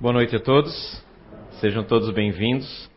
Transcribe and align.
Boa 0.00 0.14
noite 0.14 0.34
a 0.34 0.40
todos, 0.40 1.04
sejam 1.60 1.84
todos 1.84 2.08
bem-vindos. 2.08 2.90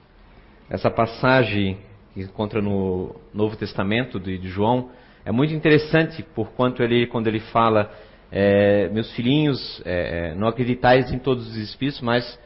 Essa 0.70 0.90
passagem 0.90 1.78
que 2.14 2.22
encontra 2.22 2.62
no 2.62 3.14
Novo 3.34 3.58
Testamento 3.58 4.18
de, 4.18 4.48
João 4.48 4.90
é 5.26 5.30
muito 5.30 5.54
interessante, 5.54 6.24
por 6.24 6.54
quanto 6.54 6.82
ele, 6.82 7.06
quando 7.08 7.28
ele 7.28 7.42
fala, 7.42 7.92
é, 8.32 8.88
meus 8.88 9.12
filhinhos, 9.12 9.82
é, 9.84 10.30
é, 10.30 10.36
não 10.36 10.48
acreditais 10.48 11.12
em 11.12 11.20
todos 11.20 11.46
os 11.46 11.58
espíritos, 11.58 12.00
mas 12.00 12.40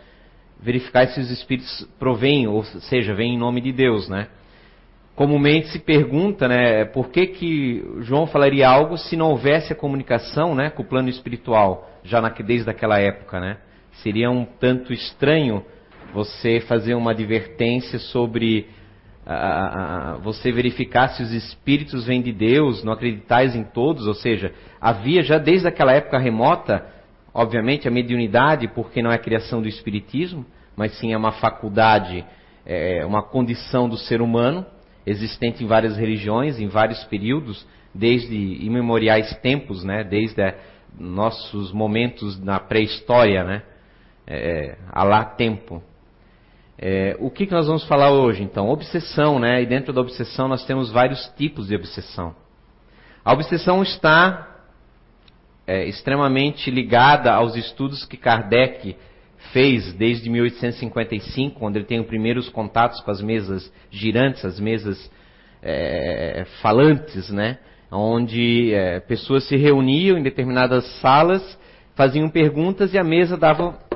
verificai 0.59 1.05
se 1.05 1.19
os 1.19 1.29
espíritos 1.29 1.87
provêm, 1.99 2.47
ou 2.47 2.63
seja, 2.63 3.13
vêm 3.13 3.35
em 3.35 3.37
nome 3.37 3.61
de 3.61 3.71
Deus, 3.71 4.09
né? 4.09 4.27
Comumente 5.15 5.67
se 5.67 5.77
pergunta, 5.77 6.47
né, 6.47 6.83
por 6.83 7.09
que 7.09 7.27
que 7.27 7.85
João 7.99 8.25
falaria 8.25 8.67
algo 8.67 8.97
se 8.97 9.15
não 9.15 9.29
houvesse 9.29 9.71
a 9.71 9.75
comunicação, 9.75 10.55
né, 10.55 10.71
com 10.71 10.81
o 10.81 10.85
plano 10.85 11.09
espiritual, 11.09 11.91
já 12.03 12.19
na, 12.19 12.29
desde 12.29 12.67
aquela 12.67 12.97
época, 12.97 13.39
né? 13.39 13.57
Seria 14.03 14.29
um 14.29 14.45
tanto 14.45 14.93
estranho 14.93 15.63
você 16.13 16.59
fazer 16.61 16.93
uma 16.95 17.11
advertência 17.11 17.99
sobre 17.99 18.67
você 20.21 20.53
verificar 20.53 21.09
se 21.09 21.21
os 21.21 21.33
espíritos 21.33 22.05
vêm 22.05 22.21
de 22.21 22.31
Deus, 22.31 22.83
não 22.83 22.93
acreditais 22.93 23.55
em 23.55 23.63
todos, 23.63 24.07
ou 24.07 24.13
seja, 24.13 24.53
havia 24.79 25.21
já 25.21 25.37
desde 25.37 25.67
aquela 25.67 25.91
época 25.91 26.17
remota, 26.17 26.85
obviamente, 27.33 27.87
a 27.87 27.91
mediunidade, 27.91 28.69
porque 28.69 29.01
não 29.01 29.11
é 29.11 29.15
a 29.15 29.19
criação 29.19 29.61
do 29.61 29.67
espiritismo, 29.67 30.45
mas 30.77 30.97
sim 30.97 31.11
é 31.11 31.17
uma 31.17 31.33
faculdade, 31.33 32.23
é 32.65 33.05
uma 33.05 33.21
condição 33.21 33.89
do 33.89 33.97
ser 33.97 34.21
humano, 34.21 34.65
existente 35.05 35.61
em 35.63 35.67
várias 35.67 35.97
religiões, 35.97 36.57
em 36.57 36.67
vários 36.67 37.03
períodos, 37.05 37.67
desde 37.93 38.33
imemoriais 38.33 39.35
tempos, 39.41 39.83
né, 39.83 40.05
desde 40.05 40.53
nossos 40.97 41.73
momentos 41.73 42.41
na 42.41 42.59
pré-história, 42.59 43.43
né, 43.43 43.61
é, 44.27 44.77
há 44.91 45.03
lá 45.03 45.23
tempo. 45.23 45.81
É, 46.77 47.15
o 47.19 47.31
que, 47.31 47.47
que 47.47 47.53
nós 47.53 47.65
vamos 47.65 47.85
falar 47.85 48.11
hoje, 48.11 48.43
então? 48.43 48.69
Obsessão, 48.69 49.39
né? 49.39 49.63
E 49.63 49.65
dentro 49.65 49.91
da 49.91 50.01
obsessão 50.01 50.47
nós 50.47 50.65
temos 50.65 50.91
vários 50.91 51.25
tipos 51.37 51.67
de 51.67 51.75
obsessão. 51.75 52.35
A 53.25 53.33
obsessão 53.33 53.81
está 53.81 54.47
é, 55.65 55.85
extremamente 55.85 56.69
ligada 56.69 57.33
aos 57.33 57.55
estudos 57.55 58.05
que 58.05 58.15
Kardec 58.15 58.95
fez 59.51 59.93
desde 59.93 60.29
1855, 60.29 61.59
quando 61.59 61.77
ele 61.77 61.85
tem 61.85 61.99
os 61.99 62.07
primeiros 62.07 62.49
contatos 62.49 62.99
com 63.01 63.09
as 63.09 63.21
mesas 63.21 63.71
girantes, 63.89 64.45
as 64.45 64.59
mesas 64.59 65.09
é, 65.63 66.45
falantes, 66.61 67.29
né? 67.29 67.57
Onde 67.89 68.73
é, 68.73 68.99
pessoas 68.99 69.47
se 69.47 69.55
reuniam 69.55 70.17
em 70.17 70.23
determinadas 70.23 70.85
salas, 70.99 71.57
faziam 71.95 72.29
perguntas 72.29 72.93
e 72.93 72.97
a 72.97 73.03
mesa 73.03 73.37
dava 73.37 73.86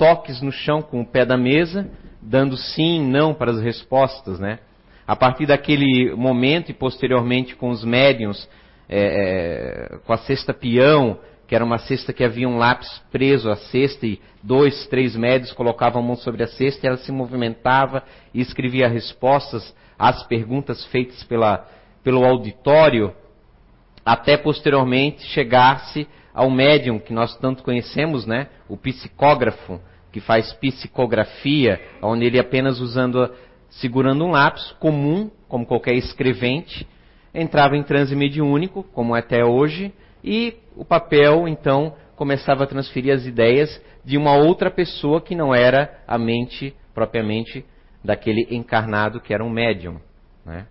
toques 0.00 0.40
no 0.40 0.50
chão 0.50 0.80
com 0.80 1.02
o 1.02 1.06
pé 1.06 1.26
da 1.26 1.36
mesa, 1.36 1.86
dando 2.22 2.56
sim, 2.56 3.06
não 3.06 3.34
para 3.34 3.50
as 3.50 3.60
respostas, 3.60 4.40
né? 4.40 4.58
A 5.06 5.14
partir 5.14 5.44
daquele 5.44 6.14
momento 6.14 6.70
e 6.70 6.74
posteriormente 6.74 7.54
com 7.54 7.68
os 7.68 7.84
médiums, 7.84 8.48
é, 8.88 9.90
é, 9.92 9.98
com 9.98 10.12
a 10.14 10.16
cesta 10.16 10.54
peão, 10.54 11.18
que 11.46 11.54
era 11.54 11.62
uma 11.62 11.76
cesta 11.76 12.14
que 12.14 12.24
havia 12.24 12.48
um 12.48 12.56
lápis 12.56 12.88
preso 13.12 13.50
à 13.50 13.56
cesta 13.56 14.06
e 14.06 14.18
dois, 14.42 14.86
três 14.86 15.14
médios 15.14 15.52
colocavam 15.52 16.02
a 16.02 16.06
mão 16.06 16.16
sobre 16.16 16.44
a 16.44 16.46
cesta 16.46 16.86
e 16.86 16.88
ela 16.88 16.96
se 16.96 17.12
movimentava 17.12 18.02
e 18.32 18.40
escrevia 18.40 18.88
respostas 18.88 19.74
às 19.98 20.22
perguntas 20.22 20.82
feitas 20.86 21.22
pela, 21.24 21.68
pelo 22.02 22.24
auditório, 22.24 23.12
até 24.02 24.38
posteriormente 24.38 25.22
chegar-se 25.26 26.08
ao 26.32 26.50
médium 26.50 26.98
que 26.98 27.12
nós 27.12 27.36
tanto 27.36 27.62
conhecemos, 27.62 28.24
né? 28.24 28.46
O 28.66 28.78
psicógrafo, 28.78 29.78
que 30.12 30.20
faz 30.20 30.52
psicografia, 30.54 31.80
onde 32.02 32.24
ele 32.24 32.38
apenas 32.38 32.80
usando, 32.80 33.30
segurando 33.68 34.24
um 34.24 34.30
lápis 34.30 34.72
comum, 34.80 35.30
como 35.48 35.66
qualquer 35.66 35.94
escrevente, 35.94 36.86
entrava 37.34 37.76
em 37.76 37.82
transe 37.82 38.14
mediúnico, 38.16 38.82
como 38.92 39.14
é 39.14 39.20
até 39.20 39.44
hoje, 39.44 39.92
e 40.22 40.54
o 40.76 40.84
papel 40.84 41.46
então 41.48 41.94
começava 42.16 42.64
a 42.64 42.66
transferir 42.66 43.14
as 43.14 43.24
ideias 43.24 43.80
de 44.04 44.16
uma 44.16 44.34
outra 44.34 44.70
pessoa 44.70 45.20
que 45.20 45.34
não 45.34 45.54
era 45.54 46.02
a 46.06 46.18
mente 46.18 46.74
propriamente 46.94 47.64
daquele 48.04 48.46
encarnado 48.50 49.20
que 49.20 49.32
era 49.32 49.44
um 49.44 49.50
médium. 49.50 50.00
Né? 50.44 50.66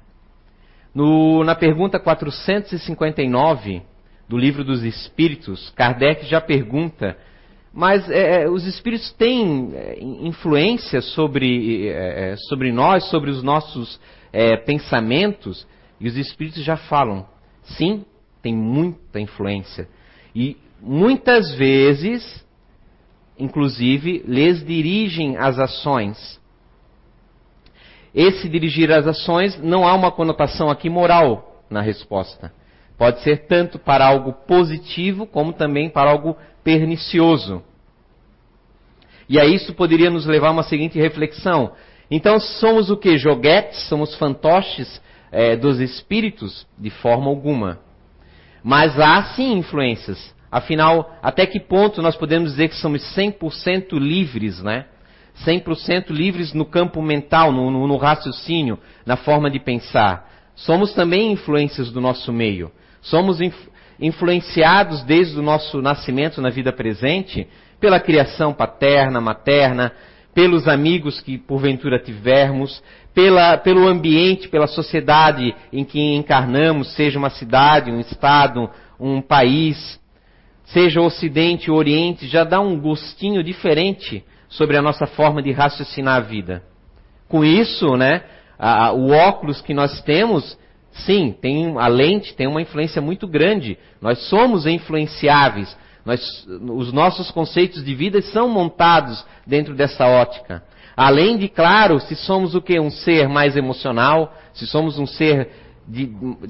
No, 0.93 1.43
na 1.43 1.55
pergunta 1.55 1.99
459 1.99 3.81
do 4.27 4.37
Livro 4.37 4.63
dos 4.63 4.83
Espíritos, 4.83 5.69
Kardec 5.71 6.25
já 6.25 6.41
pergunta 6.41 7.17
mas 7.73 8.09
é, 8.09 8.43
é, 8.43 8.49
os 8.49 8.65
espíritos 8.65 9.11
têm 9.13 9.71
é, 9.73 9.99
influência 10.01 11.01
sobre, 11.01 11.87
é, 11.87 12.31
é, 12.31 12.35
sobre 12.47 12.71
nós, 12.71 13.05
sobre 13.05 13.29
os 13.29 13.43
nossos 13.43 13.99
é, 14.33 14.57
pensamentos, 14.57 15.67
e 15.99 16.07
os 16.07 16.17
espíritos 16.17 16.63
já 16.63 16.77
falam. 16.77 17.27
Sim, 17.63 18.05
tem 18.41 18.55
muita 18.55 19.19
influência. 19.19 19.87
E 20.33 20.57
muitas 20.81 21.53
vezes, 21.55 22.45
inclusive, 23.37 24.23
lhes 24.25 24.65
dirigem 24.65 25.37
as 25.37 25.59
ações. 25.59 26.39
Esse 28.15 28.49
dirigir 28.49 28.91
as 28.91 29.05
ações 29.05 29.61
não 29.61 29.87
há 29.87 29.93
uma 29.93 30.11
conotação 30.11 30.69
aqui 30.69 30.89
moral 30.89 31.63
na 31.69 31.81
resposta. 31.81 32.51
Pode 32.99 33.21
ser 33.21 33.47
tanto 33.47 33.79
para 33.79 34.05
algo 34.05 34.33
positivo 34.45 35.25
como 35.25 35.53
também 35.53 35.89
para 35.89 36.11
algo 36.11 36.35
pernicioso. 36.65 37.63
E 39.29 39.39
a 39.39 39.45
isso 39.45 39.73
poderia 39.73 40.09
nos 40.09 40.25
levar 40.25 40.49
a 40.49 40.51
uma 40.51 40.63
seguinte 40.63 40.99
reflexão. 40.99 41.71
Então 42.11 42.37
somos 42.41 42.89
o 42.89 42.97
que? 42.97 43.17
Joguetes? 43.17 43.87
Somos 43.87 44.13
fantoches 44.15 45.01
é, 45.31 45.55
dos 45.55 45.79
espíritos? 45.79 46.67
De 46.77 46.89
forma 46.89 47.27
alguma. 47.27 47.79
Mas 48.61 48.99
há 48.99 49.23
sim 49.33 49.53
influências. 49.53 50.35
Afinal, 50.51 51.17
até 51.21 51.45
que 51.45 51.59
ponto 51.59 52.01
nós 52.01 52.17
podemos 52.17 52.51
dizer 52.51 52.67
que 52.67 52.75
somos 52.75 53.01
100% 53.15 53.97
livres, 53.97 54.61
né? 54.61 54.87
100% 55.45 56.09
livres 56.09 56.53
no 56.53 56.65
campo 56.65 57.01
mental, 57.01 57.53
no, 57.53 57.71
no, 57.71 57.87
no 57.87 57.95
raciocínio, 57.95 58.77
na 59.05 59.15
forma 59.15 59.49
de 59.49 59.57
pensar. 59.57 60.29
Somos 60.53 60.93
também 60.93 61.31
influências 61.31 61.89
do 61.91 62.01
nosso 62.01 62.33
meio. 62.33 62.69
Somos 63.01 63.39
influenciados 63.99 65.03
desde 65.03 65.37
o 65.37 65.41
nosso 65.41 65.81
nascimento 65.81 66.41
na 66.41 66.49
vida 66.49 66.71
presente 66.71 67.47
pela 67.79 67.99
criação 67.99 68.53
paterna, 68.53 69.21
materna, 69.21 69.93
pelos 70.33 70.67
amigos 70.67 71.19
que 71.21 71.37
porventura 71.37 71.99
tivermos, 71.99 72.81
pela, 73.13 73.57
pelo 73.57 73.87
ambiente, 73.87 74.47
pela 74.47 74.67
sociedade 74.67 75.55
em 75.71 75.83
que 75.83 75.99
encarnamos, 76.15 76.93
seja 76.93 77.17
uma 77.17 77.29
cidade, 77.29 77.91
um 77.91 77.99
estado, 77.99 78.69
um 78.99 79.21
país, 79.21 79.99
seja 80.65 81.01
o 81.01 81.05
Ocidente, 81.05 81.71
o 81.71 81.75
Oriente, 81.75 82.27
já 82.27 82.43
dá 82.43 82.59
um 82.59 82.79
gostinho 82.79 83.43
diferente 83.43 84.23
sobre 84.47 84.77
a 84.77 84.81
nossa 84.81 85.07
forma 85.07 85.41
de 85.41 85.51
raciocinar 85.51 86.17
a 86.17 86.21
vida. 86.21 86.63
Com 87.27 87.43
isso, 87.43 87.95
né, 87.95 88.23
a, 88.57 88.91
o 88.91 89.11
óculos 89.11 89.61
que 89.61 89.73
nós 89.73 90.01
temos 90.01 90.57
Sim, 90.91 91.35
tem, 91.39 91.77
a 91.77 91.87
lente 91.87 92.33
tem 92.33 92.47
uma 92.47 92.61
influência 92.61 93.01
muito 93.01 93.27
grande. 93.27 93.77
Nós 94.01 94.19
somos 94.27 94.65
influenciáveis. 94.65 95.75
Nós, 96.05 96.47
os 96.47 96.91
nossos 96.91 97.29
conceitos 97.31 97.83
de 97.83 97.93
vida 97.93 98.21
são 98.21 98.49
montados 98.49 99.25
dentro 99.45 99.75
dessa 99.75 100.07
ótica. 100.07 100.63
Além 100.95 101.37
de, 101.37 101.47
claro, 101.47 101.99
se 101.99 102.15
somos 102.15 102.55
o 102.55 102.61
que? 102.61 102.79
Um 102.79 102.89
ser 102.89 103.29
mais 103.29 103.55
emocional, 103.55 104.33
se 104.53 104.65
somos 104.65 104.97
um 104.97 105.05
ser 105.05 105.49
de, 105.87 106.07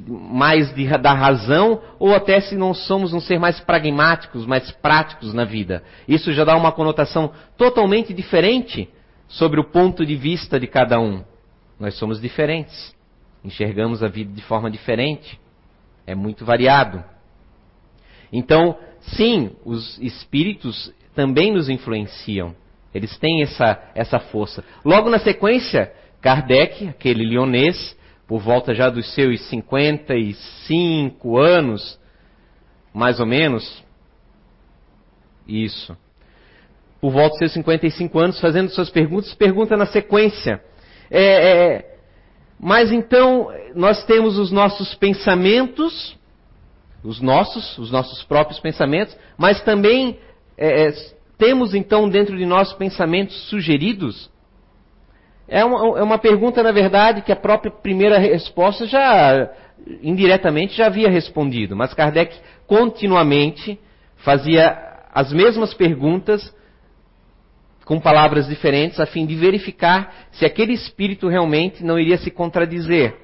mais 0.08 0.74
de, 0.74 0.88
da 0.98 1.14
razão, 1.14 1.82
ou 2.00 2.16
até 2.16 2.40
se 2.42 2.56
não 2.56 2.74
somos 2.74 3.14
um 3.14 3.20
ser 3.20 3.40
mais 3.40 3.60
pragmáticos, 3.60 4.46
mais 4.46 4.72
práticos 4.72 5.34
na 5.34 5.46
vida. 5.46 5.84
Isso 6.08 6.34
já 6.34 6.44
dá 6.44 6.56
uma 6.56 6.72
conotação 6.72 7.32
totalmente 7.58 8.14
diferente 8.14 8.90
sobre 9.28 9.60
o 9.60 9.64
ponto 9.64 10.06
de 10.06 10.16
vista 10.16 10.60
de 10.60 10.68
cada 10.68 11.00
um. 11.00 11.24
Nós 11.80 11.96
somos 11.96 12.20
diferentes 12.20 12.98
enxergamos 13.44 14.04
a 14.04 14.08
vida 14.08 14.34
de 14.34 14.42
forma 14.44 14.70
diferente. 14.70 15.40
É 16.06 16.16
muito 16.16 16.46
variado. 16.46 17.04
Então, 18.32 18.78
sim, 19.00 19.52
os 19.66 19.98
espíritos 20.00 20.94
também 21.16 21.52
nos 21.52 21.70
influenciam. 21.70 22.56
Eles 22.94 23.18
têm 23.18 23.42
essa, 23.44 23.92
essa 23.94 24.20
força. 24.20 24.64
Logo 24.84 25.10
na 25.10 25.20
sequência, 25.20 25.94
Kardec, 26.22 26.88
aquele 26.88 27.24
lionês, 27.24 27.98
por 28.28 28.40
volta 28.40 28.74
já 28.74 28.90
dos 28.90 29.14
seus 29.14 29.42
55 29.50 31.38
anos, 31.38 32.00
mais 32.94 33.20
ou 33.20 33.26
menos, 33.26 33.84
isso, 35.48 35.98
por 37.02 37.12
volta 37.12 37.30
dos 37.30 37.40
seus 37.40 37.54
55 37.54 38.20
anos, 38.20 38.40
fazendo 38.40 38.70
suas 38.70 38.90
perguntas, 38.90 39.34
pergunta 39.34 39.78
na 39.78 39.86
sequência: 39.86 40.62
é, 41.10 41.24
é, 41.24 41.89
mas 42.60 42.92
então 42.92 43.50
nós 43.74 44.04
temos 44.04 44.38
os 44.38 44.52
nossos 44.52 44.94
pensamentos, 44.96 46.18
os 47.04 47.22
nossos, 47.22 47.78
os 47.78 47.90
nossos 47.90 48.22
próprios 48.24 48.60
pensamentos, 48.60 49.16
mas 49.38 49.62
também 49.62 50.20
é, 50.58 50.88
é, 50.88 50.94
temos 51.38 51.74
então 51.74 52.10
dentro 52.10 52.38
de 52.38 52.46
nós 52.46 52.74
pensamentos 52.74 53.48
sugeridos? 53.48 54.30
É 55.48 55.64
uma, 55.64 56.00
é 56.00 56.04
uma 56.04 56.18
pergunta, 56.18 56.62
na 56.62 56.72
verdade, 56.72 57.22
que 57.22 57.32
a 57.32 57.36
própria 57.36 57.72
primeira 57.72 58.20
resposta 58.20 58.86
já, 58.86 59.50
indiretamente, 60.04 60.76
já 60.76 60.88
havia 60.88 61.10
respondido. 61.10 61.76
Mas 61.76 61.94
Kardec 61.94 62.36
continuamente 62.68 63.80
fazia 64.18 64.78
as 65.12 65.32
mesmas 65.32 65.74
perguntas 65.74 66.54
com 67.90 68.00
palavras 68.00 68.46
diferentes, 68.46 69.00
a 69.00 69.08
fim 69.08 69.26
de 69.26 69.34
verificar 69.34 70.28
se 70.34 70.46
aquele 70.46 70.74
espírito 70.74 71.28
realmente 71.28 71.84
não 71.84 71.98
iria 71.98 72.20
se 72.20 72.30
contradizer. 72.30 73.16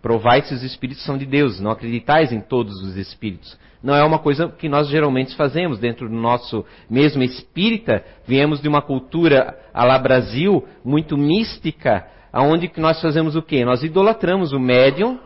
Provai 0.00 0.40
se 0.40 0.54
os 0.54 0.62
espíritos 0.62 1.04
são 1.04 1.18
de 1.18 1.26
Deus, 1.26 1.60
não 1.60 1.70
acreditais 1.70 2.32
em 2.32 2.40
todos 2.40 2.82
os 2.82 2.96
espíritos. 2.96 3.58
Não 3.82 3.94
é 3.94 4.02
uma 4.02 4.18
coisa 4.18 4.48
que 4.48 4.70
nós 4.70 4.88
geralmente 4.88 5.36
fazemos 5.36 5.78
dentro 5.78 6.08
do 6.08 6.14
nosso 6.14 6.64
mesmo 6.88 7.22
espírita. 7.22 8.02
Viemos 8.26 8.58
de 8.62 8.68
uma 8.68 8.80
cultura 8.80 9.54
lá 9.74 9.98
Brasil 9.98 10.66
muito 10.82 11.18
mística, 11.18 12.06
aonde 12.32 12.68
que 12.68 12.80
nós 12.80 13.02
fazemos 13.02 13.36
o 13.36 13.42
quê? 13.42 13.66
Nós 13.66 13.82
idolatramos 13.82 14.54
o 14.54 14.58
médium 14.58 15.20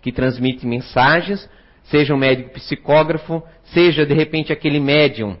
que 0.00 0.10
transmite 0.10 0.66
mensagens, 0.66 1.48
seja 1.84 2.12
um 2.12 2.18
médium 2.18 2.48
psicógrafo, 2.48 3.44
seja 3.66 4.04
de 4.04 4.12
repente 4.12 4.52
aquele 4.52 4.80
médium 4.80 5.36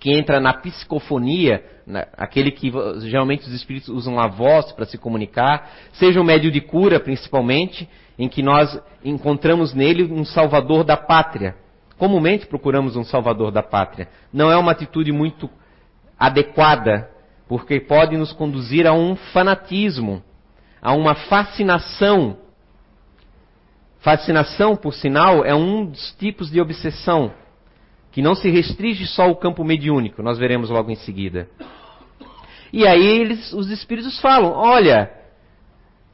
que 0.00 0.10
entra 0.10 0.40
na 0.40 0.54
psicofonia, 0.54 1.62
aquele 2.16 2.50
que 2.50 2.72
geralmente 3.00 3.46
os 3.46 3.52
espíritos 3.52 3.90
usam 3.90 4.18
a 4.18 4.26
voz 4.26 4.72
para 4.72 4.86
se 4.86 4.96
comunicar, 4.96 5.70
seja 5.92 6.18
o 6.18 6.24
médio 6.24 6.50
de 6.50 6.62
cura, 6.62 6.98
principalmente, 6.98 7.86
em 8.18 8.26
que 8.26 8.42
nós 8.42 8.80
encontramos 9.04 9.74
nele 9.74 10.04
um 10.04 10.24
salvador 10.24 10.84
da 10.84 10.96
pátria. 10.96 11.54
Comumente 11.98 12.46
procuramos 12.46 12.96
um 12.96 13.04
salvador 13.04 13.52
da 13.52 13.62
pátria. 13.62 14.08
Não 14.32 14.50
é 14.50 14.56
uma 14.56 14.72
atitude 14.72 15.12
muito 15.12 15.50
adequada, 16.18 17.10
porque 17.46 17.78
pode 17.78 18.16
nos 18.16 18.32
conduzir 18.32 18.86
a 18.86 18.94
um 18.94 19.16
fanatismo, 19.16 20.22
a 20.80 20.94
uma 20.94 21.14
fascinação. 21.14 22.38
Fascinação, 23.98 24.76
por 24.76 24.94
sinal, 24.94 25.44
é 25.44 25.54
um 25.54 25.84
dos 25.84 26.14
tipos 26.18 26.50
de 26.50 26.58
obsessão 26.58 27.32
que 28.12 28.22
não 28.22 28.34
se 28.34 28.50
restringe 28.50 29.06
só 29.06 29.24
ao 29.24 29.36
campo 29.36 29.64
mediúnico, 29.64 30.22
nós 30.22 30.38
veremos 30.38 30.70
logo 30.70 30.90
em 30.90 30.96
seguida. 30.96 31.48
E 32.72 32.86
aí 32.86 33.06
eles, 33.06 33.52
os 33.52 33.70
espíritos 33.70 34.20
falam: 34.20 34.52
olha, 34.52 35.10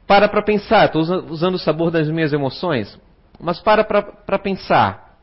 para 0.05 0.27
para 0.27 0.41
pensar, 0.41 0.85
estou 0.85 1.01
usando 1.29 1.55
o 1.55 1.59
sabor 1.59 1.91
das 1.91 2.09
minhas 2.09 2.33
emoções, 2.33 2.99
mas 3.39 3.59
para 3.59 3.83
para 3.83 4.39
pensar. 4.39 5.17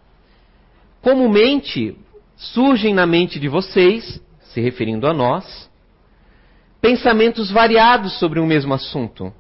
Comumente 1.01 1.97
surgem 2.37 2.95
na 2.95 3.07
mente 3.07 3.39
de 3.39 3.49
vocês, 3.49 4.21
se 4.41 4.61
referindo 4.61 5.07
a 5.07 5.13
nós, 5.13 5.71
pensamentos 6.81 7.51
variados 7.51 8.19
sobre 8.19 8.41
um 8.41 8.47
mesmo 8.47 8.75
assunto. 8.75 9.33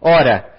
Ora, 0.00 0.51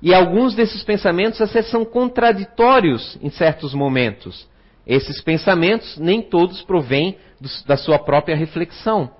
e 0.00 0.14
alguns 0.14 0.54
desses 0.54 0.82
pensamentos 0.84 1.40
até 1.40 1.62
são 1.62 1.84
contraditórios 1.84 3.18
em 3.20 3.30
certos 3.30 3.74
momentos. 3.74 4.48
Esses 4.86 5.20
pensamentos 5.20 5.98
nem 5.98 6.22
todos 6.22 6.62
provêm 6.62 7.18
do, 7.40 7.48
da 7.66 7.76
sua 7.76 7.98
própria 7.98 8.36
reflexão. 8.36 9.10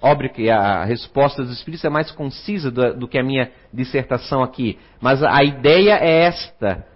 Óbvio 0.00 0.32
que 0.32 0.48
a 0.48 0.84
resposta 0.84 1.42
dos 1.42 1.56
Espíritos 1.56 1.84
é 1.84 1.88
mais 1.88 2.10
concisa 2.10 2.70
do, 2.70 2.94
do 2.94 3.08
que 3.08 3.18
a 3.18 3.22
minha 3.22 3.50
dissertação 3.72 4.42
aqui, 4.42 4.78
mas 5.00 5.22
a 5.22 5.42
ideia 5.42 5.94
é 5.94 6.24
esta. 6.24 6.86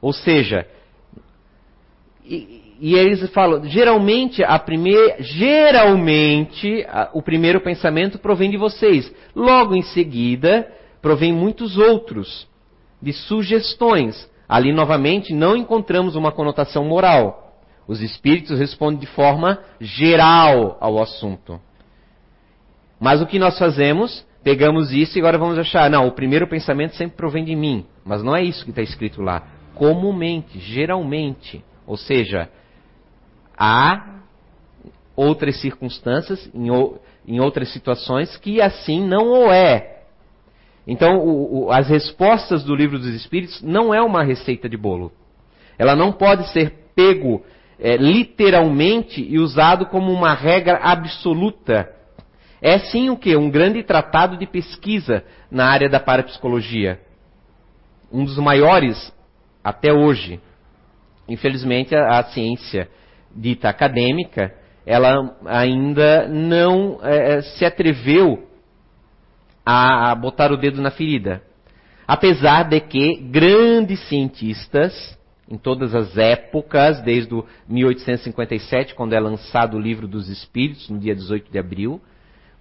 Ou 0.00 0.12
seja, 0.12 0.66
e, 2.80 2.94
eles 2.94 3.28
falam, 3.30 3.64
geralmente 3.64 4.42
a 4.42 4.58
primeira, 4.58 5.16
geralmente 5.20 6.84
a, 6.88 7.10
o 7.12 7.22
primeiro 7.22 7.60
pensamento 7.60 8.18
provém 8.18 8.50
de 8.50 8.56
vocês. 8.56 9.12
Logo 9.34 9.74
em 9.74 9.82
seguida, 9.82 10.68
provém 11.00 11.32
muitos 11.32 11.76
outros 11.78 12.48
de 13.00 13.12
sugestões. 13.12 14.30
Ali 14.48 14.72
novamente 14.72 15.34
não 15.34 15.56
encontramos 15.56 16.16
uma 16.16 16.30
conotação 16.30 16.84
moral. 16.84 17.54
Os 17.88 18.00
espíritos 18.00 18.58
respondem 18.58 19.00
de 19.00 19.06
forma 19.06 19.58
geral 19.80 20.76
ao 20.80 21.00
assunto. 21.00 21.60
Mas 22.98 23.20
o 23.20 23.26
que 23.26 23.38
nós 23.38 23.58
fazemos? 23.58 24.24
Pegamos 24.42 24.92
isso 24.92 25.18
e 25.18 25.20
agora 25.20 25.38
vamos 25.38 25.58
achar, 25.58 25.90
não, 25.90 26.06
o 26.06 26.12
primeiro 26.12 26.46
pensamento 26.46 26.94
sempre 26.94 27.16
provém 27.16 27.44
de 27.44 27.54
mim. 27.56 27.84
Mas 28.04 28.22
não 28.22 28.34
é 28.34 28.42
isso 28.42 28.64
que 28.64 28.70
está 28.70 28.82
escrito 28.82 29.22
lá. 29.22 29.42
Comumente, 29.74 30.58
geralmente. 30.58 31.64
Ou 31.86 31.96
seja, 31.96 32.48
há 33.56 34.20
outras 35.14 35.60
circunstâncias, 35.60 36.50
em, 36.54 36.68
em 37.26 37.40
outras 37.40 37.72
situações, 37.72 38.36
que 38.36 38.60
assim 38.60 39.06
não 39.06 39.30
o 39.30 39.52
é. 39.52 39.96
Então, 40.86 41.18
o, 41.18 41.64
o, 41.64 41.72
as 41.72 41.88
respostas 41.88 42.62
do 42.62 42.74
livro 42.74 42.98
dos 42.98 43.14
Espíritos 43.14 43.60
não 43.62 43.92
é 43.92 44.00
uma 44.00 44.22
receita 44.22 44.68
de 44.68 44.76
bolo. 44.76 45.10
Ela 45.78 45.96
não 45.96 46.12
pode 46.12 46.48
ser 46.52 46.72
pego 46.94 47.44
é, 47.78 47.96
literalmente 47.96 49.20
e 49.20 49.38
usado 49.38 49.86
como 49.86 50.12
uma 50.12 50.32
regra 50.32 50.78
absoluta. 50.82 51.92
É 52.62 52.78
sim 52.78 53.10
o 53.10 53.16
que? 53.16 53.36
Um 53.36 53.50
grande 53.50 53.82
tratado 53.82 54.36
de 54.36 54.46
pesquisa 54.46 55.24
na 55.50 55.66
área 55.66 55.88
da 55.88 56.00
parapsicologia. 56.00 57.00
Um 58.10 58.24
dos 58.24 58.38
maiores 58.38 59.12
até 59.62 59.92
hoje. 59.92 60.40
Infelizmente, 61.28 61.94
a, 61.94 62.18
a 62.18 62.24
ciência 62.24 62.88
dita 63.36 63.68
acadêmica, 63.68 64.54
ela 64.84 65.36
ainda 65.44 66.28
não 66.28 66.98
é, 67.02 67.42
se 67.42 67.64
atreveu 67.64 68.48
a 69.64 70.14
botar 70.14 70.52
o 70.52 70.56
dedo 70.56 70.80
na 70.80 70.90
ferida. 70.90 71.42
Apesar 72.06 72.68
de 72.68 72.80
que 72.80 73.16
grandes 73.16 73.98
cientistas, 74.08 75.18
em 75.50 75.58
todas 75.58 75.92
as 75.92 76.16
épocas, 76.16 77.02
desde 77.02 77.34
1857, 77.68 78.94
quando 78.94 79.12
é 79.12 79.20
lançado 79.20 79.76
o 79.76 79.80
Livro 79.80 80.06
dos 80.06 80.28
Espíritos, 80.28 80.88
no 80.88 81.00
dia 81.00 81.14
18 81.14 81.50
de 81.50 81.58
abril, 81.58 82.00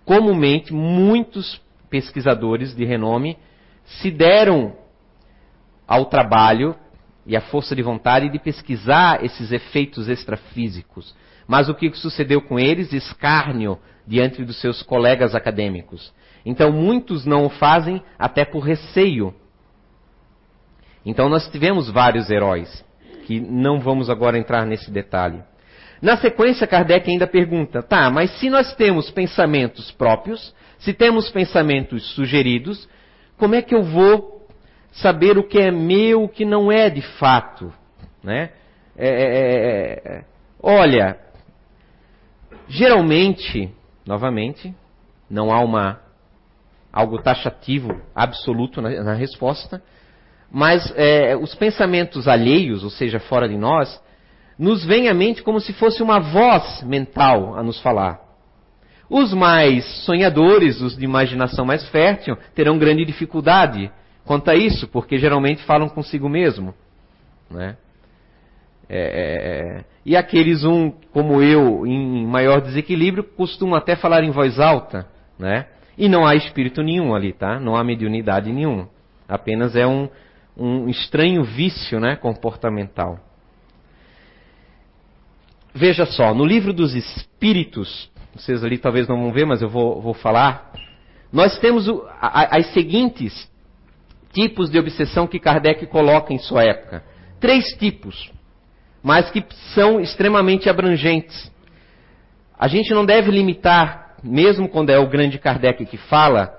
comumente 0.04 0.74
muitos 0.74 1.62
pesquisadores 1.90 2.76
de 2.76 2.84
renome 2.86 3.38
se 3.86 4.10
deram 4.10 4.74
ao 5.88 6.06
trabalho 6.06 6.76
e 7.26 7.36
à 7.36 7.42
força 7.42 7.76
de 7.76 7.82
vontade 7.82 8.30
de 8.30 8.40
pesquisar 8.40 9.24
esses 9.24 9.52
efeitos 9.52 10.08
extrafísicos. 10.08 11.16
Mas 11.48 11.70
o 11.70 11.74
que 11.74 11.92
sucedeu 11.94 12.42
com 12.42 12.60
eles? 12.60 12.94
Escárnio 12.94 13.80
diante 14.06 14.44
dos 14.44 14.60
seus 14.62 14.84
colegas 14.84 15.34
acadêmicos. 15.34 16.14
Então 16.46 16.72
muitos 16.72 17.26
não 17.26 17.46
o 17.46 17.50
fazem 17.50 18.02
até 18.20 18.46
por 18.46 18.60
receio. 18.60 19.34
Então 21.06 21.30
nós 21.30 21.48
tivemos 21.50 21.90
vários 21.90 22.30
heróis, 22.30 22.84
que 23.26 23.40
não 23.40 23.80
vamos 23.80 24.10
agora 24.10 24.38
entrar 24.38 24.66
nesse 24.66 24.92
detalhe. 24.92 25.44
Na 26.02 26.18
sequência, 26.18 26.68
Kardec 26.68 27.10
ainda 27.10 27.28
pergunta: 27.28 27.82
tá, 27.82 28.10
mas 28.10 28.32
se 28.40 28.50
nós 28.50 28.76
temos 28.76 29.10
pensamentos 29.10 29.92
próprios, 29.92 30.54
se 30.78 30.94
temos 30.94 31.30
pensamentos 31.30 32.14
sugeridos, 32.14 32.88
como 33.38 33.56
é 33.56 33.62
que 33.62 33.74
eu 33.74 33.84
vou 33.84 34.35
saber 34.96 35.38
o 35.38 35.44
que 35.44 35.60
é 35.60 35.72
meu, 35.72 36.24
o 36.24 36.30
que 36.30 36.46
não 36.46 36.72
é 36.72 36.90
de 36.90 37.02
fato? 37.02 37.74
Né? 38.24 38.52
É, 38.98 39.08
é, 39.08 39.24
é, 39.28 40.18
é 40.18 40.26
olha, 40.62 41.18
geralmente, 42.68 43.72
novamente, 44.06 44.74
não 45.30 45.52
há 45.52 45.60
uma 45.60 46.02
algo 46.92 47.22
taxativo, 47.22 48.02
absoluto 48.16 48.82
na, 48.82 49.04
na 49.04 49.14
resposta, 49.14 49.84
mas 50.50 50.94
os 51.42 51.54
pensamentos 51.54 52.26
alheios, 52.26 52.86
ou 52.86 52.90
seja, 52.90 53.20
fora 53.20 53.50
de 53.50 53.58
nós, 53.58 54.02
nos 54.58 54.86
vêm 54.86 55.10
à 55.10 55.14
mente 55.14 55.44
como 55.44 55.60
se 55.60 55.74
fosse 55.74 56.02
uma 56.02 56.20
voz 56.20 56.82
mental 56.84 57.58
a 57.58 57.62
nos 57.62 57.82
falar. 57.82 58.22
Os 59.10 59.34
mais 59.34 59.86
sonhadores, 60.06 60.80
os 60.80 60.96
de 60.96 61.04
imaginação 61.04 61.66
mais 61.66 61.88
fértil, 61.90 62.38
terão 62.56 62.78
grande 62.78 63.04
dificuldade 63.04 63.92
quanto 64.26 64.50
a 64.50 64.56
isso, 64.56 64.88
porque 64.88 65.18
geralmente 65.18 65.64
falam 65.64 65.88
consigo 65.88 66.28
mesmo. 66.28 66.74
Né? 67.50 67.78
É, 68.88 68.98
é, 68.98 69.78
é. 69.80 69.86
e 70.06 70.16
aqueles 70.16 70.64
um, 70.64 70.92
como 71.12 71.42
eu, 71.42 71.88
em 71.88 72.26
maior 72.26 72.62
desequilíbrio, 72.62 73.24
costumam 73.24 73.76
até 73.76 73.96
falar 73.96 74.24
em 74.24 74.32
voz 74.32 74.60
alta, 74.60 75.08
né? 75.40 75.68
E 75.98 76.10
não 76.10 76.26
há 76.26 76.36
espírito 76.36 76.84
nenhum 76.84 77.16
ali, 77.16 77.34
tá? 77.34 77.60
Não 77.60 77.76
há 77.76 77.84
mediunidade 77.84 78.52
nenhuma. 78.52 78.90
Apenas 79.28 79.76
é 79.76 79.88
um, 79.88 80.10
um 80.58 80.90
estranho 80.90 81.44
vício 81.44 82.00
né, 82.00 82.16
comportamental. 82.16 83.20
Veja 85.74 86.06
só, 86.06 86.34
no 86.34 86.46
livro 86.46 86.74
dos 86.74 86.94
Espíritos, 86.94 88.10
vocês 88.36 88.64
ali 88.64 88.78
talvez 88.78 89.08
não 89.08 89.22
vão 89.22 89.32
ver, 89.32 89.46
mas 89.46 89.62
eu 89.62 89.70
vou, 89.70 90.02
vou 90.02 90.14
falar. 90.14 90.72
Nós 91.32 91.58
temos 91.60 91.88
o, 91.88 92.06
a, 92.20 92.58
as 92.58 92.68
seguintes 92.74 93.50
tipos 94.36 94.70
de 94.70 94.78
obsessão 94.78 95.26
que 95.26 95.40
Kardec 95.40 95.88
coloca 95.88 96.34
em 96.34 96.38
sua 96.38 96.64
época. 96.64 97.02
Três 97.40 97.70
tipos. 97.80 98.30
mas 99.02 99.30
que 99.30 99.46
são 99.76 100.00
extremamente 100.02 100.68
abrangentes. 100.68 101.52
A 102.58 102.68
gente 102.68 102.92
não 102.92 103.06
deve 103.06 103.30
limitar, 103.30 104.16
mesmo 104.24 104.68
quando 104.68 104.90
é 104.90 104.98
o 104.98 105.08
grande 105.08 105.38
Kardec 105.38 105.86
que 105.86 105.96
fala, 105.96 106.52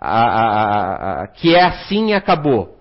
a, 0.00 0.22
a, 0.22 1.22
a, 1.22 1.26
que 1.26 1.52
é 1.52 1.64
assim 1.64 2.10
e 2.10 2.14
acabou. 2.14 2.78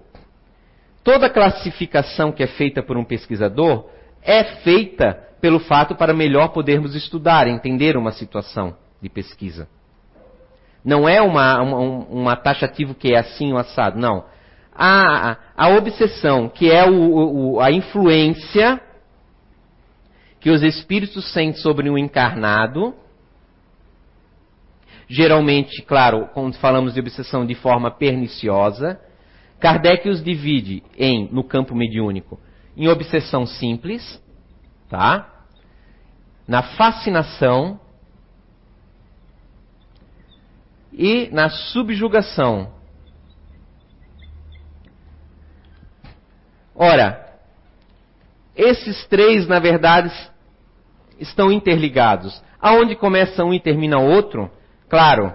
Toda 1.04 1.28
classificação 1.28 2.32
que 2.32 2.44
é 2.44 2.48
feita 2.48 2.84
por 2.84 2.96
um 2.96 3.04
pesquisador 3.04 3.90
é 4.22 4.44
feita 4.62 5.20
pelo 5.42 5.60
fato 5.60 5.96
para 5.96 6.14
melhor 6.14 6.50
podermos 6.50 6.94
estudar, 6.94 7.48
entender 7.48 7.98
uma 7.98 8.12
situação 8.12 8.78
de 9.02 9.10
pesquisa. 9.10 9.68
Não 10.84 11.08
é 11.08 11.22
uma, 11.22 11.62
uma, 11.62 11.80
uma 11.80 12.36
taxativo 12.36 12.94
que 12.94 13.14
é 13.14 13.20
assim 13.20 13.54
ou 13.54 13.58
assado, 13.58 13.98
não. 13.98 14.26
A, 14.76 15.38
a 15.56 15.70
obsessão, 15.70 16.50
que 16.50 16.70
é 16.70 16.84
o, 16.90 17.54
o, 17.54 17.62
a 17.62 17.72
influência 17.72 18.82
que 20.40 20.50
os 20.50 20.62
espíritos 20.62 21.32
sentem 21.32 21.62
sobre 21.62 21.90
o 21.90 21.98
encarnado, 21.98 22.94
geralmente, 25.08 25.82
claro, 25.84 26.28
quando 26.34 26.58
falamos 26.58 26.96
de 26.96 27.00
obsessão 27.00 27.46
de 27.46 27.56
forma 27.56 27.90
perniciosa, 27.90 29.00
Kardec 29.60 30.10
os 30.10 30.22
divide 30.22 30.84
em, 30.98 31.30
no 31.32 31.46
campo 31.46 31.74
mediúnico, 31.74 32.38
em 32.76 32.90
obsessão 32.90 33.46
simples, 33.46 34.22
tá? 34.90 35.30
Na 36.46 36.62
fascinação 36.62 37.80
e 40.94 41.30
na 41.32 41.50
subjugação. 41.50 42.72
Ora, 46.76 47.24
esses 48.56 49.06
três, 49.08 49.48
na 49.48 49.60
verdade, 49.60 50.12
estão 51.20 51.52
interligados. 51.52 52.42
Aonde 52.60 52.96
começa 52.96 53.44
um 53.44 53.54
e 53.54 53.60
termina 53.60 54.00
outro, 54.00 54.50
claro, 54.88 55.34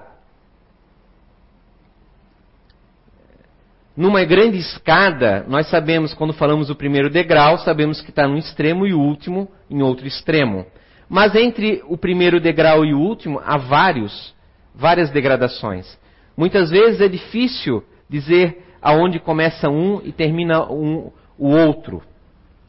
numa 3.96 4.24
grande 4.24 4.58
escada, 4.58 5.44
nós 5.48 5.68
sabemos, 5.68 6.14
quando 6.14 6.32
falamos 6.32 6.68
do 6.68 6.76
primeiro 6.76 7.10
degrau, 7.10 7.58
sabemos 7.58 8.00
que 8.00 8.10
está 8.10 8.26
num 8.26 8.36
extremo 8.36 8.86
e 8.86 8.94
o 8.94 9.00
último 9.00 9.50
em 9.68 9.82
outro 9.82 10.06
extremo. 10.06 10.64
Mas 11.08 11.34
entre 11.34 11.82
o 11.86 11.96
primeiro 11.96 12.40
degrau 12.40 12.84
e 12.84 12.94
o 12.94 13.00
último, 13.00 13.40
há 13.44 13.56
vários, 13.56 14.34
várias 14.78 15.10
degradações. 15.10 15.98
Muitas 16.36 16.70
vezes 16.70 17.00
é 17.00 17.08
difícil 17.08 17.82
dizer 18.08 18.64
aonde 18.80 19.18
começa 19.18 19.68
um 19.68 20.00
e 20.04 20.12
termina 20.12 20.64
um, 20.70 21.10
o 21.36 21.48
outro. 21.48 22.00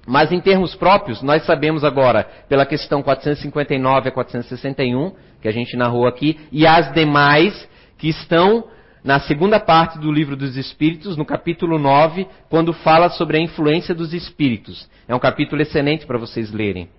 Mas 0.07 0.31
em 0.31 0.41
termos 0.41 0.73
próprios, 0.73 1.21
nós 1.21 1.45
sabemos 1.45 1.83
agora, 1.83 2.27
pela 2.49 2.65
questão 2.65 3.03
459 3.03 4.09
a 4.09 4.11
461, 4.11 5.13
que 5.39 5.47
a 5.47 5.51
gente 5.51 5.77
narrou 5.77 6.07
aqui, 6.07 6.39
e 6.51 6.65
as 6.65 6.91
demais 6.93 7.69
que 7.95 8.09
estão 8.09 8.63
na 9.03 9.19
segunda 9.19 9.59
parte 9.59 9.99
do 9.99 10.11
livro 10.11 10.35
dos 10.35 10.57
Espíritos, 10.57 11.15
no 11.15 11.23
capítulo 11.23 11.77
9, 11.77 12.27
quando 12.49 12.73
fala 12.73 13.09
sobre 13.09 13.37
a 13.37 13.41
influência 13.41 13.93
dos 13.93 14.13
espíritos. 14.13 14.89
É 15.07 15.13
um 15.13 15.19
capítulo 15.19 15.61
excelente 15.61 16.07
para 16.07 16.17
vocês 16.17 16.51
lerem 16.51 16.89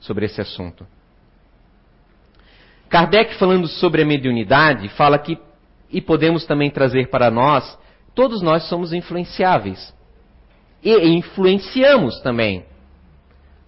sobre 0.00 0.26
esse 0.26 0.40
assunto. 0.40 0.84
Kardec, 2.88 3.34
falando 3.34 3.68
sobre 3.68 4.02
a 4.02 4.06
mediunidade, 4.06 4.88
fala 4.90 5.18
que, 5.18 5.38
e 5.90 6.00
podemos 6.00 6.44
também 6.46 6.70
trazer 6.70 7.08
para 7.10 7.30
nós, 7.30 7.78
todos 8.14 8.42
nós 8.42 8.68
somos 8.68 8.92
influenciáveis 8.92 9.94
e 10.82 10.92
influenciamos 11.08 12.20
também. 12.20 12.64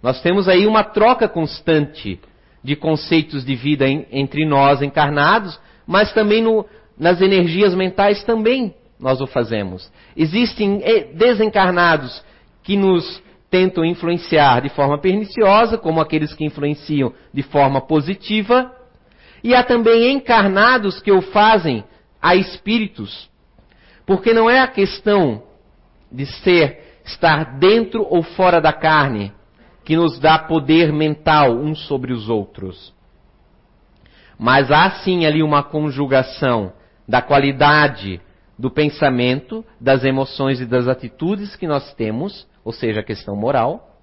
Nós 0.03 0.21
temos 0.23 0.49
aí 0.49 0.67
uma 0.67 0.83
troca 0.83 1.29
constante 1.29 2.19
de 2.63 2.77
conceitos 2.77 3.45
de 3.45 3.55
vida 3.55 3.87
entre 3.89 4.47
nós 4.47 4.81
encarnados, 4.83 5.59
mas 5.87 6.13
também 6.13 6.43
no, 6.43 6.65
nas 6.99 7.21
energias 7.21 7.75
mentais 7.75 8.23
também 8.25 8.75
nós 8.99 9.21
o 9.21 9.27
fazemos. 9.27 9.91
Existem 10.17 10.81
eh, 10.83 11.13
desencarnados 11.15 12.23
que 12.63 12.77
nos 12.77 13.23
tentam 13.51 13.85
influenciar 13.85 14.61
de 14.61 14.69
forma 14.69 14.99
perniciosa, 14.99 15.77
como 15.77 16.01
aqueles 16.01 16.33
que 16.35 16.45
influenciam 16.45 17.13
de 17.33 17.43
forma 17.43 17.81
positiva, 17.81 18.71
e 19.43 19.55
há 19.55 19.63
também 19.63 20.13
encarnados 20.13 21.01
que 21.01 21.13
o 21.13 21.23
fazem 21.23 21.85
a 22.21 22.35
espíritos, 22.37 23.31
porque 24.05 24.33
não 24.33 24.49
é 24.49 24.61
a 24.61 24.69
questão 24.69 25.43
de 26.11 26.27
ser 26.27 27.01
estar 27.05 27.59
dentro 27.59 28.07
ou 28.09 28.23
fora 28.23 28.61
da 28.61 28.73
carne, 28.73 29.33
que 29.85 29.97
nos 29.97 30.19
dá 30.19 30.39
poder 30.39 30.93
mental 30.93 31.53
uns 31.53 31.87
sobre 31.87 32.13
os 32.13 32.29
outros. 32.29 32.95
Mas 34.39 34.71
há 34.71 34.91
sim 35.03 35.27
ali 35.27 35.43
uma 35.43 35.63
conjugação 35.63 36.73
da 37.07 37.21
qualidade 37.21 38.21
do 38.59 38.71
pensamento, 38.71 39.65
das 39.81 40.05
emoções 40.05 40.61
e 40.61 40.67
das 40.67 40.87
atitudes 40.87 41.57
que 41.57 41.67
nós 41.67 41.95
temos, 41.95 42.47
ou 42.65 42.73
seja, 42.73 43.01
a 43.01 43.05
questão 43.05 43.35
moral. 43.35 43.97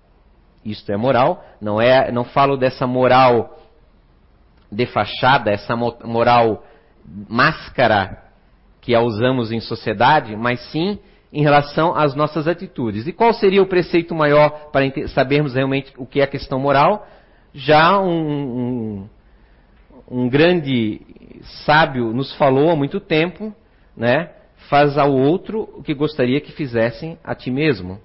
Isto 0.65 0.91
é 0.91 0.97
moral, 0.97 1.43
não 1.61 1.79
é, 1.79 2.11
não 2.11 2.23
falo 2.23 2.57
dessa 2.57 2.85
moral 2.85 3.57
de 4.71 4.85
fachada, 4.85 5.51
essa 5.51 5.75
moral 5.75 6.63
máscara 7.29 8.23
que 8.81 8.93
a 8.93 9.01
usamos 9.01 9.51
em 9.51 9.59
sociedade, 9.59 10.35
mas 10.35 10.59
sim 10.71 10.99
em 11.31 11.41
relação 11.41 11.95
às 11.95 12.15
nossas 12.15 12.47
atitudes. 12.47 13.07
E 13.07 13.13
qual 13.13 13.33
seria 13.33 13.61
o 13.61 13.67
preceito 13.67 14.15
maior 14.15 14.71
para 14.71 14.85
sabermos 15.09 15.53
realmente 15.53 15.93
o 15.97 16.05
que 16.05 16.19
é 16.19 16.23
a 16.23 16.27
questão 16.27 16.59
moral? 16.59 17.05
Já 17.53 17.99
um, 17.99 18.09
um, 18.09 19.09
um 20.09 20.29
grande 20.29 21.01
sábio 21.65 22.13
nos 22.13 22.33
falou 22.35 22.71
há 22.71 22.75
muito 22.75 22.99
tempo, 22.99 23.53
né? 23.95 24.31
Faz 24.69 24.97
ao 24.97 25.13
outro 25.13 25.69
o 25.75 25.83
que 25.83 25.93
gostaria 25.93 26.41
que 26.41 26.51
fizessem 26.51 27.17
a 27.23 27.33
ti 27.35 27.51
mesmo. 27.51 27.99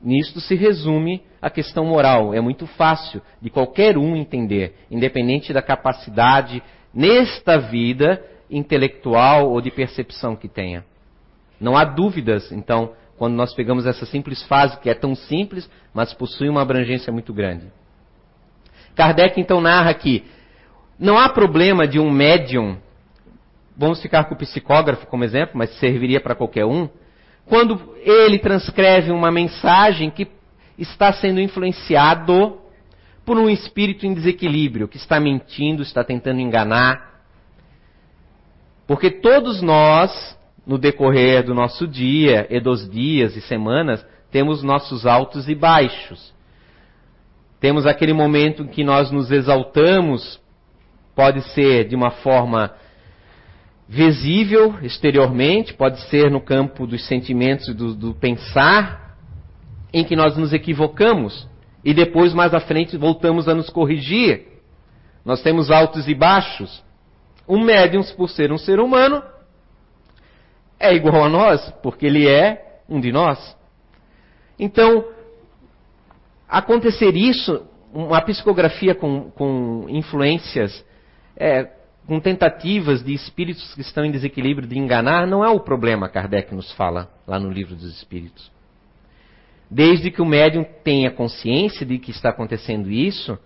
Nisto 0.00 0.40
se 0.40 0.54
resume 0.54 1.22
a 1.40 1.48
questão 1.48 1.84
moral. 1.84 2.34
É 2.34 2.40
muito 2.40 2.66
fácil 2.66 3.22
de 3.40 3.50
qualquer 3.50 3.96
um 3.96 4.16
entender, 4.16 4.74
independente 4.90 5.52
da 5.52 5.62
capacidade 5.62 6.62
nesta 6.92 7.58
vida 7.58 8.22
intelectual 8.50 9.50
ou 9.50 9.60
de 9.60 9.70
percepção 9.70 10.36
que 10.36 10.48
tenha. 10.48 10.84
Não 11.60 11.76
há 11.76 11.84
dúvidas, 11.84 12.50
então, 12.50 12.92
quando 13.16 13.34
nós 13.34 13.54
pegamos 13.54 13.86
essa 13.86 14.06
simples 14.06 14.42
fase, 14.44 14.78
que 14.80 14.90
é 14.90 14.94
tão 14.94 15.14
simples, 15.14 15.70
mas 15.94 16.12
possui 16.12 16.48
uma 16.48 16.62
abrangência 16.62 17.12
muito 17.12 17.32
grande. 17.32 17.66
Kardec 18.94 19.40
então 19.40 19.60
narra 19.60 19.94
que 19.94 20.24
não 20.98 21.18
há 21.18 21.28
problema 21.28 21.86
de 21.86 21.98
um 21.98 22.10
médium, 22.10 22.76
vamos 23.76 24.02
ficar 24.02 24.24
com 24.24 24.34
o 24.34 24.38
psicógrafo 24.38 25.06
como 25.06 25.24
exemplo, 25.24 25.56
mas 25.56 25.70
serviria 25.78 26.20
para 26.20 26.34
qualquer 26.34 26.64
um, 26.64 26.88
quando 27.46 27.94
ele 28.02 28.38
transcreve 28.38 29.10
uma 29.10 29.30
mensagem 29.30 30.10
que 30.10 30.28
está 30.82 31.12
sendo 31.12 31.40
influenciado 31.40 32.58
por 33.24 33.38
um 33.38 33.48
espírito 33.48 34.06
em 34.06 34.14
desequilíbrio, 34.14 34.88
que 34.88 34.96
está 34.96 35.20
mentindo, 35.20 35.82
está 35.82 36.02
tentando 36.02 36.40
enganar. 36.40 37.22
Porque 38.86 39.10
todos 39.10 39.62
nós 39.62 40.36
no 40.66 40.78
decorrer 40.78 41.44
do 41.44 41.54
nosso 41.54 41.86
dia 41.86 42.46
e 42.50 42.60
dos 42.60 42.88
dias 42.88 43.34
e 43.36 43.40
semanas, 43.40 44.04
temos 44.30 44.62
nossos 44.62 45.06
altos 45.06 45.48
e 45.48 45.54
baixos. 45.54 46.32
Temos 47.58 47.86
aquele 47.86 48.12
momento 48.12 48.62
em 48.62 48.68
que 48.68 48.84
nós 48.84 49.10
nos 49.10 49.30
exaltamos, 49.30 50.40
pode 51.14 51.42
ser 51.52 51.88
de 51.88 51.96
uma 51.96 52.10
forma 52.10 52.72
visível 53.88 54.76
exteriormente, 54.82 55.74
pode 55.74 56.00
ser 56.02 56.30
no 56.30 56.40
campo 56.40 56.86
dos 56.86 57.04
sentimentos 57.06 57.68
e 57.68 57.74
do, 57.74 57.94
do 57.94 58.14
pensar, 58.14 59.09
em 59.92 60.04
que 60.04 60.16
nós 60.16 60.36
nos 60.36 60.52
equivocamos 60.52 61.48
e 61.84 61.94
depois, 61.94 62.34
mais 62.34 62.52
à 62.52 62.60
frente, 62.60 62.96
voltamos 62.96 63.48
a 63.48 63.54
nos 63.54 63.70
corrigir. 63.70 64.46
Nós 65.24 65.42
temos 65.42 65.70
altos 65.70 66.08
e 66.08 66.14
baixos. 66.14 66.82
Um 67.48 67.64
médium, 67.64 68.02
por 68.16 68.28
ser 68.28 68.52
um 68.52 68.58
ser 68.58 68.78
humano, 68.78 69.22
é 70.78 70.94
igual 70.94 71.24
a 71.24 71.28
nós, 71.28 71.70
porque 71.82 72.06
ele 72.06 72.28
é 72.28 72.80
um 72.88 73.00
de 73.00 73.10
nós. 73.10 73.56
Então, 74.58 75.04
acontecer 76.48 77.16
isso, 77.16 77.66
uma 77.92 78.20
psicografia 78.20 78.94
com, 78.94 79.30
com 79.30 79.86
influências, 79.88 80.84
é, 81.36 81.68
com 82.06 82.20
tentativas 82.20 83.02
de 83.02 83.14
espíritos 83.14 83.74
que 83.74 83.80
estão 83.80 84.04
em 84.04 84.10
desequilíbrio 84.10 84.68
de 84.68 84.78
enganar, 84.78 85.26
não 85.26 85.44
é 85.44 85.48
o 85.48 85.60
problema, 85.60 86.08
Kardec 86.08 86.54
nos 86.54 86.70
fala 86.72 87.10
lá 87.26 87.38
no 87.38 87.50
livro 87.50 87.74
dos 87.74 87.96
Espíritos. 87.96 88.50
Desde 89.70 90.10
que 90.10 90.20
o 90.20 90.26
médium 90.26 90.64
tenha 90.82 91.10
consciência 91.10 91.86
de 91.86 91.98
que 91.98 92.10
está 92.10 92.30
acontecendo 92.30 92.90
isso 92.90 93.38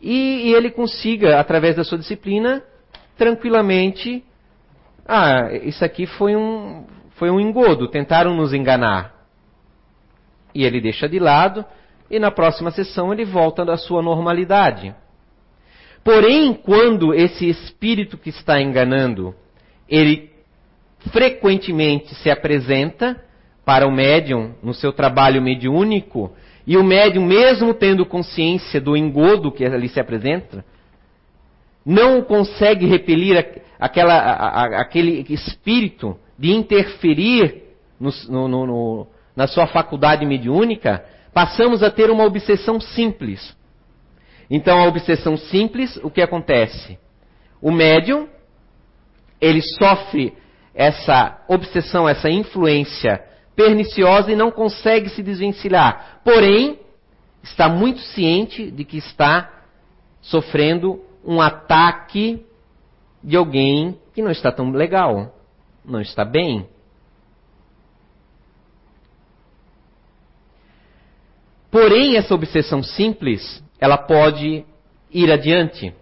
e, 0.00 0.48
e 0.48 0.54
ele 0.54 0.70
consiga, 0.70 1.38
através 1.38 1.76
da 1.76 1.84
sua 1.84 1.96
disciplina, 1.96 2.62
tranquilamente 3.16 4.24
ah, 5.06 5.52
isso 5.62 5.84
aqui 5.84 6.06
foi 6.06 6.34
um, 6.34 6.86
foi 7.16 7.30
um 7.30 7.38
engodo, 7.38 7.88
tentaram 7.88 8.34
nos 8.34 8.54
enganar. 8.54 9.14
E 10.54 10.64
ele 10.64 10.80
deixa 10.80 11.08
de 11.08 11.18
lado 11.18 11.64
e 12.10 12.18
na 12.18 12.30
próxima 12.30 12.70
sessão 12.70 13.12
ele 13.12 13.24
volta 13.24 13.62
à 13.70 13.76
sua 13.76 14.00
normalidade. 14.00 14.94
Porém, 16.02 16.54
quando 16.54 17.14
esse 17.14 17.48
espírito 17.48 18.16
que 18.16 18.30
está 18.30 18.60
enganando, 18.60 19.34
ele 19.88 20.30
frequentemente 21.10 22.14
se 22.14 22.30
apresenta 22.30 23.22
para 23.64 23.86
o 23.86 23.90
médium 23.90 24.54
no 24.62 24.74
seu 24.74 24.92
trabalho 24.92 25.40
mediúnico, 25.40 26.32
e 26.66 26.76
o 26.76 26.84
médium, 26.84 27.24
mesmo 27.24 27.74
tendo 27.74 28.06
consciência 28.06 28.80
do 28.80 28.96
engodo 28.96 29.52
que 29.52 29.64
ali 29.64 29.88
se 29.88 30.00
apresenta, 30.00 30.64
não 31.84 32.22
consegue 32.22 32.86
repelir 32.86 33.62
aquela, 33.78 34.14
a, 34.14 34.62
a, 34.62 34.80
aquele 34.80 35.26
espírito 35.28 36.16
de 36.38 36.52
interferir 36.52 37.62
no, 38.00 38.10
no, 38.28 38.66
no, 38.66 39.06
na 39.36 39.46
sua 39.46 39.66
faculdade 39.66 40.24
mediúnica, 40.24 41.04
passamos 41.32 41.82
a 41.82 41.90
ter 41.90 42.10
uma 42.10 42.24
obsessão 42.24 42.80
simples. 42.80 43.54
Então, 44.48 44.78
a 44.78 44.86
obsessão 44.86 45.36
simples, 45.36 45.98
o 46.02 46.10
que 46.10 46.22
acontece? 46.22 46.98
O 47.60 47.70
médium, 47.70 48.28
ele 49.40 49.60
sofre 49.60 50.34
essa 50.74 51.42
obsessão, 51.48 52.08
essa 52.08 52.30
influência 52.30 53.22
perniciosa 53.54 54.30
e 54.30 54.36
não 54.36 54.50
consegue 54.50 55.08
se 55.10 55.22
desvencilhar. 55.22 56.20
Porém, 56.24 56.78
está 57.42 57.68
muito 57.68 58.00
ciente 58.00 58.70
de 58.70 58.84
que 58.84 58.98
está 58.98 59.50
sofrendo 60.20 61.00
um 61.24 61.40
ataque 61.40 62.44
de 63.22 63.36
alguém 63.36 63.98
que 64.14 64.22
não 64.22 64.30
está 64.30 64.50
tão 64.52 64.70
legal, 64.70 65.34
não 65.84 66.00
está 66.00 66.24
bem. 66.24 66.66
Porém, 71.70 72.16
essa 72.16 72.34
obsessão 72.34 72.82
simples 72.82 73.62
ela 73.80 73.98
pode 73.98 74.64
ir 75.10 75.30
adiante. 75.30 75.92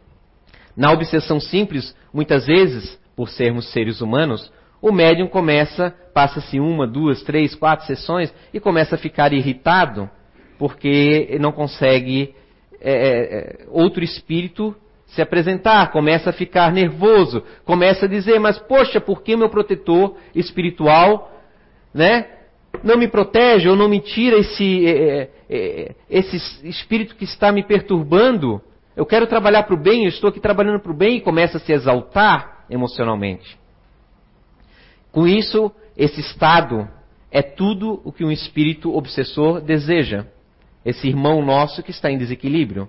Na 0.77 0.93
obsessão 0.93 1.41
simples, 1.41 1.97
muitas 2.13 2.47
vezes, 2.47 2.99
por 3.17 3.29
sermos 3.29 3.71
seres 3.73 4.01
humanos, 4.01 4.53
o 4.83 4.93
médium 4.93 5.29
começa, 5.29 5.95
passa-se 6.13 6.59
uma, 6.59 6.87
duas, 6.87 7.23
três, 7.23 7.55
quatro 7.55 7.87
sessões 7.87 8.35
e 8.53 8.59
começa 8.59 8.97
a 8.97 8.99
ficar 8.99 9.33
irritado 9.33 10.11
porque 10.59 11.39
não 11.41 11.53
consegue 11.53 12.35
é, 12.81 12.93
é, 12.93 13.67
outro 13.69 14.03
espírito 14.03 14.75
se 15.07 15.23
apresentar, 15.23 15.93
começa 15.93 16.31
a 16.31 16.33
ficar 16.33 16.73
nervoso, 16.73 17.45
começa 17.65 18.07
a 18.07 18.09
dizer, 18.09 18.41
mas 18.41 18.59
poxa, 18.59 19.01
por 19.01 19.23
que 19.23 19.37
meu 19.37 19.49
protetor 19.49 20.17
espiritual, 20.35 21.31
né, 21.93 22.27
não 22.83 22.97
me 22.97 23.07
protege 23.07 23.69
ou 23.69 23.77
não 23.77 23.89
me 23.89 24.01
tira 24.01 24.39
esse, 24.39 24.87
é, 24.87 25.31
é, 25.49 25.95
esse 26.09 26.37
espírito 26.67 27.15
que 27.15 27.25
está 27.25 27.53
me 27.53 27.63
perturbando. 27.63 28.61
Eu 28.97 29.07
quero 29.07 29.27
trabalhar 29.27 29.63
para 29.65 29.75
o 29.75 29.81
bem, 29.81 30.05
eu 30.05 30.09
estou 30.09 30.31
aqui 30.31 30.41
trabalhando 30.41 30.81
para 30.81 30.93
o 30.93 30.97
bem 30.97 31.17
e 31.17 31.21
começa 31.21 31.59
a 31.59 31.61
se 31.61 31.73
exaltar 31.73 32.65
emocionalmente. 32.71 33.62
Com 35.13 35.29
isso, 35.29 35.71
esse 35.97 36.21
estado 36.21 36.89
é 37.31 37.43
tudo 37.43 38.01
o 38.05 38.11
que 38.11 38.25
um 38.25 38.33
espírito 38.33 38.93
obsessor 38.95 39.61
deseja. 39.61 40.27
Esse 40.85 41.07
irmão 41.07 41.45
nosso 41.45 41.83
que 41.83 41.93
está 41.93 42.11
em 42.11 42.19
desequilíbrio. 42.19 42.89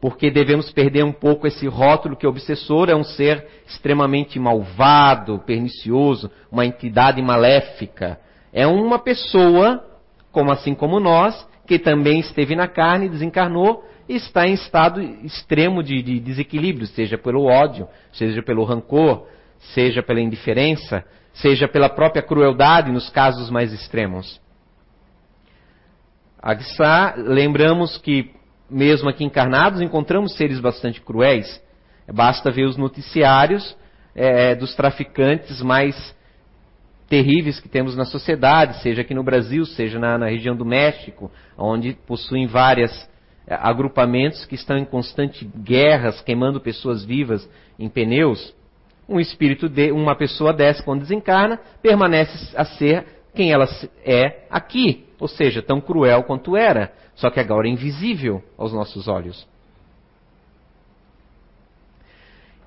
Porque 0.00 0.30
devemos 0.30 0.70
perder 0.70 1.04
um 1.04 1.12
pouco 1.12 1.46
esse 1.46 1.66
rótulo 1.66 2.16
que 2.16 2.26
o 2.26 2.30
obsessor 2.30 2.88
é 2.88 2.94
um 2.94 3.04
ser 3.04 3.46
extremamente 3.66 4.38
malvado, 4.38 5.40
pernicioso, 5.40 6.30
uma 6.50 6.64
entidade 6.64 7.20
maléfica 7.20 8.20
é 8.52 8.66
uma 8.66 8.98
pessoa, 8.98 9.82
como 10.30 10.52
assim 10.52 10.74
como 10.74 11.00
nós, 11.00 11.48
que 11.66 11.78
também 11.78 12.20
esteve 12.20 12.54
na 12.54 12.68
carne, 12.68 13.08
desencarnou 13.08 13.84
e 14.08 14.16
está 14.16 14.46
em 14.46 14.52
estado 14.52 15.00
extremo 15.00 15.82
de, 15.82 16.02
de 16.02 16.20
desequilíbrio, 16.20 16.86
seja 16.86 17.16
pelo 17.16 17.44
ódio, 17.44 17.88
seja 18.12 18.42
pelo 18.42 18.64
rancor, 18.64 19.26
seja 19.74 20.02
pela 20.02 20.20
indiferença, 20.20 21.04
seja 21.34 21.66
pela 21.66 21.88
própria 21.88 22.22
crueldade 22.22 22.92
nos 22.92 23.08
casos 23.10 23.50
mais 23.50 23.72
extremos. 23.72 24.40
Aguissá, 26.40 27.14
lembramos 27.16 27.98
que, 27.98 28.30
mesmo 28.68 29.08
aqui 29.08 29.24
encarnados, 29.24 29.80
encontramos 29.80 30.34
seres 30.36 30.58
bastante 30.60 31.00
cruéis. 31.00 31.62
Basta 32.12 32.50
ver 32.50 32.64
os 32.64 32.76
noticiários 32.76 33.76
é, 34.14 34.54
dos 34.54 34.74
traficantes 34.74 35.62
mais 35.62 36.14
terríveis 37.12 37.60
que 37.60 37.68
temos 37.68 37.94
na 37.94 38.06
sociedade, 38.06 38.80
seja 38.80 39.02
aqui 39.02 39.12
no 39.12 39.22
Brasil, 39.22 39.66
seja 39.66 39.98
na, 39.98 40.16
na 40.16 40.28
região 40.28 40.56
do 40.56 40.64
México, 40.64 41.30
onde 41.58 41.92
possuem 42.06 42.46
vários 42.46 42.90
eh, 43.46 43.54
agrupamentos 43.60 44.46
que 44.46 44.54
estão 44.54 44.78
em 44.78 44.84
constante 44.86 45.44
guerras, 45.44 46.22
queimando 46.22 46.58
pessoas 46.58 47.04
vivas 47.04 47.46
em 47.78 47.86
pneus. 47.86 48.54
Um 49.12 49.20
espírito 49.20 49.68
de 49.68 49.92
uma 49.92 50.16
pessoa 50.16 50.54
dessa, 50.54 50.82
quando 50.82 51.02
desencarna, 51.02 51.60
permanece 51.82 52.56
a 52.56 52.64
ser 52.64 53.04
quem 53.34 53.52
ela 53.52 53.68
é 54.04 54.46
aqui, 54.50 55.06
ou 55.20 55.28
seja, 55.28 55.60
tão 55.60 55.80
cruel 55.80 56.22
quanto 56.22 56.56
era, 56.56 56.92
só 57.14 57.28
que 57.30 57.38
agora 57.38 57.68
é 57.68 57.70
invisível 57.70 58.42
aos 58.56 58.72
nossos 58.72 59.08
olhos. 59.08 59.46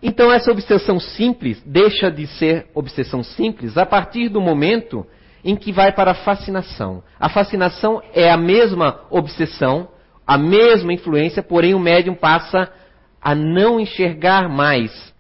Então, 0.04 0.32
essa 0.32 0.52
obsessão 0.52 1.00
simples 1.00 1.62
deixa 1.66 2.12
de 2.12 2.28
ser 2.28 2.68
obsessão 2.76 3.24
simples 3.24 3.76
a 3.76 3.88
partir 3.88 4.30
do 4.30 4.40
momento 4.40 5.04
em 5.44 5.56
que 5.56 5.72
vai 5.72 5.92
para 5.94 6.12
a 6.12 6.16
fascinação. 6.16 7.02
A 7.20 7.28
fascinação 7.28 8.04
é 8.14 8.30
a 8.30 8.38
mesma 8.38 9.02
obsessão, 9.10 9.88
a 10.26 10.38
mesma 10.38 10.94
influência, 10.94 11.42
porém 11.42 11.74
o 11.74 11.80
médium 11.80 12.14
passa 12.14 12.72
a 13.20 13.34
não 13.34 13.80
enxergar 13.80 14.48
mais 14.48 15.15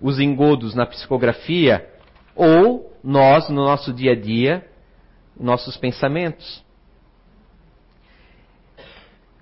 os 0.00 0.18
engodos 0.18 0.74
na 0.74 0.86
psicografia 0.86 1.88
ou 2.34 2.92
nós, 3.02 3.48
no 3.48 3.64
nosso 3.64 3.92
dia 3.92 4.12
a 4.12 4.14
dia, 4.14 4.66
nossos 5.38 5.76
pensamentos. 5.76 6.64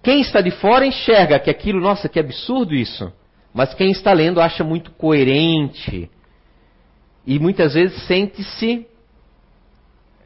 Quem 0.03 0.21
está 0.21 0.41
de 0.41 0.51
fora 0.51 0.87
enxerga 0.87 1.39
que 1.39 1.51
aquilo, 1.51 1.81
nossa, 1.81 2.09
que 2.09 2.21
absurdo 2.21 2.75
isso. 2.75 3.11
Mas 3.55 3.73
quem 3.73 3.91
está 3.91 4.13
lendo 4.13 4.41
acha 4.41 4.63
muito 4.63 4.91
coerente. 4.93 6.11
E 7.27 7.39
muitas 7.39 7.75
vezes 7.75 8.03
sente-se 8.07 8.87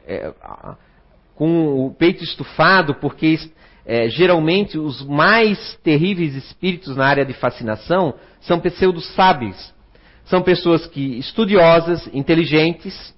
é, 0.05 0.33
com 1.33 1.85
o 1.85 1.93
peito 1.93 2.23
estufado, 2.23 2.95
porque 2.95 3.37
é, 3.85 4.09
geralmente 4.09 4.77
os 4.77 5.01
mais 5.05 5.75
terríveis 5.77 6.35
espíritos 6.35 6.97
na 6.97 7.05
área 7.05 7.25
de 7.25 7.33
fascinação 7.33 8.15
são 8.41 8.59
pseudo 8.59 8.99
sábios. 8.99 9.73
São 10.29 10.43
pessoas 10.43 10.85
que 10.85 11.17
estudiosas, 11.17 12.07
inteligentes, 12.13 13.15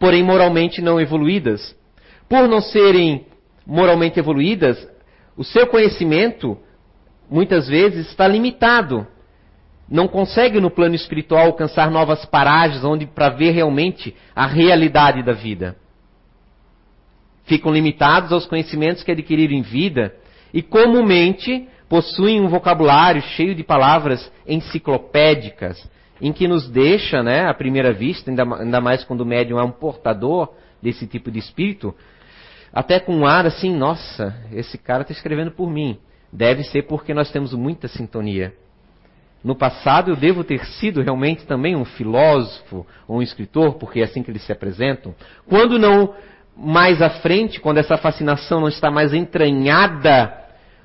porém 0.00 0.20
moralmente 0.20 0.82
não 0.82 1.00
evoluídas. 1.00 1.76
Por 2.28 2.48
não 2.48 2.60
serem 2.60 3.26
moralmente 3.64 4.18
evoluídas, 4.18 4.84
o 5.36 5.44
seu 5.44 5.68
conhecimento 5.68 6.58
muitas 7.30 7.68
vezes 7.68 8.08
está 8.08 8.26
limitado. 8.26 9.06
Não 9.88 10.08
consegue 10.08 10.60
no 10.60 10.72
plano 10.72 10.96
espiritual 10.96 11.46
alcançar 11.46 11.88
novas 11.88 12.24
paragens 12.24 12.82
onde 12.82 13.06
para 13.06 13.28
ver 13.28 13.52
realmente 13.52 14.16
a 14.34 14.46
realidade 14.46 15.22
da 15.22 15.32
vida. 15.32 15.76
Ficam 17.44 17.72
limitados 17.72 18.32
aos 18.32 18.44
conhecimentos 18.44 19.04
que 19.04 19.12
adquiriram 19.12 19.54
em 19.54 19.62
vida 19.62 20.16
e 20.52 20.62
comumente 20.62 21.68
possuem 21.90 22.40
um 22.40 22.46
vocabulário 22.46 23.20
cheio 23.20 23.52
de 23.52 23.64
palavras 23.64 24.32
enciclopédicas, 24.46 25.90
em 26.20 26.32
que 26.32 26.46
nos 26.46 26.70
deixa, 26.70 27.20
né, 27.20 27.48
à 27.48 27.52
primeira 27.52 27.92
vista, 27.92 28.30
ainda 28.30 28.80
mais 28.80 29.02
quando 29.02 29.22
o 29.22 29.26
médium 29.26 29.58
é 29.58 29.64
um 29.64 29.72
portador 29.72 30.54
desse 30.80 31.04
tipo 31.04 31.32
de 31.32 31.40
espírito, 31.40 31.92
até 32.72 33.00
com 33.00 33.16
um 33.16 33.26
ar 33.26 33.44
assim, 33.44 33.74
nossa, 33.74 34.40
esse 34.52 34.78
cara 34.78 35.02
está 35.02 35.12
escrevendo 35.12 35.50
por 35.50 35.68
mim. 35.68 35.98
Deve 36.32 36.62
ser 36.62 36.82
porque 36.82 37.12
nós 37.12 37.32
temos 37.32 37.52
muita 37.54 37.88
sintonia. 37.88 38.54
No 39.42 39.56
passado 39.56 40.12
eu 40.12 40.16
devo 40.16 40.44
ter 40.44 40.64
sido 40.64 41.02
realmente 41.02 41.44
também 41.44 41.74
um 41.74 41.84
filósofo 41.84 42.86
ou 43.08 43.18
um 43.18 43.22
escritor, 43.22 43.74
porque 43.74 43.98
é 43.98 44.04
assim 44.04 44.22
que 44.22 44.30
eles 44.30 44.44
se 44.44 44.52
apresentam. 44.52 45.12
Quando 45.48 45.76
não 45.76 46.14
mais 46.56 47.02
à 47.02 47.10
frente, 47.10 47.58
quando 47.58 47.78
essa 47.78 47.96
fascinação 47.96 48.60
não 48.60 48.68
está 48.68 48.92
mais 48.92 49.12
entranhada 49.12 50.39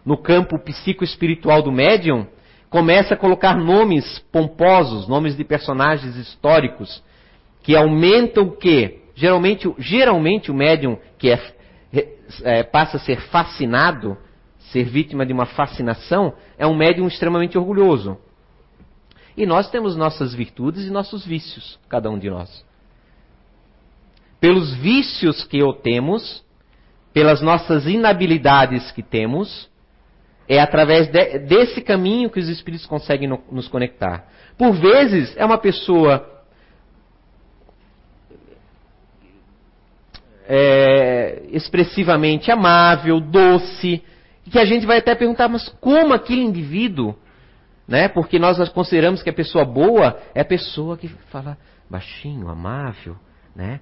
no 0.05 0.17
campo 0.17 0.59
psicoespiritual 0.59 1.61
do 1.61 1.71
médium, 1.71 2.27
começa 2.69 3.13
a 3.13 3.17
colocar 3.17 3.55
nomes 3.57 4.19
pomposos, 4.31 5.07
nomes 5.07 5.35
de 5.35 5.43
personagens 5.43 6.15
históricos, 6.15 7.03
que 7.63 7.75
aumentam 7.75 8.43
o 8.43 8.51
quê? 8.51 8.99
Geralmente, 9.15 9.73
geralmente 9.79 10.51
o 10.51 10.53
médium 10.53 10.97
que 11.17 11.31
é, 11.31 11.39
é, 12.43 12.63
passa 12.63 12.97
a 12.97 12.99
ser 12.99 13.19
fascinado 13.21 14.17
ser 14.71 14.83
vítima 14.83 15.25
de 15.25 15.31
uma 15.31 15.45
fascinação, 15.45 16.33
é 16.57 16.65
um 16.65 16.75
médium 16.75 17.07
extremamente 17.07 17.57
orgulhoso. 17.57 18.17
E 19.37 19.45
nós 19.45 19.69
temos 19.69 19.95
nossas 19.95 20.33
virtudes 20.33 20.85
e 20.85 20.89
nossos 20.89 21.25
vícios, 21.25 21.79
cada 21.89 22.09
um 22.09 22.17
de 22.17 22.29
nós. 22.29 22.65
Pelos 24.39 24.73
vícios 24.75 25.43
que 25.43 25.61
o 25.63 25.73
temos, 25.73 26.43
pelas 27.13 27.41
nossas 27.41 27.85
inabilidades 27.85 28.91
que 28.91 29.03
temos, 29.03 29.69
é 30.47 30.60
através 30.60 31.08
de, 31.08 31.39
desse 31.39 31.81
caminho 31.81 32.29
que 32.29 32.39
os 32.39 32.47
espíritos 32.49 32.86
conseguem 32.86 33.27
no, 33.27 33.41
nos 33.51 33.67
conectar. 33.67 34.27
Por 34.58 34.73
vezes, 34.73 35.36
é 35.38 35.45
uma 35.45 35.58
pessoa 35.58 36.36
é, 40.47 41.43
expressivamente 41.51 42.51
amável, 42.51 43.19
doce, 43.19 44.03
que 44.49 44.60
a 44.60 44.65
gente 44.65 44.86
vai 44.86 44.99
até 44.99 45.15
perguntar, 45.15 45.47
mas 45.47 45.67
como 45.81 46.13
aquele 46.13 46.41
indivíduo, 46.41 47.15
né? 47.88 48.08
Porque 48.08 48.38
nós 48.39 48.69
consideramos 48.69 49.23
que 49.23 49.29
a 49.29 49.34
pessoa 49.34 49.65
boa 49.65 50.19
é 50.34 50.41
a 50.41 50.45
pessoa 50.45 50.97
que 50.97 51.08
fala 51.29 51.58
baixinho, 51.89 52.47
amável, 52.47 53.15
né? 53.55 53.79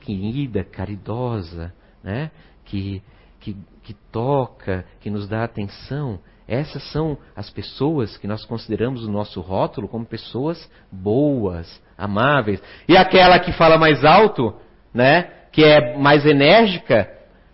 Querida, 0.00 0.64
caridosa, 0.64 1.72
né? 2.02 2.30
Que, 2.64 3.02
que, 3.40 3.56
que 3.82 3.94
toca, 4.12 4.84
que 5.00 5.10
nos 5.10 5.28
dá 5.28 5.44
atenção. 5.44 6.18
Essas 6.46 6.82
são 6.92 7.18
as 7.36 7.50
pessoas 7.50 8.16
que 8.16 8.26
nós 8.26 8.44
consideramos 8.44 9.04
o 9.04 9.10
nosso 9.10 9.40
rótulo 9.40 9.86
como 9.86 10.06
pessoas 10.06 10.70
boas, 10.90 11.82
amáveis. 11.96 12.62
E 12.88 12.96
aquela 12.96 13.38
que 13.38 13.52
fala 13.52 13.76
mais 13.76 14.04
alto, 14.04 14.54
né? 14.92 15.30
que 15.52 15.64
é 15.64 15.96
mais 15.98 16.24
enérgica, 16.24 17.10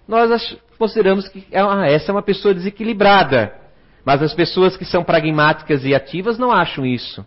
nós 0.06 0.58
consideramos 0.78 1.28
que 1.28 1.46
ah, 1.54 1.86
essa 1.86 2.10
é 2.10 2.14
uma 2.14 2.22
pessoa 2.22 2.54
desequilibrada. 2.54 3.52
Mas 4.04 4.22
as 4.22 4.34
pessoas 4.34 4.76
que 4.76 4.84
são 4.84 5.02
pragmáticas 5.02 5.84
e 5.84 5.94
ativas 5.94 6.38
não 6.38 6.52
acham 6.52 6.84
isso. 6.84 7.24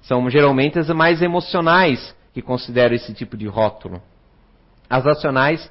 São 0.00 0.30
geralmente 0.30 0.78
as 0.78 0.88
mais 0.90 1.20
emocionais 1.20 2.16
que 2.32 2.40
consideram 2.40 2.94
esse 2.94 3.12
tipo 3.12 3.36
de 3.36 3.46
rótulo. 3.46 4.00
As 4.88 5.04
racionais, 5.04 5.70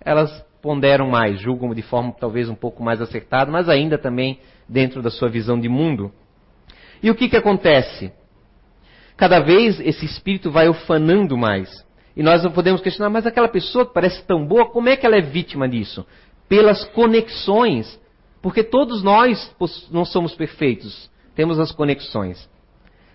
elas 0.00 0.44
ponderam 0.64 1.10
mais, 1.10 1.38
julgam 1.38 1.74
de 1.74 1.82
forma 1.82 2.10
talvez 2.18 2.48
um 2.48 2.54
pouco 2.54 2.82
mais 2.82 2.98
acertada, 2.98 3.52
mas 3.52 3.68
ainda 3.68 3.98
também 3.98 4.38
dentro 4.66 5.02
da 5.02 5.10
sua 5.10 5.28
visão 5.28 5.60
de 5.60 5.68
mundo. 5.68 6.10
E 7.02 7.10
o 7.10 7.14
que, 7.14 7.28
que 7.28 7.36
acontece? 7.36 8.10
Cada 9.14 9.40
vez 9.40 9.78
esse 9.78 10.06
espírito 10.06 10.50
vai 10.50 10.66
ufanando 10.66 11.36
mais. 11.36 11.84
E 12.16 12.22
nós 12.22 12.42
não 12.42 12.50
podemos 12.50 12.80
questionar, 12.80 13.10
mas 13.10 13.26
aquela 13.26 13.46
pessoa 13.46 13.84
que 13.84 13.92
parece 13.92 14.26
tão 14.26 14.46
boa, 14.46 14.70
como 14.70 14.88
é 14.88 14.96
que 14.96 15.04
ela 15.04 15.16
é 15.16 15.20
vítima 15.20 15.68
disso? 15.68 16.06
Pelas 16.48 16.82
conexões. 16.82 18.00
Porque 18.40 18.64
todos 18.64 19.02
nós 19.02 19.54
não 19.90 20.06
somos 20.06 20.34
perfeitos, 20.34 21.10
temos 21.34 21.60
as 21.60 21.72
conexões. 21.72 22.48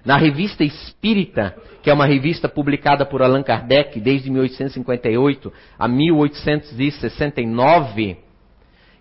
Na 0.06 0.18
revista 0.18 0.64
Espírita, 0.64 1.56
que 1.84 1.90
é 1.90 1.94
uma 1.94 2.06
revista 2.06 2.48
publicada 2.48 3.06
por 3.06 3.22
Allan 3.22 3.44
Kardec 3.44 4.00
desde 4.00 4.30
1858 4.30 5.52
a 5.78 5.86
1869, 5.88 8.18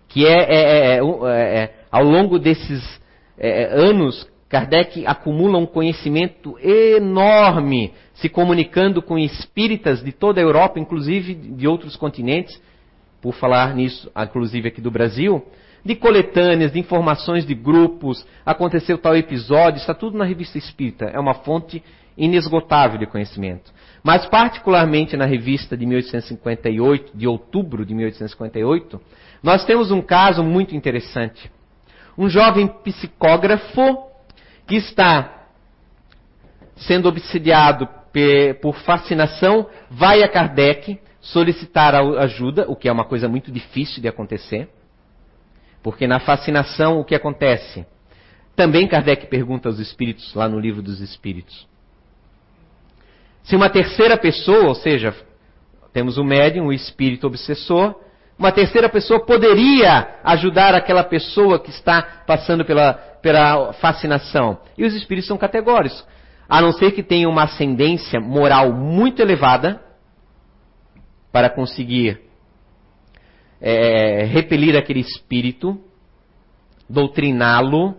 que 0.07 0.25
é, 0.25 0.39
é, 0.39 0.95
é, 0.95 0.97
é, 0.97 0.99
é 0.99 1.73
ao 1.91 2.03
longo 2.03 2.37
desses 2.37 3.01
é, 3.37 3.65
anos 3.73 4.29
Kardec 4.49 5.05
acumula 5.05 5.59
um 5.59 5.67
conhecimento 5.67 6.57
enorme, 6.59 7.93
se 8.15 8.27
comunicando 8.27 8.99
com 8.99 9.17
espíritas 9.17 10.03
de 10.03 10.11
toda 10.11 10.41
a 10.41 10.43
Europa, 10.43 10.79
inclusive 10.79 11.35
de 11.35 11.67
outros 11.67 11.95
continentes, 11.95 12.59
por 13.21 13.35
falar 13.35 13.75
nisso, 13.75 14.11
inclusive 14.17 14.69
aqui 14.69 14.81
do 14.81 14.89
Brasil, 14.89 15.45
de 15.83 15.95
coletâneas, 15.95 16.71
de 16.71 16.79
informações 16.79 17.45
de 17.45 17.53
grupos, 17.53 18.25
aconteceu 18.45 18.97
tal 18.97 19.15
episódio, 19.15 19.79
está 19.79 19.93
tudo 19.93 20.17
na 20.17 20.25
revista 20.25 20.57
Espírita. 20.57 21.05
É 21.05 21.19
uma 21.19 21.33
fonte 21.33 21.83
inesgotável 22.17 22.97
de 22.97 23.05
conhecimento. 23.05 23.71
Mas 24.03 24.25
particularmente 24.25 25.15
na 25.15 25.25
revista 25.25 25.75
de 25.75 25.85
1858, 25.85 27.17
de 27.17 27.27
outubro 27.27 27.85
de 27.85 27.93
1858, 27.93 28.99
nós 29.41 29.65
temos 29.65 29.91
um 29.91 30.01
caso 30.01 30.43
muito 30.43 30.75
interessante. 30.75 31.49
Um 32.17 32.29
jovem 32.29 32.67
psicógrafo 32.67 34.09
que 34.67 34.75
está 34.75 35.47
sendo 36.75 37.07
obsidiado 37.07 37.87
por 38.61 38.75
fascinação, 38.77 39.67
vai 39.89 40.23
a 40.23 40.27
Kardec 40.27 40.99
solicitar 41.21 41.93
ajuda, 41.95 42.65
o 42.67 42.75
que 42.75 42.87
é 42.87 42.91
uma 42.91 43.05
coisa 43.05 43.27
muito 43.27 43.51
difícil 43.51 44.01
de 44.01 44.07
acontecer. 44.07 44.67
Porque 45.81 46.07
na 46.07 46.19
fascinação 46.19 46.99
o 46.99 47.05
que 47.05 47.15
acontece? 47.15 47.85
Também 48.55 48.87
Kardec 48.87 49.27
pergunta 49.27 49.69
aos 49.69 49.79
espíritos, 49.79 50.33
lá 50.33 50.49
no 50.49 50.59
livro 50.59 50.81
dos 50.81 50.99
espíritos. 50.99 51.67
Se 53.43 53.55
uma 53.55 53.69
terceira 53.69 54.17
pessoa, 54.17 54.67
ou 54.67 54.75
seja, 54.75 55.15
temos 55.93 56.17
o 56.17 56.23
médium, 56.23 56.67
o 56.67 56.73
espírito 56.73 57.25
obsessor, 57.25 57.95
uma 58.37 58.51
terceira 58.51 58.87
pessoa 58.87 59.25
poderia 59.25 60.19
ajudar 60.23 60.73
aquela 60.75 61.03
pessoa 61.03 61.59
que 61.59 61.69
está 61.69 62.01
passando 62.25 62.63
pela, 62.63 62.93
pela 62.93 63.73
fascinação. 63.73 64.59
E 64.77 64.85
os 64.85 64.93
espíritos 64.93 65.27
são 65.27 65.37
categóricos. 65.37 66.05
A 66.47 66.61
não 66.61 66.71
ser 66.71 66.91
que 66.91 67.03
tenha 67.03 67.27
uma 67.27 67.43
ascendência 67.43 68.19
moral 68.19 68.71
muito 68.71 69.21
elevada 69.21 69.81
para 71.31 71.49
conseguir 71.49 72.28
é, 73.61 74.23
repelir 74.25 74.75
aquele 74.77 74.99
espírito, 74.99 75.79
doutriná-lo, 76.89 77.95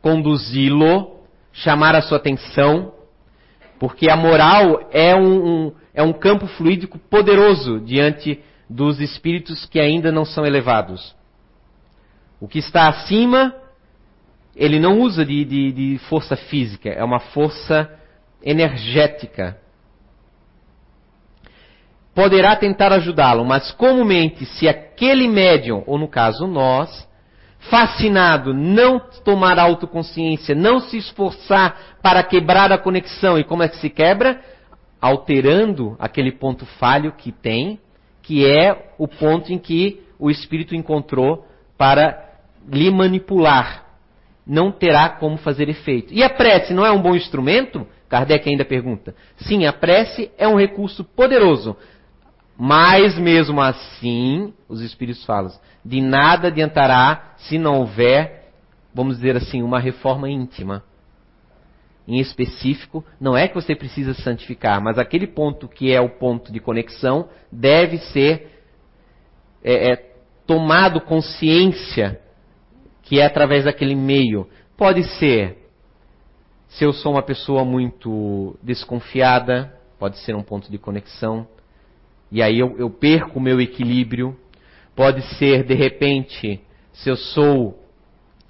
conduzi-lo, 0.00 1.20
chamar 1.52 1.94
a 1.94 2.02
sua 2.02 2.18
atenção, 2.18 2.92
porque 3.78 4.10
a 4.10 4.16
moral 4.16 4.88
é 4.90 5.14
um, 5.14 5.66
um, 5.66 5.72
é 5.94 6.02
um 6.02 6.12
campo 6.12 6.46
fluídico 6.46 6.98
poderoso 6.98 7.80
diante 7.80 8.42
dos 8.68 9.00
espíritos 9.00 9.64
que 9.66 9.80
ainda 9.80 10.10
não 10.10 10.24
são 10.24 10.44
elevados. 10.44 11.14
O 12.40 12.46
que 12.46 12.58
está 12.58 12.88
acima, 12.88 13.54
ele 14.54 14.78
não 14.78 15.00
usa 15.00 15.24
de, 15.24 15.44
de, 15.44 15.72
de 15.72 15.98
força 16.08 16.36
física, 16.36 16.88
é 16.88 17.02
uma 17.02 17.18
força 17.18 17.90
energética. 18.42 19.58
Poderá 22.18 22.56
tentar 22.56 22.92
ajudá-lo, 22.92 23.44
mas 23.44 23.70
comumente, 23.70 24.44
se 24.44 24.68
aquele 24.68 25.28
médium, 25.28 25.84
ou 25.86 25.96
no 25.96 26.08
caso 26.08 26.48
nós, 26.48 27.08
fascinado, 27.70 28.52
não 28.52 28.98
tomar 29.24 29.56
autoconsciência, 29.56 30.52
não 30.52 30.80
se 30.80 30.96
esforçar 30.96 31.76
para 32.02 32.24
quebrar 32.24 32.72
a 32.72 32.76
conexão, 32.76 33.38
e 33.38 33.44
como 33.44 33.62
é 33.62 33.68
que 33.68 33.76
se 33.76 33.88
quebra? 33.88 34.40
Alterando 35.00 35.94
aquele 35.96 36.32
ponto 36.32 36.66
falho 36.66 37.12
que 37.12 37.30
tem, 37.30 37.78
que 38.20 38.44
é 38.44 38.90
o 38.98 39.06
ponto 39.06 39.52
em 39.52 39.58
que 39.58 40.02
o 40.18 40.28
espírito 40.28 40.74
encontrou 40.74 41.46
para 41.76 42.20
lhe 42.68 42.90
manipular. 42.90 43.84
Não 44.44 44.72
terá 44.72 45.08
como 45.08 45.36
fazer 45.36 45.68
efeito. 45.68 46.12
E 46.12 46.24
a 46.24 46.28
prece 46.28 46.74
não 46.74 46.84
é 46.84 46.90
um 46.90 47.00
bom 47.00 47.14
instrumento? 47.14 47.86
Kardec 48.08 48.48
ainda 48.48 48.64
pergunta. 48.64 49.14
Sim, 49.36 49.66
a 49.66 49.72
prece 49.72 50.32
é 50.36 50.48
um 50.48 50.56
recurso 50.56 51.04
poderoso. 51.04 51.76
Mas 52.60 53.16
mesmo 53.16 53.60
assim, 53.60 54.52
os 54.68 54.80
espíritos 54.80 55.24
falam, 55.24 55.52
de 55.84 56.00
nada 56.00 56.48
adiantará 56.48 57.34
se 57.36 57.56
não 57.56 57.78
houver, 57.78 58.50
vamos 58.92 59.16
dizer 59.16 59.36
assim, 59.36 59.62
uma 59.62 59.78
reforma 59.78 60.28
íntima 60.28 60.82
em 62.08 62.18
específico, 62.18 63.04
não 63.20 63.36
é 63.36 63.46
que 63.46 63.54
você 63.54 63.76
precisa 63.76 64.12
santificar, 64.14 64.82
mas 64.82 64.98
aquele 64.98 65.26
ponto 65.26 65.68
que 65.68 65.92
é 65.92 66.00
o 66.00 66.08
ponto 66.08 66.50
de 66.50 66.58
conexão 66.58 67.28
deve 67.52 67.98
ser 67.98 68.50
é, 69.62 69.92
é, 69.92 69.96
tomado 70.46 71.02
consciência 71.02 72.18
que 73.02 73.20
é 73.20 73.26
através 73.26 73.66
daquele 73.66 73.94
meio. 73.94 74.48
Pode 74.76 75.04
ser, 75.18 75.68
se 76.68 76.84
eu 76.84 76.92
sou 76.92 77.12
uma 77.12 77.22
pessoa 77.22 77.64
muito 77.64 78.58
desconfiada, 78.62 79.72
pode 79.98 80.18
ser 80.18 80.34
um 80.34 80.42
ponto 80.42 80.70
de 80.70 80.78
conexão, 80.78 81.46
e 82.30 82.42
aí 82.42 82.58
eu, 82.58 82.76
eu 82.78 82.90
perco 82.90 83.38
o 83.38 83.42
meu 83.42 83.60
equilíbrio. 83.60 84.36
Pode 84.94 85.22
ser, 85.36 85.64
de 85.64 85.74
repente, 85.74 86.60
se 86.92 87.08
eu 87.08 87.16
sou 87.16 87.82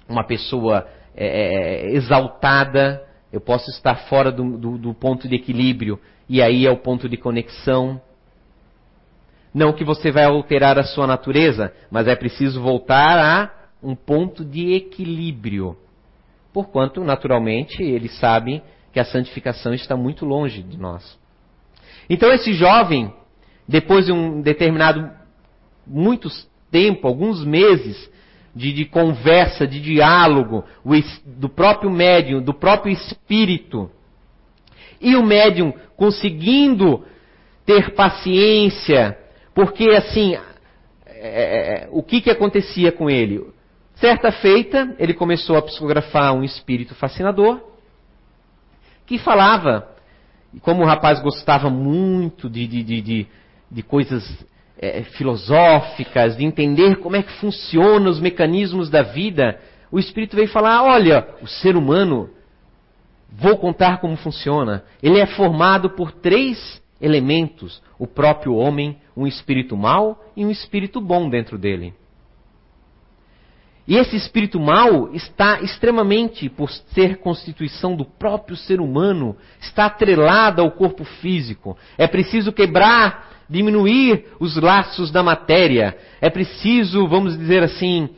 uma 0.07 0.23
pessoa 0.23 0.87
é, 1.15 1.27
é 1.27 1.91
exaltada, 1.91 3.03
eu 3.31 3.39
posso 3.39 3.69
estar 3.69 3.95
fora 4.07 4.31
do, 4.31 4.57
do, 4.57 4.77
do 4.77 4.93
ponto 4.93 5.27
de 5.27 5.35
equilíbrio 5.35 5.99
e 6.27 6.41
aí 6.41 6.65
é 6.65 6.71
o 6.71 6.77
ponto 6.77 7.07
de 7.07 7.17
conexão. 7.17 8.01
Não 9.53 9.73
que 9.73 9.83
você 9.83 10.11
vai 10.11 10.25
alterar 10.25 10.77
a 10.77 10.83
sua 10.83 11.07
natureza, 11.07 11.73
mas 11.89 12.07
é 12.07 12.15
preciso 12.15 12.61
voltar 12.61 13.17
a 13.17 13.51
um 13.81 13.95
ponto 13.95 14.43
de 14.43 14.73
equilíbrio. 14.73 15.77
Porquanto, 16.53 17.03
naturalmente, 17.03 17.81
eles 17.81 18.17
sabem 18.19 18.61
que 18.91 18.99
a 18.99 19.05
santificação 19.05 19.73
está 19.73 19.95
muito 19.95 20.25
longe 20.25 20.61
de 20.61 20.77
nós. 20.77 21.17
Então, 22.09 22.31
esse 22.31 22.53
jovem, 22.53 23.13
depois 23.69 24.07
de 24.07 24.11
um 24.11 24.41
determinado 24.41 25.11
muito 25.85 26.27
tempo, 26.71 27.07
alguns 27.07 27.45
meses, 27.45 28.09
de, 28.55 28.73
de 28.73 28.85
conversa, 28.85 29.67
de 29.67 29.79
diálogo, 29.79 30.65
o, 30.83 30.91
do 31.23 31.47
próprio 31.47 31.91
médium, 31.91 32.41
do 32.41 32.51
próprio 32.51 32.91
espírito. 32.91 33.89
E 34.99 35.15
o 35.15 35.23
médium 35.23 35.71
conseguindo 35.95 37.05
ter 37.63 37.93
paciência, 37.93 39.15
porque 39.53 39.89
assim, 39.91 40.35
é, 41.05 41.87
o 41.91 42.01
que, 42.01 42.21
que 42.21 42.31
acontecia 42.31 42.91
com 42.91 43.07
ele? 43.07 43.45
Certa 43.95 44.31
feita, 44.31 44.95
ele 44.97 45.13
começou 45.13 45.55
a 45.55 45.61
psicografar 45.61 46.33
um 46.33 46.43
espírito 46.43 46.95
fascinador 46.95 47.61
que 49.05 49.19
falava, 49.19 49.87
e 50.53 50.59
como 50.59 50.81
o 50.81 50.85
rapaz 50.85 51.21
gostava 51.21 51.69
muito 51.69 52.49
de, 52.49 52.65
de, 52.65 52.83
de, 52.83 53.01
de, 53.01 53.27
de 53.71 53.83
coisas 53.83 54.23
é, 54.77 55.03
filosóficas, 55.03 56.37
de 56.37 56.45
entender 56.45 56.97
como 56.97 57.15
é 57.15 57.23
que 57.23 57.33
funcionam 57.33 58.09
os 58.09 58.19
mecanismos 58.19 58.89
da 58.89 59.01
vida, 59.01 59.59
o 59.91 59.99
espírito 59.99 60.35
veio 60.35 60.47
falar: 60.47 60.83
olha, 60.83 61.27
o 61.41 61.47
ser 61.47 61.75
humano, 61.75 62.29
vou 63.31 63.57
contar 63.57 63.99
como 63.99 64.15
funciona. 64.17 64.83
Ele 65.01 65.19
é 65.19 65.25
formado 65.25 65.89
por 65.91 66.11
três 66.11 66.81
elementos: 67.01 67.81
o 67.97 68.07
próprio 68.07 68.55
homem, 68.55 68.97
um 69.15 69.27
espírito 69.27 69.75
mau 69.75 70.23
e 70.35 70.45
um 70.45 70.51
espírito 70.51 71.01
bom 71.01 71.29
dentro 71.29 71.57
dele. 71.57 71.93
E 73.89 73.97
esse 73.97 74.15
espírito 74.15 74.59
mau 74.59 75.11
está 75.15 75.61
extremamente, 75.61 76.47
por 76.47 76.69
ser 76.69 77.17
constituição 77.17 77.95
do 77.95 78.05
próprio 78.05 78.55
ser 78.55 78.79
humano, 78.79 79.35
está 79.59 79.87
atrelado 79.87 80.61
ao 80.61 80.69
corpo 80.69 81.03
físico. 81.03 81.75
É 81.97 82.05
preciso 82.05 82.53
quebrar, 82.53 83.28
diminuir 83.49 84.25
os 84.39 84.55
laços 84.55 85.11
da 85.11 85.23
matéria. 85.23 85.97
É 86.21 86.29
preciso, 86.29 87.07
vamos 87.07 87.37
dizer 87.37 87.63
assim, 87.63 88.09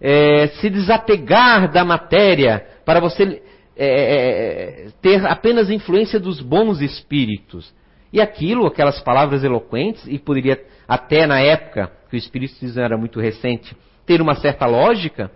é, 0.00 0.48
se 0.60 0.70
desapegar 0.70 1.70
da 1.70 1.84
matéria 1.84 2.66
para 2.84 3.00
você 3.00 3.42
é, 3.76 3.86
é, 3.86 4.88
ter 5.00 5.24
apenas 5.26 5.70
influência 5.70 6.18
dos 6.18 6.40
bons 6.40 6.80
espíritos. 6.80 7.72
E 8.12 8.20
aquilo, 8.20 8.66
aquelas 8.66 9.00
palavras 9.00 9.42
eloquentes, 9.42 10.06
e 10.06 10.18
poderia 10.18 10.60
até 10.86 11.26
na 11.26 11.40
época 11.40 11.90
que 12.10 12.16
o 12.16 12.18
espiritismo 12.18 12.80
era 12.80 12.96
muito 12.96 13.18
recente, 13.18 13.74
ter 14.04 14.20
uma 14.20 14.34
certa 14.34 14.66
lógica, 14.66 15.30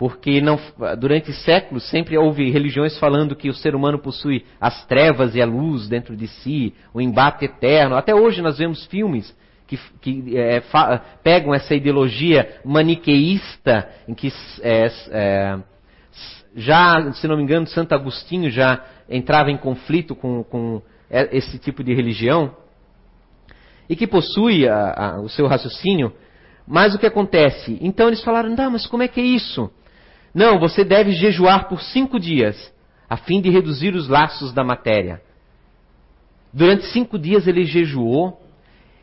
porque 0.00 0.40
não, 0.40 0.58
durante 0.98 1.30
séculos 1.30 1.86
sempre 1.90 2.16
houve 2.16 2.50
religiões 2.50 2.98
falando 2.98 3.36
que 3.36 3.50
o 3.50 3.54
ser 3.54 3.74
humano 3.74 3.98
possui 3.98 4.46
as 4.58 4.86
trevas 4.86 5.34
e 5.34 5.42
a 5.42 5.44
luz 5.44 5.88
dentro 5.88 6.16
de 6.16 6.26
si, 6.26 6.72
o 6.94 7.02
embate 7.02 7.44
eterno. 7.44 7.94
Até 7.94 8.14
hoje 8.14 8.40
nós 8.40 8.56
vemos 8.56 8.86
filmes 8.86 9.36
que, 9.66 9.78
que 10.00 10.38
é, 10.38 10.62
fa, 10.62 11.02
pegam 11.22 11.54
essa 11.54 11.74
ideologia 11.74 12.60
maniqueísta, 12.64 13.90
em 14.08 14.14
que 14.14 14.32
é, 14.62 14.90
é, 15.10 15.58
já, 16.56 17.12
se 17.12 17.28
não 17.28 17.36
me 17.36 17.42
engano, 17.42 17.66
Santo 17.66 17.94
Agostinho 17.94 18.48
já 18.48 18.82
entrava 19.06 19.50
em 19.50 19.58
conflito 19.58 20.14
com, 20.14 20.42
com 20.44 20.80
esse 21.10 21.58
tipo 21.58 21.84
de 21.84 21.92
religião, 21.92 22.56
e 23.86 23.94
que 23.94 24.06
possui 24.06 24.66
a, 24.66 24.94
a, 24.96 25.20
o 25.20 25.28
seu 25.28 25.46
raciocínio 25.46 26.10
mas 26.70 26.94
o 26.94 27.00
que 27.00 27.06
acontece? 27.06 27.76
Então 27.80 28.06
eles 28.06 28.22
falaram: 28.22 28.54
não, 28.54 28.70
mas 28.70 28.86
como 28.86 29.02
é 29.02 29.08
que 29.08 29.20
é 29.20 29.24
isso? 29.24 29.68
Não, 30.34 30.58
você 30.58 30.84
deve 30.84 31.12
jejuar 31.12 31.68
por 31.68 31.82
cinco 31.82 32.18
dias, 32.18 32.72
a 33.08 33.16
fim 33.16 33.40
de 33.40 33.50
reduzir 33.50 33.94
os 33.94 34.08
laços 34.08 34.52
da 34.52 34.62
matéria. 34.62 35.20
Durante 36.52 36.86
cinco 36.86 37.18
dias 37.18 37.46
ele 37.46 37.64
jejuou, 37.64 38.40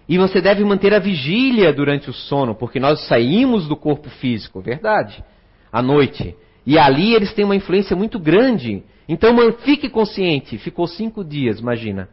e 0.10 0.18
você 0.18 0.40
deve 0.40 0.64
manter 0.64 0.94
a 0.94 1.00
vigília 1.00 1.74
durante 1.74 2.10
o 2.10 2.14
sono, 2.14 2.56
porque 2.56 2.80
nós 2.80 3.06
saímos 3.08 3.68
do 3.68 3.76
corpo 3.76 4.10
físico, 4.10 4.62
verdade, 4.62 5.24
à 5.72 5.82
noite. 5.82 6.34
E 6.66 6.78
ali 6.78 7.14
eles 7.14 7.34
têm 7.34 7.44
uma 7.44 7.56
influência 7.56 7.96
muito 7.96 8.18
grande. 8.18 8.84
Então 9.08 9.36
fique 9.60 9.90
consciente, 9.90 10.58
ficou 10.58 10.88
cinco 10.88 11.26
dias, 11.26 11.60
imagina, 11.60 12.10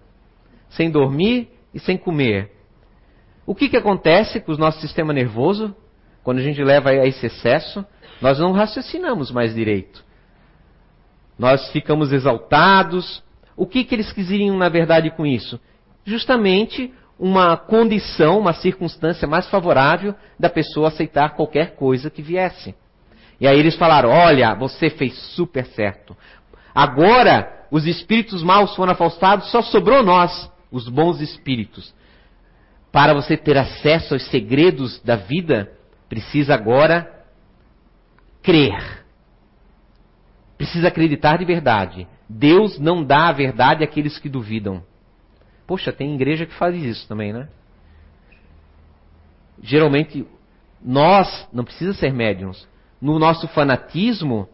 sem 0.70 0.90
dormir 0.90 1.48
e 1.72 1.79
sem 1.79 1.96
comer. 1.96 2.50
O 3.46 3.55
que, 3.55 3.68
que 3.68 3.77
acontece 3.77 4.40
com 4.40 4.53
o 4.53 4.57
nosso 4.57 4.81
sistema 4.81 5.12
nervoso 5.12 5.74
quando 6.24 6.38
a 6.38 6.42
gente 6.42 6.62
leva 6.62 6.90
a 6.90 7.07
esse 7.07 7.27
excesso? 7.27 7.85
Nós 8.20 8.38
não 8.38 8.53
raciocinamos 8.53 9.31
mais 9.31 9.55
direito. 9.55 10.05
Nós 11.38 11.70
ficamos 11.70 12.12
exaltados. 12.12 13.22
O 13.57 13.66
que, 13.66 13.85
que 13.85 13.94
eles 13.94 14.12
quiseriam, 14.12 14.57
na 14.57 14.68
verdade, 14.68 15.11
com 15.11 15.27
isso? 15.27 15.61
Justamente 16.05 16.92
uma 17.18 17.57
condição, 17.57 18.38
uma 18.38 18.53
circunstância 18.53 19.27
mais 19.27 19.48
favorável 19.48 20.14
da 20.38 20.50
pessoa 20.50 20.88
aceitar 20.88 21.31
qualquer 21.31 21.74
coisa 21.77 22.11
que 22.11 22.22
viesse. 22.22 22.74
E 23.40 23.46
aí 23.46 23.59
eles 23.59 23.77
falaram: 23.77 24.11
Olha, 24.11 24.55
você 24.55 24.90
fez 24.90 25.16
super 25.35 25.66
certo. 25.66 26.16
Agora 26.74 27.66
os 27.70 27.87
espíritos 27.87 28.42
maus 28.42 28.74
foram 28.74 28.92
afastados, 28.92 29.50
só 29.50 29.62
sobrou 29.62 30.03
nós, 30.03 30.50
os 30.70 30.88
bons 30.88 31.20
espíritos. 31.20 31.94
Para 32.92 33.12
você 33.12 33.37
ter 33.37 33.57
acesso 33.57 34.14
aos 34.14 34.24
segredos 34.29 35.00
da 35.03 35.16
vida, 35.16 35.72
precisa 36.09 36.55
agora 36.55 37.11
crer. 38.44 39.04
Precisa 40.57 40.88
acreditar 40.88 41.38
de 41.38 41.44
verdade. 41.44 42.07
Deus 42.28 42.78
não 42.78 43.02
dá 43.02 43.28
a 43.28 43.33
verdade 43.33 43.83
àqueles 43.83 44.18
que 44.18 44.28
duvidam. 44.28 44.85
Poxa, 45.66 45.92
tem 45.92 46.14
igreja 46.14 46.46
que 46.46 46.54
faz 46.54 46.76
isso 46.76 47.09
também, 47.09 47.33
né? 47.33 47.48
Geralmente, 49.62 50.26
nós, 50.83 51.48
não 51.52 51.64
precisa 51.64 51.94
ser 51.94 52.12
médiums, 52.12 52.68
no 53.00 53.18
nosso 53.18 53.48
fanatismo, 53.48 54.48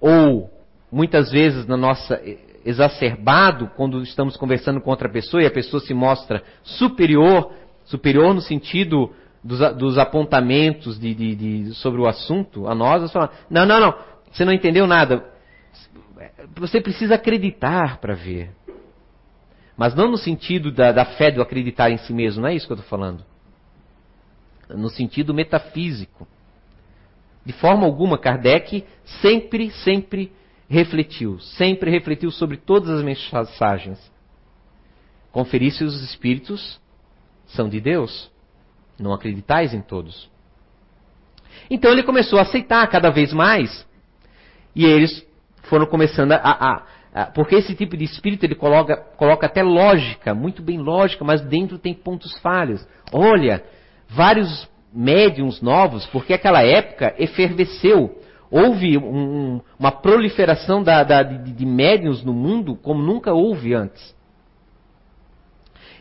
ou 0.00 0.50
muitas 0.90 1.30
vezes 1.30 1.66
na 1.66 1.76
nossa 1.76 2.20
exacerbado 2.64 3.70
quando 3.76 4.02
estamos 4.02 4.36
conversando 4.36 4.80
com 4.80 4.90
outra 4.90 5.08
pessoa 5.08 5.42
e 5.42 5.46
a 5.46 5.50
pessoa 5.50 5.80
se 5.80 5.94
mostra 5.94 6.42
superior, 6.62 7.52
superior 7.84 8.34
no 8.34 8.40
sentido 8.40 9.14
dos, 9.42 9.76
dos 9.76 9.98
apontamentos 9.98 10.98
de, 10.98 11.14
de, 11.14 11.34
de, 11.34 11.74
sobre 11.74 12.00
o 12.00 12.06
assunto 12.06 12.66
a 12.66 12.74
nós, 12.74 13.02
nós 13.02 13.12
falamos, 13.12 13.36
não, 13.48 13.64
não, 13.64 13.80
não, 13.80 13.94
você 14.30 14.44
não 14.44 14.52
entendeu 14.52 14.86
nada. 14.86 15.24
Você 16.56 16.80
precisa 16.80 17.14
acreditar 17.14 17.98
para 17.98 18.14
ver. 18.14 18.50
Mas 19.76 19.94
não 19.94 20.10
no 20.10 20.18
sentido 20.18 20.72
da, 20.72 20.90
da 20.90 21.04
fé 21.04 21.30
do 21.30 21.40
acreditar 21.40 21.90
em 21.90 21.98
si 21.98 22.12
mesmo, 22.12 22.42
não 22.42 22.48
é 22.48 22.54
isso 22.54 22.66
que 22.66 22.72
eu 22.72 22.76
estou 22.76 22.90
falando. 22.90 23.24
No 24.68 24.90
sentido 24.90 25.32
metafísico. 25.32 26.26
De 27.44 27.52
forma 27.52 27.86
alguma, 27.86 28.18
Kardec 28.18 28.84
sempre, 29.22 29.70
sempre 29.70 30.32
refletiu, 30.68 31.38
sempre 31.38 31.90
refletiu 31.90 32.30
sobre 32.30 32.56
todas 32.56 32.90
as 32.90 33.02
mensagens. 33.02 33.98
Conferir 35.32 35.72
se 35.72 35.84
os 35.84 36.02
espíritos 36.02 36.80
são 37.46 37.68
de 37.68 37.80
Deus. 37.80 38.30
Não 38.98 39.12
acreditais 39.12 39.72
em 39.72 39.80
todos. 39.80 40.30
Então 41.70 41.90
ele 41.92 42.02
começou 42.02 42.38
a 42.38 42.42
aceitar 42.42 42.86
cada 42.88 43.10
vez 43.10 43.32
mais. 43.32 43.86
E 44.74 44.84
eles 44.84 45.24
foram 45.64 45.86
começando 45.86 46.32
a. 46.32 46.36
a, 46.36 46.82
a 47.14 47.26
porque 47.26 47.56
esse 47.56 47.74
tipo 47.74 47.96
de 47.96 48.04
espírito 48.04 48.44
ele 48.44 48.54
coloca, 48.54 48.96
coloca 48.96 49.46
até 49.46 49.62
lógica, 49.62 50.34
muito 50.34 50.62
bem 50.62 50.78
lógica, 50.78 51.24
mas 51.24 51.40
dentro 51.40 51.78
tem 51.78 51.94
pontos 51.94 52.36
falhos. 52.38 52.86
Olha, 53.12 53.64
vários 54.08 54.68
médiums 54.92 55.60
novos, 55.60 56.06
porque 56.06 56.32
aquela 56.32 56.62
época 56.62 57.14
efervesceu 57.18 58.18
Houve 58.50 58.96
um, 58.96 59.60
uma 59.78 59.92
proliferação 59.92 60.82
da, 60.82 61.02
da, 61.02 61.22
de, 61.22 61.52
de 61.52 61.66
médiums 61.66 62.24
no 62.24 62.32
mundo 62.32 62.74
como 62.76 63.02
nunca 63.02 63.32
houve 63.32 63.74
antes. 63.74 64.16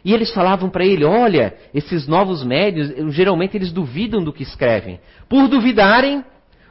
E 0.07 0.13
eles 0.13 0.33
falavam 0.33 0.69
para 0.69 0.85
ele: 0.85 1.03
olha, 1.03 1.53
esses 1.73 2.07
novos 2.07 2.41
médios, 2.41 3.13
geralmente 3.13 3.57
eles 3.57 3.73
duvidam 3.73 4.23
do 4.23 4.31
que 4.31 4.41
escrevem. 4.41 5.01
Por 5.27 5.49
duvidarem, 5.49 6.23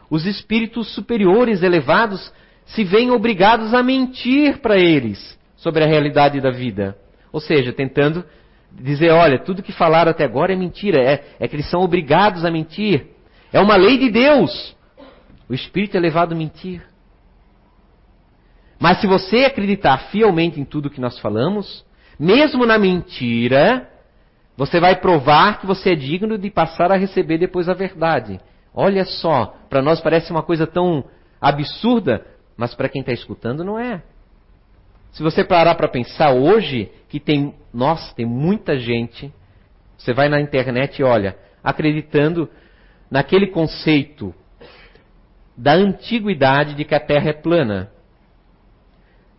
os 0.08 0.24
espíritos 0.24 0.94
superiores, 0.94 1.62
elevados, 1.62 2.32
se 2.64 2.82
veem 2.82 3.10
obrigados 3.10 3.74
a 3.74 3.82
mentir 3.82 4.56
para 4.60 4.78
eles 4.78 5.38
sobre 5.54 5.84
a 5.84 5.86
realidade 5.86 6.40
da 6.40 6.50
vida. 6.50 6.96
Ou 7.30 7.38
seja, 7.38 7.74
tentando 7.74 8.24
dizer: 8.72 9.10
olha, 9.10 9.38
tudo 9.38 9.62
que 9.62 9.70
falaram 9.70 10.12
até 10.12 10.24
agora 10.24 10.54
é 10.54 10.56
mentira, 10.56 10.98
é, 10.98 11.22
é 11.38 11.46
que 11.46 11.56
eles 11.56 11.68
são 11.68 11.82
obrigados 11.82 12.42
a 12.42 12.50
mentir. 12.50 13.08
É 13.52 13.60
uma 13.60 13.76
lei 13.76 13.98
de 13.98 14.08
Deus. 14.08 14.74
O 15.46 15.52
espírito 15.52 15.94
é 15.94 16.00
levado 16.00 16.32
a 16.32 16.34
mentir. 16.34 16.82
Mas 18.80 18.98
se 18.98 19.06
você 19.06 19.44
acreditar 19.44 20.08
fielmente 20.10 20.58
em 20.58 20.64
tudo 20.64 20.88
que 20.88 21.02
nós 21.02 21.18
falamos, 21.18 21.84
mesmo 22.18 22.64
na 22.64 22.78
mentira, 22.78 23.88
você 24.56 24.80
vai 24.80 24.96
provar 24.96 25.60
que 25.60 25.66
você 25.66 25.92
é 25.92 25.94
digno 25.94 26.38
de 26.38 26.50
passar 26.50 26.90
a 26.90 26.96
receber 26.96 27.38
depois 27.38 27.68
a 27.68 27.74
verdade. 27.74 28.40
Olha 28.74 29.04
só, 29.04 29.56
para 29.68 29.82
nós 29.82 30.00
parece 30.00 30.30
uma 30.30 30.42
coisa 30.42 30.66
tão 30.66 31.04
absurda, 31.40 32.26
mas 32.56 32.74
para 32.74 32.88
quem 32.88 33.00
está 33.00 33.12
escutando 33.12 33.64
não 33.64 33.78
é. 33.78 34.02
Se 35.12 35.22
você 35.22 35.42
parar 35.44 35.74
para 35.74 35.88
pensar 35.88 36.32
hoje, 36.32 36.90
que 37.08 37.18
tem, 37.18 37.54
nossa, 37.72 38.14
tem 38.14 38.26
muita 38.26 38.78
gente, 38.78 39.32
você 39.96 40.12
vai 40.12 40.28
na 40.28 40.40
internet 40.40 40.98
e 40.98 41.04
olha, 41.04 41.36
acreditando 41.64 42.50
naquele 43.10 43.46
conceito 43.46 44.34
da 45.56 45.72
antiguidade 45.72 46.74
de 46.74 46.84
que 46.84 46.94
a 46.94 47.00
Terra 47.00 47.30
é 47.30 47.32
plana. 47.32 47.90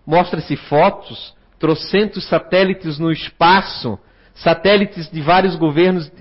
Mostra-se 0.05 0.55
fotos, 0.55 1.36
trocentos 1.59 2.27
satélites 2.27 2.99
no 2.99 3.11
espaço, 3.11 3.99
satélites 4.35 5.09
de 5.09 5.21
vários 5.21 5.55
governos 5.55 6.11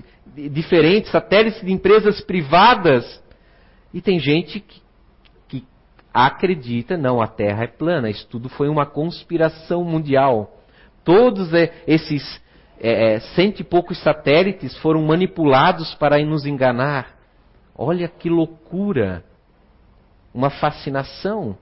diferentes, 0.51 1.11
satélites 1.11 1.61
de 1.61 1.71
empresas 1.71 2.21
privadas. 2.21 3.23
E 3.93 4.01
tem 4.01 4.19
gente 4.19 4.59
que, 4.59 4.81
que 5.47 5.63
acredita, 6.13 6.97
não, 6.97 7.21
a 7.21 7.27
Terra 7.27 7.63
é 7.63 7.67
plana. 7.67 8.09
Isso 8.09 8.27
tudo 8.27 8.49
foi 8.49 8.67
uma 8.69 8.85
conspiração 8.85 9.83
mundial. 9.83 10.61
Todos 11.03 11.53
é, 11.53 11.71
esses 11.87 12.41
é, 12.79 13.13
é, 13.13 13.19
cento 13.19 13.59
e 13.61 13.63
poucos 13.63 13.97
satélites 13.99 14.77
foram 14.77 15.01
manipulados 15.03 15.93
para 15.95 16.23
nos 16.23 16.45
enganar. 16.45 17.15
Olha 17.75 18.07
que 18.07 18.29
loucura! 18.29 19.23
Uma 20.33 20.49
fascinação 20.49 21.57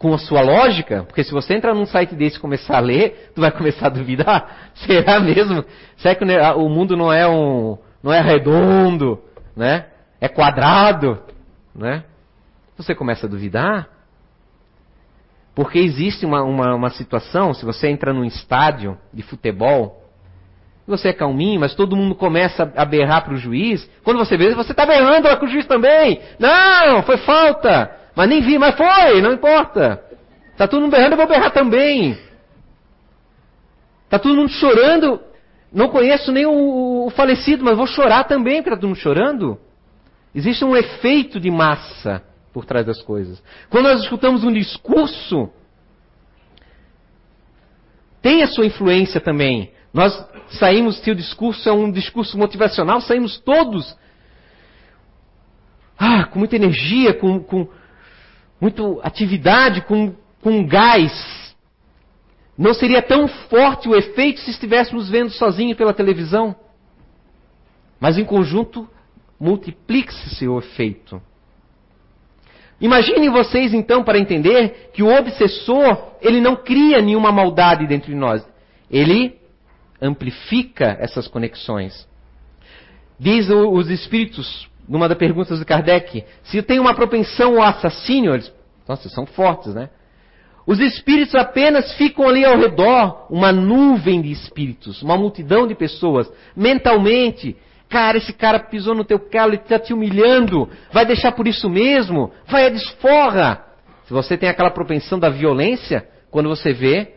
com 0.00 0.14
a 0.14 0.18
sua 0.18 0.40
lógica, 0.40 1.04
porque 1.04 1.22
se 1.22 1.30
você 1.30 1.52
entrar 1.52 1.74
num 1.74 1.84
site 1.84 2.14
desse 2.14 2.38
e 2.38 2.40
começar 2.40 2.78
a 2.78 2.80
ler, 2.80 3.32
tu 3.34 3.42
vai 3.42 3.50
começar 3.50 3.88
a 3.88 3.90
duvidar. 3.90 4.70
Será 4.86 5.20
mesmo? 5.20 5.62
Será 5.98 6.14
que 6.14 6.24
o 6.24 6.68
mundo 6.70 6.96
não 6.96 7.12
é 7.12 7.28
um, 7.28 7.76
não 8.02 8.10
é 8.10 8.18
redondo, 8.18 9.20
né? 9.54 9.88
É 10.18 10.26
quadrado, 10.26 11.18
né? 11.74 12.04
Você 12.78 12.94
começa 12.94 13.26
a 13.26 13.28
duvidar. 13.28 13.88
Porque 15.54 15.78
existe 15.78 16.24
uma, 16.24 16.42
uma, 16.44 16.74
uma 16.74 16.88
situação, 16.88 17.52
se 17.52 17.62
você 17.66 17.88
entra 17.88 18.10
num 18.10 18.24
estádio 18.24 18.96
de 19.12 19.22
futebol, 19.22 20.02
você 20.86 21.10
é 21.10 21.12
calminho, 21.12 21.60
mas 21.60 21.74
todo 21.74 21.94
mundo 21.94 22.14
começa 22.14 22.72
a 22.74 22.84
berrar 22.86 23.22
para 23.22 23.34
o 23.34 23.36
juiz. 23.36 23.86
Quando 24.02 24.16
você 24.16 24.34
vê, 24.38 24.54
você 24.54 24.72
está 24.72 24.86
berrando 24.86 25.28
lá 25.28 25.36
com 25.36 25.44
o 25.44 25.48
juiz 25.48 25.66
também. 25.66 26.22
Não, 26.38 27.02
foi 27.02 27.18
falta. 27.18 27.99
Mas 28.20 28.28
nem 28.28 28.42
vi, 28.42 28.58
mas 28.58 28.76
foi, 28.76 29.22
não 29.22 29.32
importa. 29.32 29.98
Está 30.52 30.68
todo 30.68 30.82
mundo 30.82 30.90
berrando, 30.90 31.14
eu 31.14 31.16
vou 31.16 31.26
berrar 31.26 31.52
também. 31.52 32.18
Está 34.04 34.18
todo 34.18 34.36
mundo 34.36 34.50
chorando. 34.50 35.18
Não 35.72 35.88
conheço 35.88 36.30
nem 36.30 36.44
o, 36.44 37.06
o 37.06 37.10
falecido, 37.16 37.64
mas 37.64 37.78
vou 37.78 37.86
chorar 37.86 38.24
também 38.24 38.56
porque 38.56 38.74
está 38.74 38.76
todo 38.76 38.88
mundo 38.88 38.98
chorando. 38.98 39.58
Existe 40.34 40.62
um 40.62 40.76
efeito 40.76 41.40
de 41.40 41.50
massa 41.50 42.22
por 42.52 42.66
trás 42.66 42.84
das 42.84 43.00
coisas. 43.00 43.42
Quando 43.70 43.84
nós 43.84 44.02
escutamos 44.02 44.44
um 44.44 44.52
discurso, 44.52 45.48
tem 48.20 48.42
a 48.42 48.48
sua 48.48 48.66
influência 48.66 49.18
também. 49.18 49.72
Nós 49.94 50.12
saímos, 50.58 50.98
se 50.98 51.10
o 51.10 51.14
discurso 51.14 51.66
é 51.66 51.72
um 51.72 51.90
discurso 51.90 52.36
motivacional, 52.36 53.00
saímos 53.00 53.38
todos 53.38 53.96
ah, 55.98 56.24
com 56.26 56.38
muita 56.38 56.56
energia, 56.56 57.14
com, 57.14 57.40
com, 57.40 57.66
muita 58.60 58.82
atividade, 59.02 59.80
com, 59.82 60.14
com 60.42 60.66
gás. 60.66 61.56
Não 62.56 62.74
seria 62.74 63.00
tão 63.00 63.26
forte 63.26 63.88
o 63.88 63.96
efeito 63.96 64.40
se 64.40 64.50
estivéssemos 64.50 65.08
vendo 65.08 65.30
sozinhos 65.30 65.78
pela 65.78 65.94
televisão. 65.94 66.54
Mas 67.98 68.18
em 68.18 68.24
conjunto, 68.24 68.88
multiplique-se 69.38 70.46
o 70.46 70.58
efeito. 70.58 71.20
Imaginem 72.80 73.28
vocês 73.30 73.74
então 73.74 74.02
para 74.02 74.18
entender 74.18 74.90
que 74.94 75.02
o 75.02 75.08
obsessor, 75.08 76.14
ele 76.22 76.40
não 76.40 76.56
cria 76.56 77.02
nenhuma 77.02 77.30
maldade 77.30 77.86
dentro 77.86 78.10
de 78.10 78.16
nós. 78.16 78.46
Ele 78.90 79.38
amplifica 80.00 80.96
essas 80.98 81.28
conexões. 81.28 82.08
Diz 83.18 83.50
os 83.50 83.90
espíritos 83.90 84.69
numa 84.90 85.08
das 85.08 85.16
perguntas 85.16 85.60
de 85.60 85.64
Kardec, 85.64 86.24
se 86.42 86.60
tem 86.62 86.80
uma 86.80 86.92
propensão 86.92 87.62
ao 87.62 87.68
assassínio, 87.68 88.34
eles, 88.34 88.52
nossa, 88.88 89.08
são 89.08 89.24
fortes, 89.24 89.72
né? 89.72 89.88
Os 90.66 90.80
espíritos 90.80 91.34
apenas 91.36 91.92
ficam 91.94 92.28
ali 92.28 92.44
ao 92.44 92.58
redor, 92.58 93.26
uma 93.30 93.52
nuvem 93.52 94.20
de 94.20 94.32
espíritos, 94.32 95.00
uma 95.00 95.16
multidão 95.16 95.66
de 95.66 95.76
pessoas, 95.76 96.30
mentalmente. 96.56 97.56
Cara, 97.88 98.18
esse 98.18 98.32
cara 98.32 98.58
pisou 98.58 98.94
no 98.94 99.04
teu 99.04 99.18
calo 99.18 99.52
e 99.52 99.56
está 99.56 99.78
te 99.78 99.94
humilhando. 99.94 100.68
Vai 100.92 101.06
deixar 101.06 101.32
por 101.32 101.46
isso 101.46 101.68
mesmo? 101.68 102.32
Vai 102.46 102.66
a 102.66 102.70
desforra. 102.70 103.64
Se 104.06 104.12
você 104.12 104.36
tem 104.36 104.48
aquela 104.48 104.70
propensão 104.70 105.18
da 105.18 105.28
violência, 105.28 106.06
quando 106.30 106.48
você 106.48 106.72
vê, 106.72 107.14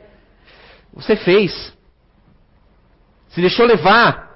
você 0.93 1.15
fez. 1.15 1.73
Se 3.29 3.41
deixou 3.41 3.65
levar. 3.65 4.32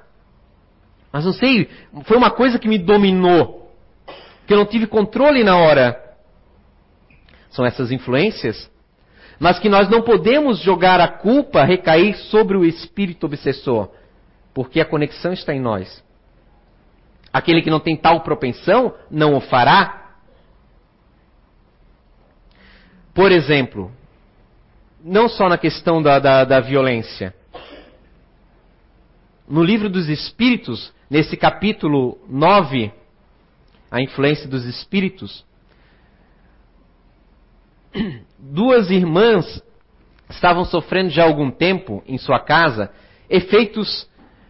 Mas 1.12 1.26
não 1.26 1.34
sei, 1.34 1.70
foi 2.04 2.18
uma 2.18 2.32
coisa 2.32 2.60
que 2.60 2.68
me 2.68 2.78
dominou, 2.78 3.72
que 4.46 4.54
eu 4.54 4.58
não 4.58 4.66
tive 4.66 4.88
controle 4.88 5.44
na 5.44 5.58
hora. 5.58 6.04
São 7.50 7.66
essas 7.66 7.92
influências, 7.92 8.70
mas 9.40 9.60
que 9.60 9.70
nós 9.70 9.90
não 9.90 10.02
podemos 10.02 10.60
jogar 10.60 11.00
a 11.00 11.08
culpa, 11.08 11.64
recair 11.64 12.18
sobre 12.30 12.58
o 12.58 12.66
espírito 12.66 13.26
obsessor, 13.26 13.90
porque 14.54 14.80
a 14.80 14.86
conexão 14.86 15.32
está 15.34 15.54
em 15.54 15.60
nós. 15.60 16.04
Aquele 17.32 17.62
que 17.62 17.70
não 17.70 17.80
tem 17.80 17.96
tal 17.96 18.22
propensão 18.22 18.96
não 19.10 19.36
o 19.36 19.42
fará. 19.42 20.16
Por 23.14 23.32
exemplo, 23.32 23.92
não 25.04 25.28
só 25.28 25.48
na 25.48 25.58
questão 25.58 26.02
da, 26.02 26.20
da, 26.20 26.44
da 26.44 26.60
violência. 26.60 27.34
No 29.48 29.64
livro 29.64 29.90
dos 29.90 30.10
Espíritos, 30.10 30.94
nesse 31.10 31.38
capítulo 31.38 32.18
9, 32.30 32.92
a 33.90 34.02
influência 34.02 34.48
dos 34.48 34.66
espíritos, 34.66 35.46
duas 38.38 38.90
irmãs 38.90 39.64
estavam 40.30 40.66
sofrendo 40.66 41.10
já 41.10 41.24
há 41.24 41.28
algum 41.28 41.50
tempo 41.50 42.04
em 42.06 42.18
sua 42.18 42.40
casa 42.40 42.92
efeitos 43.30 44.08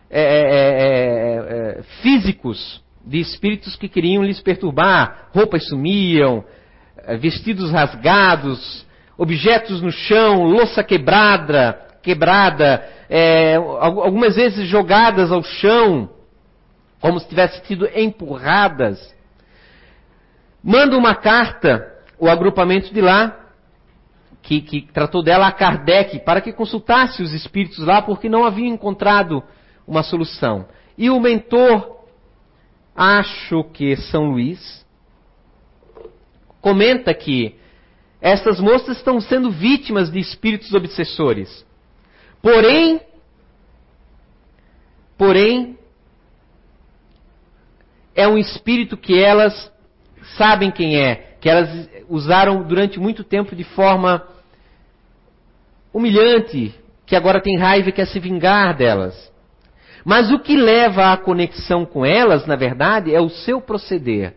é 0.10 0.22
é, 0.22 0.26
é, 0.26 0.30
é, 0.30 1.80
é, 1.80 1.84
físicos 2.02 2.82
de 3.06 3.20
espíritos 3.20 3.76
que 3.76 3.90
queriam 3.90 4.24
lhes 4.24 4.40
perturbar. 4.40 5.30
Roupas 5.34 5.68
sumiam, 5.68 6.46
é, 6.98 7.18
vestidos 7.18 7.72
rasgados, 7.72 8.86
objetos 9.18 9.82
no 9.82 9.92
chão, 9.92 10.44
louça 10.44 10.84
quebrada, 10.84 11.78
quebrada, 12.02 12.88
algumas 13.80 14.36
vezes 14.36 14.68
jogadas 14.68 15.32
ao 15.32 15.44
chão 15.44 16.10
como 17.00 17.20
se 17.20 17.28
tivessem 17.28 17.64
sido 17.66 17.88
empurradas. 17.96 19.16
Manda 20.64 20.98
uma 20.98 21.16
carta, 21.16 21.96
o 22.20 22.28
agrupamento 22.28 22.94
de 22.94 23.02
lá, 23.02 23.48
que, 24.42 24.62
que, 24.62 24.82
tratou 24.94 25.22
dela 25.22 25.48
a 25.48 25.52
Kardec, 25.52 26.20
para 26.20 26.42
que 26.42 26.54
consultasse 26.54 27.22
os 27.22 27.34
espíritos 27.34 27.80
lá, 27.80 28.02
porque 28.02 28.30
não 28.30 28.46
havia 28.46 28.68
encontrado 28.68 29.44
uma 29.86 30.04
solução. 30.04 30.68
E 30.98 31.10
o 31.10 31.20
mentor, 31.20 32.06
acho 32.96 33.64
que 33.66 33.96
São 33.96 34.32
Luís, 34.32 34.86
comenta 36.62 37.14
que 37.14 37.56
essas 38.20 38.60
moças 38.60 38.98
estão 38.98 39.22
sendo 39.22 39.52
vítimas 39.52 40.10
de 40.10 40.20
espíritos 40.20 40.74
obsessores. 40.74 41.66
Porém, 42.42 43.02
porém, 45.18 45.77
é 48.18 48.28
um 48.28 48.38
espírito 48.38 48.98
que 48.98 49.18
elas 49.18 49.72
sabem 50.36 50.72
quem 50.72 51.00
é, 51.00 51.36
que 51.40 51.48
elas 51.48 51.70
usaram 52.10 52.64
durante 52.64 53.00
muito 53.00 53.24
tempo 53.24 53.56
de 53.56 53.64
forma 53.64 54.28
humilhante, 55.94 56.74
que 57.06 57.16
agora 57.16 57.40
tem 57.40 57.58
raiva 57.58 57.90
e 57.90 57.92
quer 57.92 58.08
se 58.08 58.20
vingar 58.20 58.76
delas. 58.76 59.32
Mas 60.04 60.32
o 60.32 60.40
que 60.40 60.58
leva 60.58 61.14
à 61.14 61.18
conexão 61.18 61.86
com 61.86 62.04
elas, 62.04 62.48
na 62.48 62.56
verdade, 62.56 63.14
é 63.14 63.22
o 63.22 63.30
seu 63.30 63.62
proceder. 63.62 64.36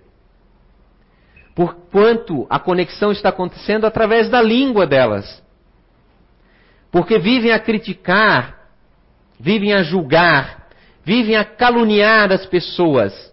Porquanto 1.54 2.46
a 2.50 2.58
conexão 2.58 3.10
está 3.10 3.30
acontecendo 3.30 3.86
através 3.86 4.28
da 4.28 4.42
língua 4.42 4.86
delas. 4.86 5.42
Porque 6.90 7.18
vivem 7.18 7.52
a 7.52 7.58
criticar, 7.58 8.68
vivem 9.38 9.72
a 9.72 9.82
julgar, 9.82 10.68
vivem 11.04 11.36
a 11.36 11.44
caluniar 11.44 12.30
as 12.30 12.44
pessoas. 12.46 13.29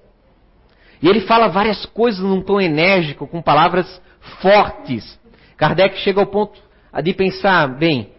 E 1.01 1.07
ele 1.07 1.21
fala 1.21 1.47
várias 1.47 1.85
coisas 1.85 2.19
num 2.19 2.41
tom 2.41 2.59
enérgico, 2.59 3.27
com 3.27 3.41
palavras 3.41 4.01
fortes. 4.41 5.19
Kardec 5.55 5.97
chega 5.99 6.19
ao 6.19 6.27
ponto 6.27 6.59
de 7.03 7.13
pensar, 7.13 7.67
bem, 7.77 8.09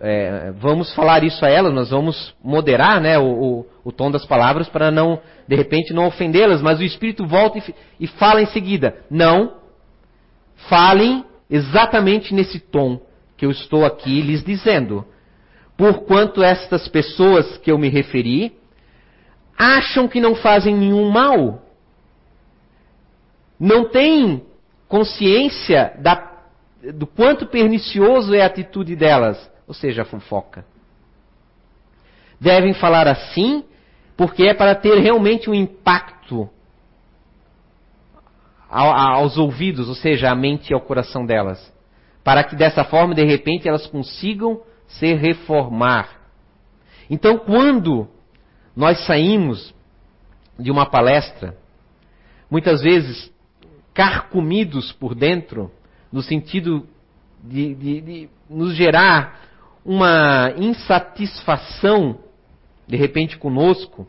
é, 0.00 0.52
vamos 0.58 0.94
falar 0.94 1.24
isso 1.24 1.44
a 1.44 1.48
elas, 1.48 1.72
nós 1.72 1.90
vamos 1.90 2.34
moderar 2.42 3.00
né, 3.00 3.18
o, 3.18 3.24
o, 3.24 3.66
o, 3.84 3.92
tom 3.92 4.10
das 4.10 4.24
palavras 4.24 4.68
para 4.68 4.90
não, 4.90 5.20
de 5.46 5.56
repente, 5.56 5.92
não 5.92 6.06
ofendê-las, 6.06 6.62
mas 6.62 6.78
o 6.78 6.84
Espírito 6.84 7.26
volta 7.26 7.58
e, 7.58 7.74
e 8.00 8.06
fala 8.06 8.40
em 8.40 8.46
seguida. 8.46 8.96
Não, 9.10 9.54
falem 10.68 11.24
exatamente 11.50 12.34
nesse 12.34 12.60
tom 12.60 13.00
que 13.36 13.46
eu 13.46 13.50
estou 13.50 13.84
aqui 13.84 14.20
lhes 14.20 14.44
dizendo. 14.44 15.04
Porquanto 15.76 16.42
estas 16.42 16.88
pessoas 16.88 17.56
que 17.58 17.70
eu 17.70 17.78
me 17.78 17.88
referi 17.88 18.52
acham 19.56 20.06
que 20.08 20.20
não 20.20 20.34
fazem 20.34 20.76
nenhum 20.76 21.08
mal, 21.10 21.62
não 23.58 23.88
têm 23.88 24.44
consciência 24.86 25.94
da, 25.98 26.30
do 26.94 27.06
quanto 27.06 27.46
pernicioso 27.46 28.34
é 28.34 28.42
a 28.42 28.46
atitude 28.46 28.94
delas, 28.94 29.50
ou 29.66 29.74
seja, 29.74 30.02
a 30.02 30.04
fofoca. 30.04 30.64
devem 32.40 32.72
falar 32.72 33.08
assim, 33.08 33.64
porque 34.16 34.44
é 34.44 34.54
para 34.54 34.74
ter 34.74 34.98
realmente 34.98 35.50
um 35.50 35.54
impacto 35.54 36.48
aos 38.68 39.38
ouvidos, 39.38 39.88
ou 39.88 39.94
seja, 39.94 40.30
à 40.30 40.34
mente 40.34 40.70
e 40.70 40.74
ao 40.74 40.80
coração 40.80 41.24
delas. 41.24 41.72
Para 42.22 42.44
que 42.44 42.54
dessa 42.54 42.84
forma, 42.84 43.14
de 43.14 43.24
repente, 43.24 43.66
elas 43.66 43.86
consigam 43.86 44.60
se 44.86 45.14
reformar. 45.14 46.18
Então, 47.08 47.38
quando 47.38 48.08
nós 48.76 49.04
saímos 49.06 49.74
de 50.58 50.70
uma 50.70 50.86
palestra, 50.86 51.56
muitas 52.50 52.82
vezes 52.82 53.32
carcomidos 53.98 54.92
por 54.92 55.12
dentro, 55.12 55.72
no 56.12 56.22
sentido 56.22 56.86
de, 57.42 57.74
de, 57.74 58.00
de 58.00 58.28
nos 58.48 58.76
gerar 58.76 59.40
uma 59.84 60.52
insatisfação, 60.56 62.20
de 62.86 62.96
repente, 62.96 63.36
conosco, 63.36 64.06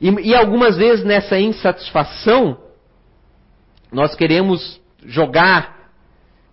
e, 0.00 0.08
e 0.08 0.34
algumas 0.34 0.78
vezes 0.78 1.04
nessa 1.04 1.38
insatisfação, 1.38 2.56
nós 3.92 4.14
queremos 4.14 4.80
jogar 5.04 5.90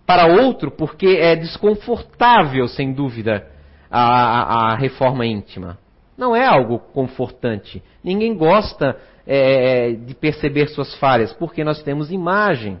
para 0.04 0.26
outro 0.26 0.70
porque 0.70 1.16
é 1.18 1.34
desconfortável, 1.34 2.68
sem 2.68 2.92
dúvida, 2.92 3.50
a, 3.90 4.02
a, 4.02 4.72
a 4.72 4.76
reforma 4.76 5.24
íntima. 5.24 5.78
Não 6.20 6.36
é 6.36 6.44
algo 6.44 6.78
confortante. 6.78 7.82
Ninguém 8.04 8.36
gosta 8.36 9.00
é, 9.26 9.92
de 9.92 10.14
perceber 10.14 10.68
suas 10.68 10.94
falhas, 10.96 11.32
porque 11.32 11.64
nós 11.64 11.82
temos 11.82 12.12
imagem. 12.12 12.78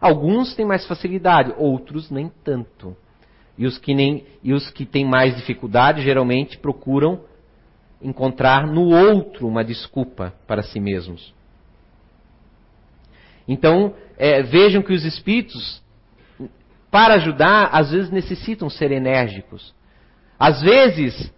Alguns 0.00 0.54
têm 0.54 0.64
mais 0.64 0.86
facilidade, 0.86 1.52
outros 1.56 2.08
nem 2.08 2.30
tanto. 2.44 2.96
E 3.58 3.66
os 3.66 3.78
que, 3.78 3.92
nem, 3.96 4.24
e 4.44 4.52
os 4.52 4.70
que 4.70 4.86
têm 4.86 5.04
mais 5.04 5.34
dificuldade 5.34 6.02
geralmente 6.02 6.56
procuram 6.56 7.22
encontrar 8.00 8.64
no 8.64 8.94
outro 8.94 9.48
uma 9.48 9.64
desculpa 9.64 10.32
para 10.46 10.62
si 10.62 10.78
mesmos. 10.78 11.34
Então, 13.48 13.92
é, 14.16 14.40
vejam 14.40 14.82
que 14.82 14.92
os 14.92 15.04
espíritos, 15.04 15.82
para 16.92 17.14
ajudar, 17.14 17.70
às 17.72 17.90
vezes 17.90 18.12
necessitam 18.12 18.70
ser 18.70 18.92
enérgicos. 18.92 19.74
Às 20.38 20.62
vezes, 20.62 21.36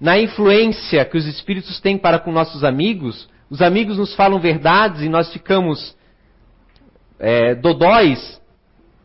na 0.00 0.18
influência 0.18 1.04
que 1.04 1.18
os 1.18 1.26
espíritos 1.26 1.78
têm 1.80 1.98
para 1.98 2.18
com 2.18 2.32
nossos 2.32 2.64
amigos, 2.64 3.28
os 3.50 3.60
amigos 3.60 3.98
nos 3.98 4.14
falam 4.14 4.40
verdades 4.40 5.02
e 5.02 5.08
nós 5.08 5.30
ficamos 5.32 5.94
é, 7.18 7.54
dodóis, 7.54 8.40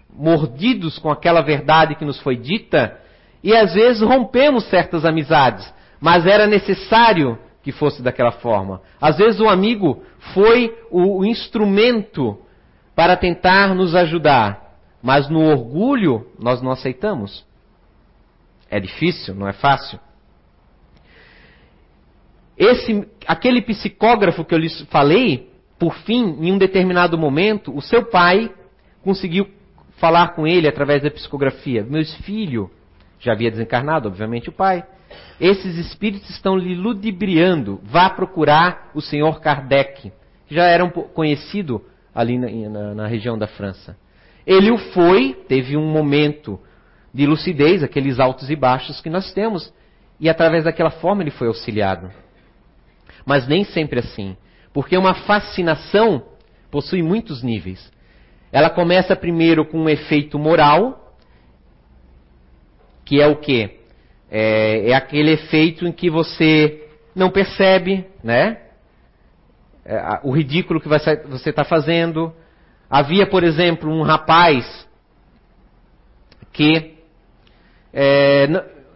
mordidos 0.10 0.98
com 0.98 1.12
aquela 1.12 1.42
verdade 1.42 1.96
que 1.96 2.06
nos 2.06 2.20
foi 2.22 2.38
dita, 2.38 2.98
e 3.44 3.54
às 3.54 3.74
vezes 3.74 4.02
rompemos 4.02 4.64
certas 4.70 5.04
amizades, 5.04 5.72
mas 6.00 6.26
era 6.26 6.48
necessário 6.48 7.38
que 7.62 7.72
fosse 7.72 8.02
daquela 8.02 8.32
forma. 8.32 8.82
Às 9.02 9.18
vezes 9.18 9.42
o 9.42 9.50
amigo 9.50 10.02
foi 10.34 10.74
o, 10.90 11.20
o 11.20 11.26
instrumento 11.26 12.40
para 12.96 13.18
tentar 13.18 13.76
nos 13.76 13.94
ajudar, 13.94 14.78
mas 15.04 15.28
no 15.30 15.42
orgulho 15.50 16.28
nós 16.40 16.62
não 16.62 16.72
aceitamos. 16.72 17.46
É 18.70 18.80
difícil, 18.80 19.36
não 19.36 19.48
é 19.48 19.54
fácil. 19.54 20.00
Esse, 22.58 23.08
aquele 23.28 23.62
psicógrafo 23.62 24.46
que 24.46 24.54
eu 24.54 24.60
lhes 24.60 24.82
falei, 24.90 25.50
por 25.78 25.94
fim, 26.00 26.38
em 26.40 26.52
um 26.52 26.58
determinado 26.58 27.18
momento, 27.18 27.76
o 27.76 27.82
seu 27.82 28.06
pai 28.06 28.52
conseguiu 29.04 29.48
falar 29.98 30.30
com 30.30 30.48
ele 30.48 30.68
através 30.68 31.04
da 31.04 31.12
psicografia. 31.12 31.84
Meus 31.84 32.14
filhos, 32.18 32.70
já 33.20 33.34
havia 33.34 33.52
desencarnado, 33.52 34.08
obviamente, 34.08 34.50
o 34.50 34.54
pai. 34.54 34.84
Esses 35.40 35.78
espíritos 35.78 36.30
estão 36.30 36.58
lhe 36.58 36.76
ludibriando. 36.76 37.80
Vá 37.84 38.10
procurar 38.10 38.92
o 38.94 39.02
senhor 39.02 39.42
Kardec, 39.42 40.12
que 40.48 40.56
já 40.56 40.66
era 40.66 40.84
um 40.84 40.90
conhecido 40.90 41.82
ali 42.14 42.38
na, 42.38 42.70
na, 42.70 42.96
na 42.96 43.08
região 43.08 43.38
da 43.38 43.48
França. 43.48 43.98
Ele 44.48 44.72
o 44.72 44.78
foi, 44.78 45.34
teve 45.48 45.76
um 45.76 45.86
momento 45.86 46.60
de 47.14 47.26
lucidez, 47.26 47.84
aqueles 47.84 48.20
altos 48.20 48.50
e 48.50 48.56
baixos 48.56 49.02
que 49.02 49.10
nós 49.10 49.34
temos, 49.34 49.74
e 50.20 50.30
através 50.30 50.64
daquela 50.64 50.92
forma 50.92 51.24
ele 51.24 51.32
foi 51.32 51.48
auxiliado. 51.48 52.12
Mas 53.26 53.48
nem 53.48 53.64
sempre 53.64 54.00
assim, 54.00 54.38
porque 54.74 54.98
uma 54.98 55.14
fascinação 55.14 56.24
possui 56.70 57.02
muitos 57.02 57.42
níveis. 57.42 57.92
Ela 58.52 58.70
começa 58.70 59.16
primeiro 59.16 59.66
com 59.66 59.80
um 59.80 59.90
efeito 59.90 60.38
moral, 60.38 61.16
que 63.04 63.22
é 63.22 63.28
o 63.28 63.38
quê? 63.38 63.80
É, 64.30 64.90
é 64.90 64.94
aquele 64.94 65.32
efeito 65.32 65.88
em 65.88 65.92
que 65.92 66.10
você 66.10 66.88
não 67.16 67.30
percebe, 67.30 68.06
né? 68.24 68.66
é, 69.86 70.20
o 70.24 70.32
ridículo 70.32 70.82
que 70.82 70.90
você 70.90 71.50
está 71.50 71.64
fazendo. 71.64 72.34
Havia, 72.90 73.28
por 73.28 73.44
exemplo, 73.44 73.90
um 73.90 74.02
rapaz 74.02 74.88
que 76.52 76.96
é, 77.94 78.48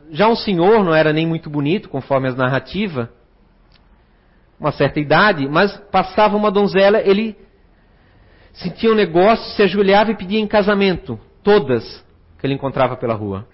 já 0.09 0.27
um 0.27 0.35
senhor, 0.35 0.83
não 0.83 0.93
era 0.93 1.13
nem 1.13 1.27
muito 1.27 1.49
bonito, 1.49 1.89
conforme 1.89 2.27
as 2.27 2.35
narrativas, 2.35 3.07
uma 4.59 4.71
certa 4.71 4.99
idade, 4.99 5.47
mas 5.47 5.75
passava 5.91 6.35
uma 6.35 6.51
donzela, 6.51 6.99
ele 6.99 7.37
sentia 8.53 8.91
um 8.91 8.95
negócio, 8.95 9.55
se 9.55 9.63
ajoelhava 9.63 10.11
e 10.11 10.15
pedia 10.15 10.39
em 10.39 10.47
casamento, 10.47 11.19
todas 11.43 12.03
que 12.37 12.45
ele 12.45 12.53
encontrava 12.53 12.97
pela 12.97 13.13
rua. 13.13 13.47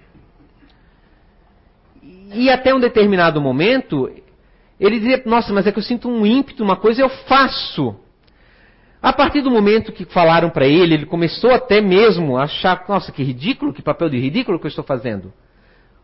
E 2.33 2.49
até 2.49 2.73
um 2.73 2.79
determinado 2.79 3.39
momento, 3.39 4.09
ele 4.79 4.99
dizia, 4.99 5.21
nossa, 5.25 5.53
mas 5.53 5.67
é 5.67 5.71
que 5.71 5.79
eu 5.79 5.83
sinto 5.83 6.09
um 6.09 6.25
ímpeto, 6.25 6.63
uma 6.63 6.75
coisa 6.75 7.01
eu 7.01 7.09
faço. 7.09 7.95
A 9.01 9.13
partir 9.13 9.41
do 9.41 9.51
momento 9.51 9.91
que 9.91 10.05
falaram 10.05 10.49
para 10.49 10.65
ele, 10.65 10.95
ele 10.95 11.05
começou 11.05 11.51
até 11.51 11.79
mesmo 11.79 12.37
a 12.37 12.43
achar, 12.43 12.83
nossa, 12.89 13.11
que 13.11 13.23
ridículo, 13.23 13.73
que 13.73 13.81
papel 13.81 14.09
de 14.09 14.17
ridículo 14.17 14.59
que 14.59 14.65
eu 14.65 14.69
estou 14.69 14.83
fazendo. 14.83 15.31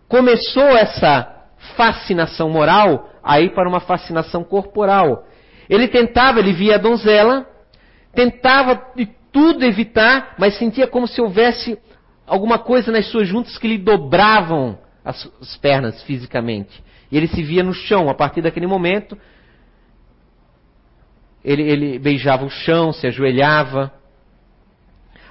Começou 0.08 0.78
essa 0.78 1.41
fascinação 1.76 2.50
moral 2.50 3.10
a 3.24 3.40
ir 3.40 3.54
para 3.54 3.70
uma 3.70 3.80
fascinação 3.80 4.44
corporal. 4.44 5.26
Ele 5.70 5.88
tentava, 5.88 6.40
ele 6.40 6.54
via 6.54 6.76
a 6.76 6.78
donzela, 6.78 7.48
tentava 8.14 8.82
de 8.96 9.08
tudo 9.32 9.64
evitar, 9.64 10.36
mas 10.38 10.58
sentia 10.58 10.88
como 10.88 11.08
se 11.08 11.22
houvesse 11.22 11.78
alguma 12.28 12.60
coisa 12.60 12.92
nas 12.92 13.08
suas 13.08 13.28
juntas 13.28 13.58
que 13.58 13.68
lhe 13.68 13.78
dobravam 13.78 14.78
as, 15.04 15.30
as 15.42 15.56
pernas 15.58 16.02
fisicamente. 16.04 16.84
E 17.12 17.18
ele 17.18 17.28
se 17.28 17.44
via 17.44 17.64
no 17.64 17.74
chão. 17.74 18.10
A 18.10 18.14
partir 18.14 18.42
daquele 18.42 18.68
momento, 18.68 19.18
ele, 21.44 21.64
ele 21.64 22.00
beijava 22.00 22.46
o 22.46 22.50
chão, 22.50 22.92
se 22.92 23.08
ajoelhava. 23.08 23.92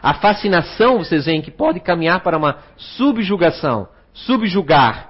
A 0.02 0.14
fascinação, 0.14 0.98
vocês 0.98 1.26
veem 1.26 1.42
que 1.42 1.50
pode 1.50 1.80
caminhar 1.80 2.22
para 2.22 2.36
uma 2.36 2.58
subjugação, 2.76 3.88
subjugar, 4.12 5.09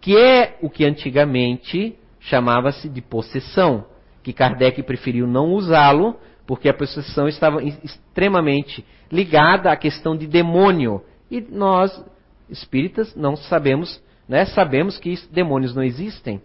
que 0.00 0.16
é 0.16 0.58
o 0.62 0.70
que 0.70 0.84
antigamente 0.84 1.96
chamava-se 2.18 2.88
de 2.88 3.00
possessão, 3.00 3.84
que 4.22 4.32
Kardec 4.32 4.82
preferiu 4.82 5.26
não 5.26 5.52
usá-lo, 5.52 6.16
porque 6.46 6.68
a 6.68 6.74
possessão 6.74 7.28
estava 7.28 7.62
extremamente 7.62 8.84
ligada 9.10 9.70
à 9.70 9.76
questão 9.76 10.16
de 10.16 10.26
demônio. 10.26 11.02
E 11.30 11.40
nós, 11.40 12.04
espíritas, 12.48 13.14
não 13.14 13.36
sabemos 13.36 14.02
né, 14.30 14.44
sabemos 14.44 14.96
que 14.96 15.12
demônios 15.32 15.74
não 15.74 15.82
existem. 15.82 16.40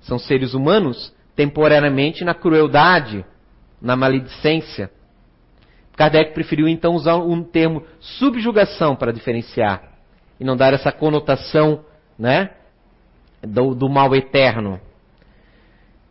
São 0.00 0.18
seres 0.18 0.52
humanos 0.52 1.10
temporariamente 1.34 2.22
na 2.22 2.34
crueldade, 2.34 3.24
na 3.80 3.96
maledicência. 3.96 4.90
Kardec 5.96 6.34
preferiu 6.34 6.68
então 6.68 6.94
usar 6.94 7.16
um 7.16 7.42
termo 7.42 7.82
subjugação 7.98 8.94
para 8.94 9.10
diferenciar 9.10 9.82
e 10.38 10.44
não 10.44 10.54
dar 10.54 10.74
essa 10.74 10.92
conotação 10.92 11.82
né, 12.18 12.50
do, 13.42 13.74
do 13.74 13.88
mal 13.88 14.14
eterno. 14.14 14.80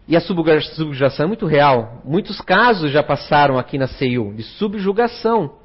E 0.08 0.16
a 0.16 0.22
subjugação 0.22 1.26
é 1.26 1.28
muito 1.28 1.46
real. 1.46 2.02
Muitos 2.06 2.40
casos 2.40 2.92
já 2.92 3.04
passaram 3.04 3.58
aqui 3.58 3.78
na 3.78 3.88
CEU 3.88 4.34
de 4.34 4.44
subjugação. 4.44 5.56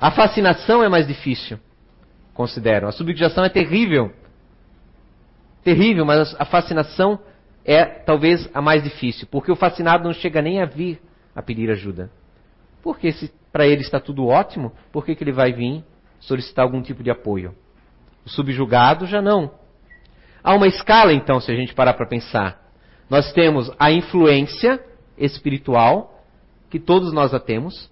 A 0.00 0.10
fascinação 0.10 0.82
é 0.82 0.88
mais 0.88 1.06
difícil, 1.06 1.58
considero. 2.32 2.88
A 2.88 2.92
subjugação 2.92 3.44
é 3.44 3.48
terrível 3.48 4.10
terrível, 5.64 6.04
mas 6.04 6.36
a 6.38 6.44
fascinação 6.44 7.18
é 7.64 7.84
talvez 7.84 8.48
a 8.52 8.60
mais 8.60 8.84
difícil, 8.84 9.26
porque 9.30 9.50
o 9.50 9.56
fascinado 9.56 10.04
não 10.04 10.12
chega 10.12 10.42
nem 10.42 10.60
a 10.60 10.66
vir 10.66 11.00
a 11.34 11.42
pedir 11.42 11.70
ajuda. 11.70 12.10
Porque 12.82 13.10
se 13.10 13.32
para 13.50 13.66
ele 13.66 13.80
está 13.80 13.98
tudo 13.98 14.26
ótimo, 14.26 14.72
por 14.92 15.04
que, 15.04 15.14
que 15.14 15.24
ele 15.24 15.32
vai 15.32 15.52
vir 15.52 15.82
solicitar 16.20 16.64
algum 16.64 16.82
tipo 16.82 17.02
de 17.02 17.10
apoio? 17.10 17.54
O 18.26 18.28
subjugado 18.28 19.06
já 19.06 19.22
não. 19.22 19.52
Há 20.44 20.54
uma 20.54 20.66
escala, 20.66 21.14
então, 21.14 21.40
se 21.40 21.50
a 21.50 21.54
gente 21.54 21.74
parar 21.74 21.94
para 21.94 22.04
pensar. 22.04 22.60
Nós 23.08 23.32
temos 23.32 23.72
a 23.78 23.90
influência 23.90 24.78
espiritual, 25.16 26.22
que 26.68 26.78
todos 26.78 27.14
nós 27.14 27.32
a 27.32 27.40
temos, 27.40 27.90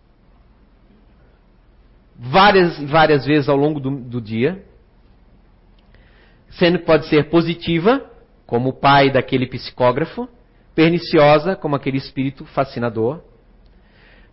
várias 2.14 2.78
várias 2.82 3.24
vezes 3.24 3.48
ao 3.48 3.56
longo 3.56 3.80
do, 3.80 3.90
do 3.90 4.20
dia, 4.20 4.62
sendo 6.50 6.78
que 6.78 6.84
pode 6.84 7.06
ser 7.06 7.30
positiva, 7.30 8.04
como 8.46 8.68
o 8.68 8.74
pai 8.74 9.10
daquele 9.10 9.46
psicógrafo, 9.46 10.28
perniciosa 10.74 11.56
como 11.56 11.74
aquele 11.74 11.96
espírito 11.96 12.44
fascinador. 12.44 13.22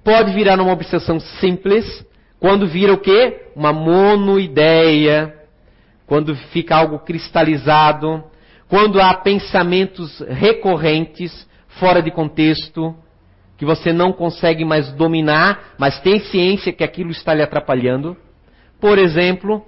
Pode 0.03 0.33
virar 0.33 0.59
uma 0.59 0.73
obsessão 0.73 1.19
simples, 1.19 2.05
quando 2.37 2.67
vira 2.67 2.93
o 2.93 2.97
quê? 2.97 3.47
Uma 3.55 3.71
monoideia, 3.71 5.38
quando 6.09 6.35
fica 6.35 6.75
algo 6.75 6.97
cristalizado, 6.97 8.23
quando 8.67 8.99
há 8.99 9.13
pensamentos 9.13 10.19
recorrentes, 10.21 11.47
fora 11.79 12.01
de 12.01 12.09
contexto, 12.09 12.95
que 13.55 13.63
você 13.63 13.93
não 13.93 14.11
consegue 14.11 14.65
mais 14.65 14.91
dominar, 14.93 15.75
mas 15.77 15.99
tem 15.99 16.19
ciência 16.19 16.73
que 16.73 16.83
aquilo 16.83 17.11
está 17.11 17.31
lhe 17.31 17.43
atrapalhando. 17.43 18.17
Por 18.81 18.97
exemplo, 18.97 19.63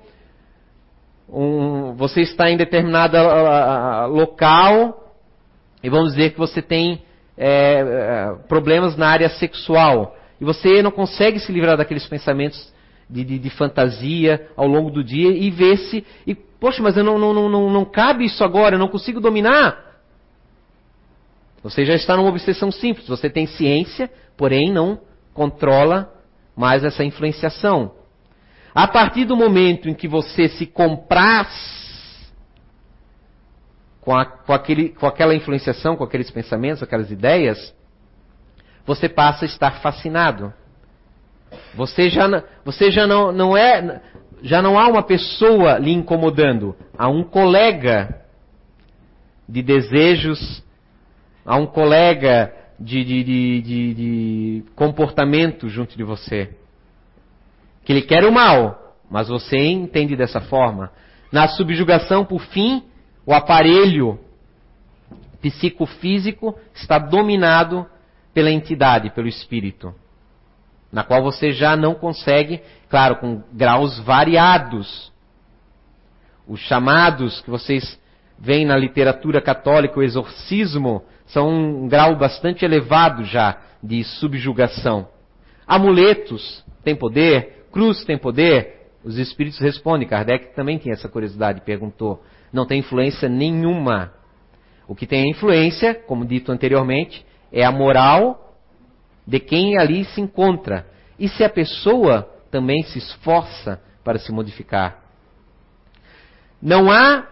um, 1.30 1.94
você 1.94 2.22
está 2.22 2.50
em 2.50 2.58
determinado 2.58 3.18
uh, 3.18 4.08
local 4.08 5.14
e 5.84 5.92
vamos 5.92 6.14
dizer 6.14 6.32
que 6.32 6.39
você 6.39 6.60
tem 6.60 7.04
é, 7.38 8.36
problemas 8.48 8.98
na 8.98 9.10
área 9.10 9.30
sexual 9.30 10.16
e 10.39 10.44
você 10.46 10.82
não 10.82 10.89
consegue 10.89 11.39
se 11.39 11.52
livrar 11.52 11.78
daqueles 11.78 12.08
pensamentos 12.08 12.74
de, 13.12 13.26
de, 13.26 13.39
de 13.39 13.49
fantasia 13.49 14.49
ao 14.55 14.66
longo 14.66 14.89
do 14.89 15.03
dia 15.03 15.32
e 15.32 15.51
ver 15.51 15.78
se, 15.78 16.05
e, 16.26 16.34
poxa, 16.34 16.82
mas 16.82 16.95
eu 16.95 17.03
não, 17.03 17.20
não, 17.20 17.49
não, 17.49 17.70
não 17.70 17.86
cabe 17.86 18.26
isso 18.26 18.43
agora, 18.43 18.76
eu 18.76 18.80
não 18.80 18.88
consigo 18.88 19.20
dominar. 19.20 19.91
Você 21.62 21.86
já 21.86 21.93
está 21.93 22.16
numa 22.16 22.30
obsessão 22.30 22.72
simples. 22.72 23.07
Você 23.07 23.30
tem 23.30 23.45
ciência, 23.45 24.09
porém 24.36 24.72
não 24.72 24.99
controla 25.34 26.12
mais 26.55 26.84
essa 26.84 27.03
influenciação. 27.03 27.93
A 28.74 28.88
partir 28.88 29.26
do 29.26 29.36
momento 29.36 29.89
em 29.89 29.93
que 29.93 30.07
você 30.07 30.47
se 30.47 30.66
compraz 30.66 31.49
com, 33.99 34.16
a, 34.16 34.26
com, 34.26 34.53
aquele, 34.53 34.89
com 34.89 35.05
aquela 35.05 35.36
influenciação, 35.36 35.95
com 35.95 36.03
aqueles 36.03 36.32
pensamentos, 36.32 36.82
aquelas 36.82 37.12
ideias, 37.12 37.76
você 38.86 39.07
passa 39.07 39.45
a 39.45 39.47
estar 39.47 39.82
fascinado. 39.82 40.53
Você 41.76 42.10
já, 42.10 42.43
você 42.64 42.91
já 42.91 43.08
não, 43.08 43.32
não 43.32 43.56
é, 43.58 44.02
já 44.41 44.62
não 44.62 44.80
há 44.80 44.88
uma 44.88 45.04
pessoa 45.04 45.78
lhe 45.78 45.91
incomodando, 45.91 46.76
há 46.97 47.08
um 47.08 47.24
colega 47.24 48.22
de 49.47 49.62
desejos 49.62 50.64
a 51.45 51.58
um 51.58 51.66
colega 51.66 52.54
de, 52.80 53.04
de, 53.04 53.24
de, 53.24 53.93
de, 53.93 54.64
comportamento 54.76 55.68
junto 55.68 55.97
de 55.97 56.04
você. 56.04 56.49
Que 57.84 57.93
ele 57.93 58.02
quer 58.02 58.24
o 58.26 58.32
mal, 58.32 58.95
mas 59.10 59.28
você 59.28 59.58
entende 59.58 60.16
dessa 60.16 60.39
forma. 60.39 60.91
Na 61.32 61.47
subjugação, 61.47 62.26
por 62.26 62.41
fim, 62.41 62.84
o 63.26 63.34
aparelho 63.34 64.20
psicofísico 65.41 66.58
está 66.74 66.97
dominado 66.97 67.86
pela 68.34 68.52
entidade, 68.52 69.10
pelo 69.10 69.28
espírito, 69.28 69.93
na 70.92 71.04
qual 71.04 71.24
você 71.24 71.52
já 71.52 71.76
não 71.76 71.94
consegue, 71.94 72.62
claro, 72.89 73.18
com 73.18 73.42
graus 73.54 74.00
variados. 74.00 75.12
Os 76.48 76.60
chamados 76.60 77.39
que 77.42 77.50
vocês 77.50 78.00
veem 78.38 78.66
na 78.66 78.76
literatura 78.76 79.39
católica, 79.39 80.00
o 80.00 80.04
exorcismo, 80.04 81.04
são 81.28 81.50
um 81.50 81.88
grau 81.88 82.16
bastante 82.16 82.66
elevado 82.66 83.24
já 83.24 83.58
de 83.82 84.04
subjugação. 84.04 85.08
Amuletos 85.66 86.64
têm 86.84 86.96
poder, 86.96 87.68
cruz 87.72 88.04
tem 88.04 88.18
poder. 88.18 88.82
Os 89.04 89.18
espíritos 89.18 89.60
respondem. 89.60 90.08
Kardec 90.08 90.54
também 90.54 90.78
tinha 90.78 90.94
essa 90.94 91.08
curiosidade, 91.08 91.62
perguntou. 91.62 92.22
Não 92.52 92.66
tem 92.66 92.80
influência 92.80 93.30
nenhuma. 93.30 94.12
O 94.88 94.94
que 94.94 95.08
tem 95.08 95.30
influência, 95.30 95.96
como 95.96 96.26
dito 96.26 96.52
anteriormente, 96.52 97.26
é 97.52 97.64
a 97.64 97.72
moral 97.72 98.51
de 99.26 99.39
quem 99.39 99.78
ali 99.78 100.05
se 100.05 100.22
encontra. 100.22 100.86
E 101.19 101.28
se 101.28 101.43
a 101.43 101.49
pessoa 101.49 102.30
também 102.49 102.84
se 102.84 102.97
esforça 102.97 103.82
para 104.03 104.19
se 104.19 104.32
modificar. 104.32 104.99
Não 106.61 106.91
há 106.91 107.28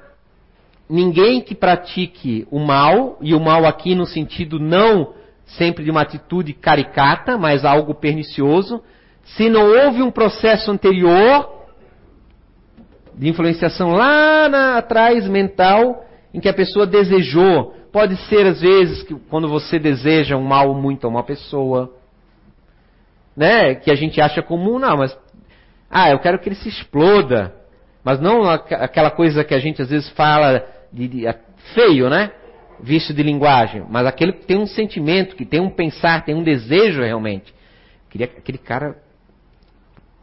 ninguém 0.89 1.41
que 1.41 1.53
pratique 1.53 2.47
o 2.49 2.59
mal, 2.59 3.17
e 3.21 3.35
o 3.35 3.39
mal 3.39 3.65
aqui 3.65 3.93
no 3.93 4.05
sentido 4.05 4.59
não 4.59 5.13
sempre 5.45 5.83
de 5.83 5.91
uma 5.91 6.01
atitude 6.01 6.53
caricata, 6.53 7.37
mas 7.37 7.65
algo 7.65 7.95
pernicioso, 7.95 8.81
se 9.23 9.49
não 9.49 9.65
houve 9.65 10.01
um 10.01 10.11
processo 10.11 10.71
anterior 10.71 11.59
de 13.15 13.27
influenciação 13.27 13.91
lá 13.91 14.47
na, 14.47 14.77
atrás 14.77 15.27
mental 15.27 16.05
em 16.33 16.39
que 16.39 16.49
a 16.49 16.53
pessoa 16.53 16.85
desejou. 16.85 17.75
Pode 17.91 18.15
ser 18.27 18.45
às 18.45 18.61
vezes 18.61 19.03
que 19.03 19.15
quando 19.15 19.47
você 19.47 19.79
deseja 19.79 20.37
um 20.37 20.43
mal 20.43 20.73
muito 20.73 21.05
a 21.05 21.09
uma 21.09 21.23
pessoa, 21.23 21.93
né, 23.35 23.75
que 23.75 23.89
a 23.89 23.95
gente 23.95 24.21
acha 24.21 24.41
comum, 24.41 24.77
não, 24.77 24.97
mas 24.97 25.17
ah, 25.89 26.09
eu 26.11 26.19
quero 26.19 26.37
que 26.39 26.49
ele 26.49 26.55
se 26.55 26.69
exploda, 26.69 27.55
mas 28.03 28.19
não 28.19 28.47
aquela 28.49 29.09
coisa 29.09 29.43
que 29.43 29.53
a 29.53 29.59
gente 29.59 29.81
às 29.81 29.89
vezes 29.89 30.09
fala 30.09 30.65
de, 30.93 31.07
de, 31.07 31.27
é 31.27 31.39
feio, 31.73 32.09
né? 32.09 32.31
Visto 32.81 33.13
de 33.13 33.23
linguagem, 33.23 33.85
mas 33.89 34.05
aquele 34.05 34.33
que 34.33 34.45
tem 34.45 34.57
um 34.57 34.67
sentimento, 34.67 35.35
que 35.35 35.45
tem 35.45 35.59
um 35.59 35.69
pensar, 35.69 36.23
tem 36.23 36.35
um 36.35 36.43
desejo 36.43 37.01
realmente. 37.01 37.53
Queria 38.09 38.27
aquele 38.27 38.57
cara, 38.57 38.97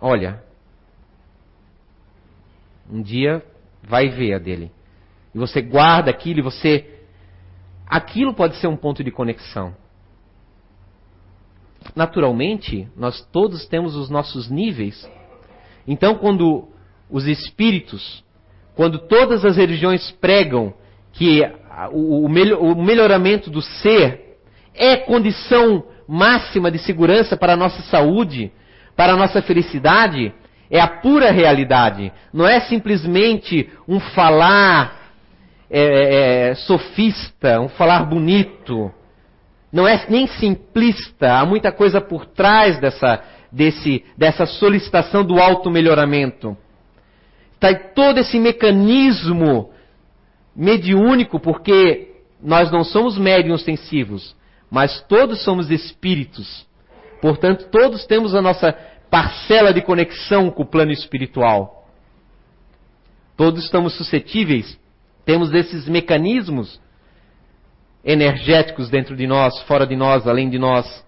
olha, 0.01 0.43
um 2.91 3.03
dia 3.03 3.43
vai 3.83 4.09
ver 4.09 4.35
a 4.35 4.39
dele. 4.39 4.71
E 5.35 5.39
você 5.39 5.61
guarda 5.61 6.11
aquilo 6.11 6.39
e 6.39 6.43
você 6.43 6.96
aquilo 7.87 8.35
pode 8.35 8.57
ser 8.57 8.67
um 8.67 8.77
ponto 8.77 9.03
de 9.03 9.11
conexão. 9.11 9.75
Naturalmente, 11.95 12.89
nós 12.97 13.21
todos 13.33 13.67
temos 13.67 13.95
os 13.95 14.11
nossos 14.11 14.51
níveis. 14.51 15.09
Então, 15.87 16.17
quando 16.17 16.69
os 17.09 17.27
espíritos 17.27 18.25
quando 18.77 18.99
todas 18.99 19.43
as 19.45 19.57
religiões 19.57 20.11
pregam 20.21 20.75
que 21.15 21.41
o, 21.93 22.29
melhoramento 22.29 23.51
do 23.51 23.63
ser 23.63 24.37
é 24.75 24.97
condição 24.99 25.83
máxima 26.07 26.71
de 26.71 26.79
segurança 26.79 27.39
para 27.39 27.55
a 27.55 27.57
nossa 27.57 27.81
saúde, 27.85 28.53
para 28.95 29.15
a 29.15 29.17
nossa 29.17 29.41
felicidade, 29.41 30.33
é 30.71 30.79
a 30.79 30.87
pura 30.87 31.31
realidade. 31.31 32.13
Não 32.35 32.47
é 32.47 32.61
simplesmente 32.61 33.71
um 33.89 33.99
falar 33.99 35.06
é, 35.71 35.81
é, 35.81 36.49
é 36.51 36.55
sofista, 36.55 37.61
um 37.61 37.69
falar 37.69 38.05
bonito. 38.05 38.93
Não 39.73 39.87
é 39.87 40.07
nem 40.09 40.27
simplista. 40.27 41.39
Há 41.39 41.45
muita 41.45 41.73
coisa 41.73 42.01
por 42.01 42.27
trás 42.27 42.79
dessa, 42.79 43.23
desse, 43.51 44.05
dessa 44.17 44.47
solicitação 44.47 45.25
do 45.25 45.41
auto-melhoramento. 45.41 46.57
Está 47.55 47.75
todo 47.75 48.19
esse 48.19 48.39
mecanismo 48.39 49.71
mediúnico, 50.55 51.41
porque 51.41 52.15
nós 52.41 52.71
não 52.71 52.85
somos 52.85 53.19
médiums 53.19 53.61
ostensivos, 53.61 54.37
mas 54.71 55.01
todos 55.09 55.43
somos 55.43 55.71
espíritos. 55.71 56.67
Portanto, 57.21 57.69
todos 57.71 58.07
temos 58.07 58.35
a 58.35 58.43
nossa 58.43 58.73
parcela 59.11 59.73
de 59.73 59.81
conexão 59.81 60.51
com 60.51 60.63
o 60.63 60.67
plano 60.67 60.93
espiritual. 60.93 61.89
Todos 63.37 63.65
estamos 63.65 63.95
suscetíveis, 63.95 64.79
temos 65.27 65.53
esses 65.53 65.87
mecanismos 65.87 66.81
energéticos 68.03 68.89
dentro 68.89 69.15
de 69.15 69.27
nós, 69.27 69.61
fora 69.65 69.87
de 69.87 69.95
nós, 69.95 70.27
além 70.27 70.49
de 70.49 70.59
nós. 70.59 71.05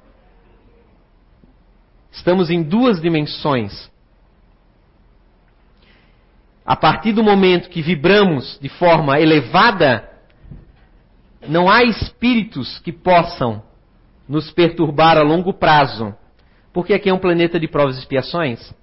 Estamos 2.13 2.51
em 2.51 2.63
duas 2.63 3.01
dimensões 3.01 3.91
a 6.69 6.77
partir 6.77 7.13
do 7.13 7.25
momento 7.25 7.71
que 7.71 7.81
vibramos 7.81 8.59
de 8.61 8.69
forma 8.69 9.19
elevada, 9.19 10.07
não 11.49 11.67
há 11.67 11.83
espíritos 11.83 12.79
que 12.81 12.93
possam 12.93 13.63
nos 14.29 14.51
perturbar 14.51 15.17
a 15.17 15.23
longo 15.23 15.55
prazo, 15.55 16.15
porque 16.71 16.93
aqui 16.93 17.09
é 17.09 17.15
um 17.15 17.19
planeta 17.19 17.59
de 17.59 17.67
provas 17.67 17.97
e 17.97 18.01
expiações. 18.01 18.75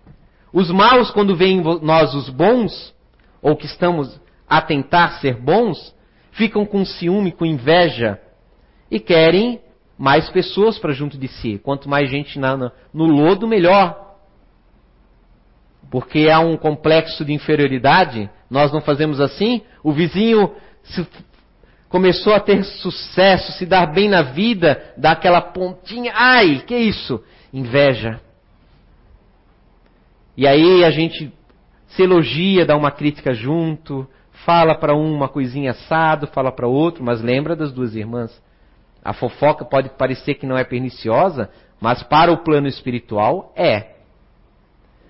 Os 0.52 0.72
maus, 0.72 1.12
quando 1.12 1.36
veem 1.36 1.62
nós 1.84 2.16
os 2.16 2.28
bons, 2.28 2.92
ou 3.40 3.56
que 3.56 3.68
estamos 3.68 4.20
a 4.50 4.62
tentar 4.62 5.20
ser 5.20 5.36
bons, 5.36 5.96
ficam 6.32 6.66
com 6.66 6.86
ciúme, 6.86 7.32
com 7.32 7.46
inveja 7.46 8.20
e 8.89 9.00
querem 9.00 9.62
mais 9.98 10.30
pessoas 10.30 10.78
para 10.78 10.93
junto 10.93 11.18
de 11.18 11.28
si. 11.28 11.58
Quanto 11.58 11.89
mais 11.89 12.10
gente 12.10 12.38
na, 12.38 12.72
no 12.93 13.06
lodo, 13.06 13.48
melhor 13.48 14.06
porque 15.89 16.30
há 16.30 16.39
um 16.39 16.58
complexo 16.58 17.24
de 17.24 17.34
inferioridade, 17.34 18.30
nós 18.50 18.72
não 18.72 18.82
fazemos 18.82 19.22
assim, 19.22 19.62
o 19.84 19.91
vizinho 19.91 20.52
começou 21.89 22.34
a 22.34 22.39
ter 22.39 22.64
sucesso, 22.64 23.54
se 23.54 23.66
dar 23.66 23.86
bem 23.88 24.10
na 24.10 24.22
vida, 24.22 24.93
dá 24.98 25.12
aquela 25.12 25.41
pontinha, 25.41 26.12
ai, 26.14 26.64
que 26.66 26.76
isso? 26.76 27.24
Inveja. 27.54 28.20
E 30.36 30.46
aí 30.46 30.84
a 30.84 30.91
gente 30.91 31.32
se 31.88 32.02
elogia, 32.02 32.66
dá 32.66 32.76
uma 32.76 32.91
crítica 32.91 33.34
junto, 33.34 34.08
fala 34.46 34.76
para 34.76 34.96
um 34.96 35.14
uma 35.14 35.28
coisinha 35.28 35.72
assado, 35.72 36.28
fala 36.28 36.52
para 36.52 36.68
outro, 36.68 37.04
mas 37.04 37.22
lembra 37.22 37.56
das 37.56 37.74
duas 37.74 37.96
irmãs. 37.96 38.41
A 39.04 39.12
fofoca 39.12 39.66
pode 39.66 39.89
parecer 39.89 40.36
que 40.36 40.46
não 40.46 40.58
é 40.58 40.64
perniciosa, 40.64 41.50
mas 41.82 42.04
para 42.04 42.32
o 42.32 42.38
plano 42.38 42.68
espiritual 42.68 43.52
é. 43.56 43.96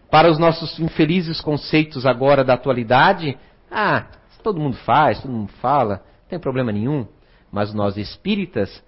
Para 0.10 0.32
os 0.32 0.40
nossos 0.40 0.80
infelizes 0.80 1.42
conceitos 1.42 2.06
agora 2.06 2.44
da 2.44 2.54
atualidade, 2.54 3.38
ah, 3.70 4.06
todo 4.42 4.60
mundo 4.60 4.78
faz, 4.78 5.22
todo 5.22 5.32
mundo 5.32 5.52
fala, 5.62 5.96
não 5.96 6.30
tem 6.30 6.40
problema 6.40 6.72
nenhum. 6.72 7.06
Mas 7.52 7.74
nós 7.74 7.98
espíritas, 7.98 8.84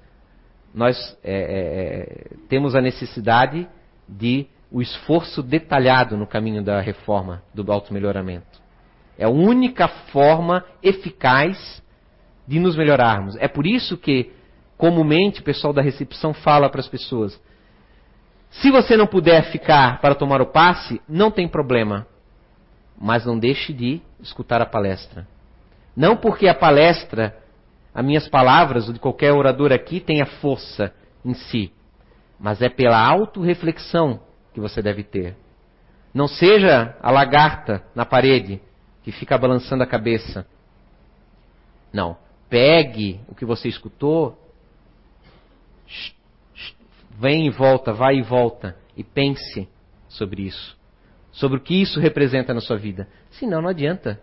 nós 0.73 1.17
é, 1.23 1.33
é, 1.33 1.39
é 1.39 2.37
temos 2.47 2.75
a 2.75 2.81
necessidade 2.81 3.67
de 4.07 4.47
o 4.71 4.81
esforço 4.81 5.41
detalhado 5.41 6.15
no 6.17 6.27
caminho 6.27 6.63
da 6.63 6.79
reforma, 6.79 7.41
do 7.53 7.69
auto-melhoramento. 7.71 8.66
É 9.17 9.25
a 9.25 9.29
única 9.29 9.87
forma 9.87 10.63
eficaz 10.81 11.81
de 12.47 12.59
nos 12.59 12.75
melhorarmos. 12.75 13.35
É 13.37 13.47
por 13.47 13.65
isso 13.65 13.97
que 13.97 14.31
comumente 14.77 15.41
o 15.41 15.43
pessoal 15.43 15.73
da 15.73 15.81
recepção 15.81 16.33
fala 16.33 16.69
para 16.69 16.79
as 16.79 16.87
pessoas: 16.87 17.39
se 18.51 18.71
você 18.71 18.95
não 18.95 19.07
puder 19.07 19.51
ficar 19.51 19.99
para 19.99 20.15
tomar 20.15 20.41
o 20.41 20.47
passe, 20.47 21.01
não 21.09 21.31
tem 21.31 21.47
problema, 21.47 22.07
mas 22.99 23.25
não 23.25 23.37
deixe 23.37 23.73
de 23.73 24.01
escutar 24.21 24.61
a 24.61 24.65
palestra. 24.65 25.27
Não 25.95 26.15
porque 26.15 26.47
a 26.47 26.53
palestra, 26.53 27.35
as 27.93 28.05
minhas 28.05 28.29
palavras, 28.29 28.87
ou 28.87 28.93
de 28.93 28.99
qualquer 28.99 29.33
orador 29.33 29.73
aqui, 29.73 29.99
tenha 29.99 30.25
força 30.25 30.93
em 31.25 31.33
si, 31.33 31.71
mas 32.39 32.61
é 32.61 32.69
pela 32.69 33.03
autorreflexão 33.03 34.21
que 34.53 34.59
você 34.59 34.81
deve 34.81 35.03
ter. 35.03 35.35
Não 36.13 36.27
seja 36.27 36.95
a 37.01 37.11
lagarta 37.11 37.83
na 37.95 38.05
parede 38.05 38.61
que 39.07 39.11
fica 39.13 39.37
balançando 39.37 39.81
a 39.81 39.87
cabeça. 39.87 40.45
Não. 41.93 42.17
Pegue 42.49 43.21
o 43.29 43.33
que 43.33 43.45
você 43.45 43.69
escutou 43.69 44.37
Vem 47.17 47.47
e 47.47 47.49
volta, 47.49 47.93
vai 47.93 48.17
e 48.17 48.21
volta 48.21 48.75
e 48.97 49.05
pense 49.05 49.69
sobre 50.09 50.41
isso. 50.41 50.77
Sobre 51.31 51.57
o 51.57 51.61
que 51.61 51.81
isso 51.81 52.01
representa 52.01 52.53
na 52.53 52.59
sua 52.59 52.75
vida. 52.75 53.07
Senão, 53.31 53.61
não 53.61 53.69
adianta. 53.69 54.21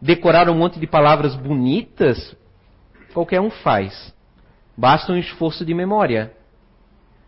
Decorar 0.00 0.48
um 0.48 0.54
monte 0.54 0.80
de 0.80 0.86
palavras 0.86 1.36
bonitas, 1.36 2.34
qualquer 3.12 3.42
um 3.42 3.50
faz. 3.50 4.14
Basta 4.74 5.12
um 5.12 5.18
esforço 5.18 5.66
de 5.66 5.74
memória. 5.74 6.32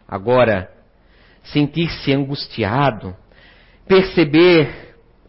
Agora, 0.09 0.73
sentir-se 1.43 2.11
angustiado, 2.11 3.15
perceber 3.87 4.86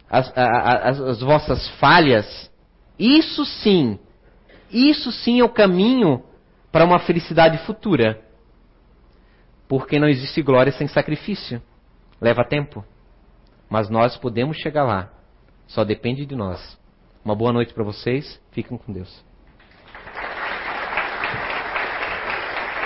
as, 0.10 0.32
as, 0.36 1.02
as, 1.02 1.22
vossas 1.22 1.68
falhas, 1.80 2.52
isso 2.98 3.46
sim, 3.46 4.00
isso 4.72 5.12
sim 5.12 5.40
é 5.40 5.44
o 5.44 5.50
caminho 5.50 6.24
para 6.72 6.86
uma 6.86 7.00
felicidade 7.00 7.58
futura. 7.66 8.22
Porque 9.68 10.00
não 10.00 10.08
existe 10.08 10.42
glória 10.42 10.72
sem 10.72 10.88
sacrifício. 10.88 11.62
Leva 12.22 12.46
tempo. 12.46 12.86
Mas 13.70 13.90
nós 13.90 14.16
podemos 14.16 14.58
chegar 14.58 14.86
lá. 14.86 15.12
Só 15.68 15.84
depende 15.84 16.26
de 16.26 16.36
nós. 16.36 16.80
Uma 17.24 17.36
boa 17.36 17.52
noite 17.52 17.74
para 17.74 17.84
vocês. 17.84 18.42
Fiquem 18.52 18.78
com 18.78 18.94
Deus. 18.94 19.26